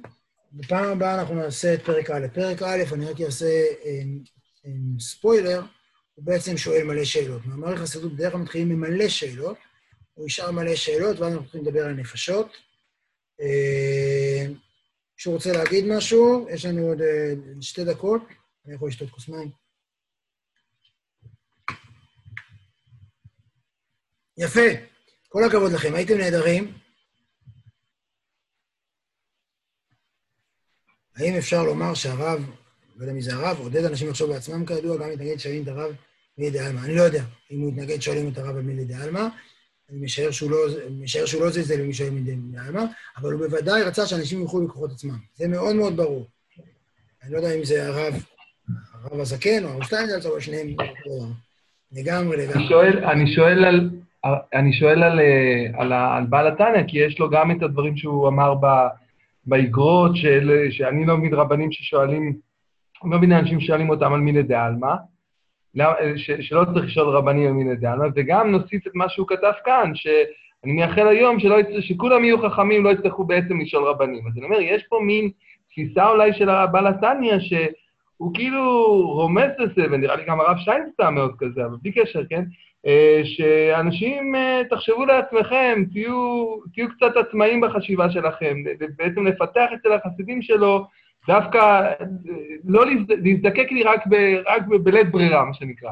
בפעם 0.53 0.85
הבאה 0.85 1.19
אנחנו 1.19 1.35
נעשה 1.35 1.73
את 1.73 1.81
פרק 1.85 2.09
א'. 2.09 2.27
פרק 2.33 2.61
א', 2.61 2.83
אני 2.93 3.05
רק 3.05 3.21
אעשה 3.21 3.45
אה, 3.85 4.01
אה, 4.65 4.71
ספוילר, 4.99 5.61
הוא 6.15 6.25
בעצם 6.25 6.57
שואל 6.57 6.83
מלא 6.83 7.03
שאלות. 7.03 7.45
מאמר 7.45 7.73
יחסידות 7.73 8.13
בדרך 8.13 8.31
כלל 8.31 8.41
מתחילים 8.41 8.69
ממלא 8.69 9.07
שאלות, 9.07 9.57
הוא 10.13 10.27
ישאר 10.27 10.51
מלא 10.51 10.75
שאלות, 10.75 11.19
ואז 11.19 11.33
אנחנו 11.33 11.47
יכולים 11.47 11.67
לדבר 11.67 11.85
על 11.85 11.93
נפשות. 11.93 12.57
מישהו 15.17 15.33
רוצה 15.33 15.51
להגיד 15.51 15.85
משהו? 15.87 16.47
יש 16.49 16.65
לנו 16.65 16.87
עוד 16.87 17.01
שתי 17.61 17.83
דקות, 17.83 18.21
אני 18.65 18.75
יכול 18.75 18.87
לשתות 18.87 19.09
כוס 19.09 19.29
מים. 19.29 19.60
יפה, 24.41 24.67
כל 25.29 25.43
הכבוד 25.43 25.71
לכם, 25.71 25.95
הייתם 25.95 26.17
נהדרים. 26.17 26.73
האם 31.15 31.33
אפשר 31.37 31.63
לומר 31.63 31.93
שהרב, 31.93 32.49
לא 32.95 33.03
יודע 33.03 33.13
מי 33.13 33.21
זה 33.21 33.33
הרב, 33.33 33.57
עודד 33.59 33.85
אנשים 33.85 34.09
לחשוב 34.09 34.29
בעצמם 34.29 34.65
כידוע, 34.65 34.97
גם 34.97 35.09
מתנגד 35.09 35.37
שואלים 35.37 35.63
את 35.63 35.67
הרב 35.67 35.95
דה 36.39 36.67
עלמא. 36.67 36.79
אני 36.79 36.95
לא 36.95 37.01
יודע 37.01 37.23
אם 37.51 37.59
הוא 37.59 37.71
התנגד 37.71 38.01
שואלים 38.01 38.29
את 38.29 38.37
הרב 38.37 38.55
על 38.55 38.61
מילי 38.61 38.85
דה 38.85 39.03
עלמא, 39.03 39.27
אני 39.89 39.99
משער 40.01 40.31
שהוא 40.31 40.51
לא, 40.51 40.57
משער 40.89 41.25
שהוא 41.25 41.43
לא 41.43 41.49
זלזל 41.49 41.81
במי 41.81 41.93
שואלים 41.93 42.15
מילי 42.15 42.35
דה 42.51 42.61
עלמא, 42.61 42.83
אבל 43.17 43.31
הוא 43.31 43.47
בוודאי 43.47 43.83
רצה 43.83 44.07
שאנשים 44.07 44.41
ילכו 44.41 44.65
בכוחות 44.65 44.91
עצמם. 44.91 45.17
זה 45.35 45.47
מאוד 45.47 45.75
מאוד 45.75 45.97
ברור. 45.97 46.27
אני 47.23 47.31
לא 47.31 47.37
יודע 47.37 47.55
אם 47.55 47.63
זה 47.63 47.87
הרב, 47.87 48.13
הרב 48.93 49.19
הזקן 49.19 49.63
או 49.63 49.69
הרב 49.69 49.83
שטיינזלץ, 49.83 50.25
אבל 50.25 50.39
שניהם 50.39 50.67
לגמרי, 51.91 52.37
לגמרי. 52.37 52.67
שואל, 52.69 53.05
אני 53.05 53.35
שואל 53.35 53.65
על... 53.65 53.89
אני 54.53 54.73
שואל 54.73 55.03
על, 55.03 55.19
על, 55.73 55.93
על 55.93 56.25
בעל 56.29 56.47
התניא, 56.47 56.83
כי 56.87 56.99
יש 56.99 57.19
לו 57.19 57.29
גם 57.29 57.51
את 57.51 57.63
הדברים 57.63 57.97
שהוא 57.97 58.27
אמר 58.27 58.53
באגרות, 59.45 60.11
שאני 60.69 61.05
לא 61.05 61.17
מבין 61.17 61.33
רבנים 61.33 61.71
ששואלים, 61.71 62.33
לא 63.03 63.17
מבין 63.17 63.31
אנשים 63.31 63.59
ששואלים 63.59 63.89
אותם 63.89 64.13
על 64.13 64.19
מיני 64.19 64.43
דעלמא, 64.43 64.93
שלא 66.41 66.65
צריך 66.73 66.85
לשאול 66.85 67.15
רבנים 67.15 67.47
על 67.47 67.53
מיני 67.53 67.75
דעלמא, 67.75 68.07
וגם 68.15 68.51
נוסיף 68.51 68.87
את 68.87 68.91
מה 68.95 69.09
שהוא 69.09 69.27
כתב 69.27 69.51
כאן, 69.65 69.91
שאני 69.95 70.73
מייחל 70.73 71.07
היום 71.07 71.39
שלא 71.39 71.59
יצטרך, 71.59 71.83
שכולם 71.83 72.23
יהיו 72.23 72.49
חכמים, 72.49 72.83
לא 72.83 72.89
יצטרכו 72.89 73.23
בעצם 73.23 73.61
לשאול 73.61 73.83
רבנים. 73.83 74.27
אז 74.27 74.37
אני 74.37 74.45
אומר, 74.45 74.59
יש 74.61 74.83
פה 74.89 74.99
מין 75.05 75.29
תפיסה 75.69 76.09
אולי 76.09 76.33
של 76.33 76.49
הבעל 76.49 76.87
התניא, 76.87 77.39
שהוא 78.21 78.33
כאילו 78.33 78.91
רומז 79.11 79.49
לזה, 79.59 79.81
ונראה 79.91 80.15
לי 80.15 80.23
גם 80.27 80.39
הרב 80.39 80.57
שיינסטר 80.57 81.09
מאוד 81.09 81.35
כזה, 81.37 81.65
אבל 81.65 81.75
בלי 81.81 81.91
קשר, 81.91 82.21
כן? 82.29 82.43
אה, 82.85 83.21
שאנשים, 83.23 84.35
אה, 84.35 84.61
תחשבו 84.69 85.05
לעצמכם, 85.05 85.83
תהיו, 85.91 86.45
תהיו 86.73 86.87
קצת 86.89 87.17
עצמאים 87.17 87.61
בחשיבה 87.61 88.11
שלכם, 88.11 88.57
בעצם 88.97 89.27
לפתח 89.27 89.65
אצל 89.73 89.93
החסידים 89.93 90.41
שלו 90.41 90.85
דווקא 91.27 91.57
אה, 91.57 91.93
לא 92.65 92.85
להזדקק 93.09 93.71
לי 93.71 93.83
רק, 93.83 94.07
ב, 94.09 94.15
רק 94.45 94.67
בלית 94.83 95.11
ברירה, 95.11 95.45
מה 95.45 95.53
שנקרא. 95.53 95.91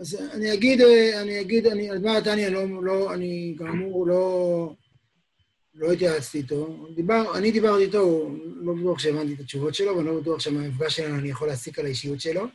אז 0.00 0.32
אני 0.36 0.54
אגיד, 0.54 0.80
אני 1.22 1.40
אגיד, 1.40 1.66
אני, 1.66 1.90
על 1.90 1.98
מה 1.98 2.20
תניא, 2.24 2.48
לא, 2.48 2.60
לא, 2.82 3.14
אני 3.14 3.54
כאמור 3.58 4.06
לא, 4.06 4.72
לא 5.82 5.92
התייעצתי 5.92 6.38
איתו. 6.38 6.86
דיבר, 6.94 7.38
אני 7.38 7.52
דיברתי 7.52 7.84
איתו, 7.84 8.30
לא 8.54 8.74
בטוח 8.74 8.98
שהבנתי 8.98 9.34
את 9.34 9.40
התשובות 9.40 9.74
שלו, 9.74 9.96
ואני 9.96 10.06
לא 10.06 10.20
בטוח 10.20 10.40
שמהמפגש 10.40 10.96
שלנו 10.96 11.18
אני 11.18 11.28
יכול 11.28 11.48
להסיק 11.48 11.78
על 11.78 11.84
האישיות 11.84 12.20
שלו. 12.20 12.46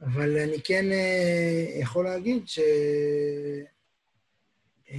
אבל 0.00 0.38
אני 0.38 0.62
כן 0.62 0.92
אה, 0.92 1.80
יכול 1.80 2.04
להגיד 2.04 2.48
ש... 2.48 2.58
אה, 4.90 4.96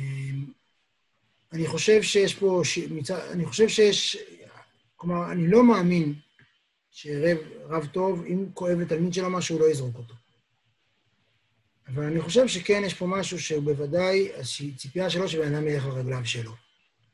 אני 1.54 1.68
חושב 1.68 2.02
שיש 2.02 2.36
פה, 2.36 2.62
אני 3.32 3.46
חושב 3.46 3.68
שיש, 3.68 4.18
כלומר, 4.96 5.32
אני 5.32 5.48
לא 5.48 5.64
מאמין 5.64 6.14
שרב 6.92 7.86
טוב, 7.92 8.24
אם 8.26 8.46
כואב 8.54 8.80
לתלמיד 8.80 9.14
שלו 9.14 9.30
משהו, 9.30 9.56
הוא 9.56 9.66
לא 9.66 9.72
יזרוק 9.72 9.98
אותו. 9.98 10.14
אבל 11.88 12.04
אני 12.04 12.22
חושב 12.22 12.48
שכן, 12.48 12.82
יש 12.86 12.94
פה 12.94 13.08
משהו 13.08 13.40
שהוא 13.40 13.64
בוודאי, 13.64 14.30
ציפייה 14.78 15.10
שלו 15.10 15.28
שבן 15.28 15.56
אדם 15.56 15.68
ילך 15.68 15.86
לרגליו 15.86 16.26
שלו. 16.26 16.69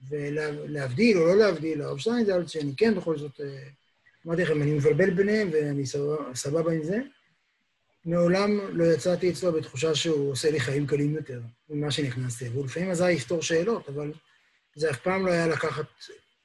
ולהבדיל 0.09 1.17
או 1.17 1.25
לא 1.25 1.35
להבדיל, 1.35 1.81
הרב 1.81 1.97
שטיינזלץ, 1.97 2.49
שאני 2.49 2.73
כן 2.77 2.95
בכל 2.95 3.17
זאת, 3.17 3.41
אה, 3.41 3.67
אמרתי 4.27 4.41
לכם, 4.41 4.61
אני 4.61 4.73
מבלבל 4.73 5.09
ביניהם 5.09 5.49
ואני 5.51 5.83
סבבה 6.33 6.71
עם 6.71 6.83
זה, 6.83 6.97
מעולם 8.05 8.59
לא 8.69 8.83
יצאתי 8.83 9.29
אצלו 9.29 9.51
בתחושה 9.51 9.95
שהוא 9.95 10.31
עושה 10.31 10.51
לי 10.51 10.59
חיים 10.59 10.87
קלים 10.87 11.15
יותר 11.15 11.41
ממה 11.69 11.91
שנכנסתי. 11.91 12.49
והוא 12.49 12.65
לפעמים 12.65 12.91
עזר 12.91 13.05
לפתור 13.05 13.41
שאלות, 13.41 13.89
אבל 13.89 14.13
זה 14.75 14.89
אף 14.89 14.99
פעם 14.99 15.25
לא 15.25 15.31
היה 15.31 15.47
לקחת, 15.47 15.85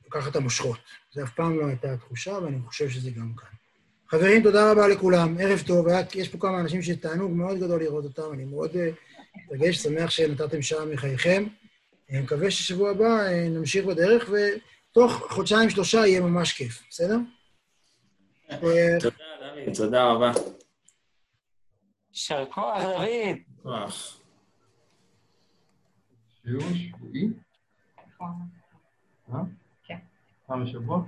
לקחת 0.06 0.36
המושכות. 0.36 0.78
זה 1.12 1.22
אף 1.22 1.30
פעם 1.34 1.58
לא 1.58 1.66
הייתה 1.66 1.92
התחושה, 1.92 2.32
ואני 2.32 2.58
חושב 2.66 2.88
שזה 2.88 3.10
גם 3.10 3.32
כאן. 3.36 3.48
חברים, 4.08 4.42
תודה 4.42 4.72
רבה 4.72 4.88
לכולם, 4.88 5.36
ערב 5.40 5.62
טוב. 5.66 5.86
יש 6.14 6.28
פה 6.28 6.38
כמה 6.38 6.60
אנשים 6.60 6.82
שתענוג 6.82 7.32
מאוד 7.32 7.58
גדול 7.58 7.82
לראות 7.82 8.04
אותם, 8.04 8.32
אני 8.32 8.44
מאוד 8.44 8.76
אה, 8.76 8.90
מתרגש, 9.36 9.76
שמח 9.76 10.10
שנתתם 10.10 10.62
שעה 10.62 10.84
מחייכם. 10.84 11.46
אני 12.10 12.20
מקווה 12.20 12.50
ששבוע 12.50 12.90
הבא 12.90 13.26
אה, 13.26 13.48
נמשיך 13.48 13.84
בדרך, 13.86 14.30
ותוך 14.30 15.12
חודשיים-שלושה 15.30 15.98
יהיה 15.98 16.20
ממש 16.20 16.52
כיף, 16.52 16.82
בסדר? 16.90 17.16
תודה, 18.48 18.60
דוד, 19.00 19.74
תודה 19.76 20.04
רבה. 20.04 20.32
יישר 22.10 22.44
כוח, 22.50 22.82
דוד. 22.82 23.36
שיעור 26.42 26.62
שבועי? 26.74 27.28
נכון. 28.14 28.32
אה? 29.32 29.38
כן. 29.84 29.98
פעם 30.46 30.64
בשבוע? 30.64 31.02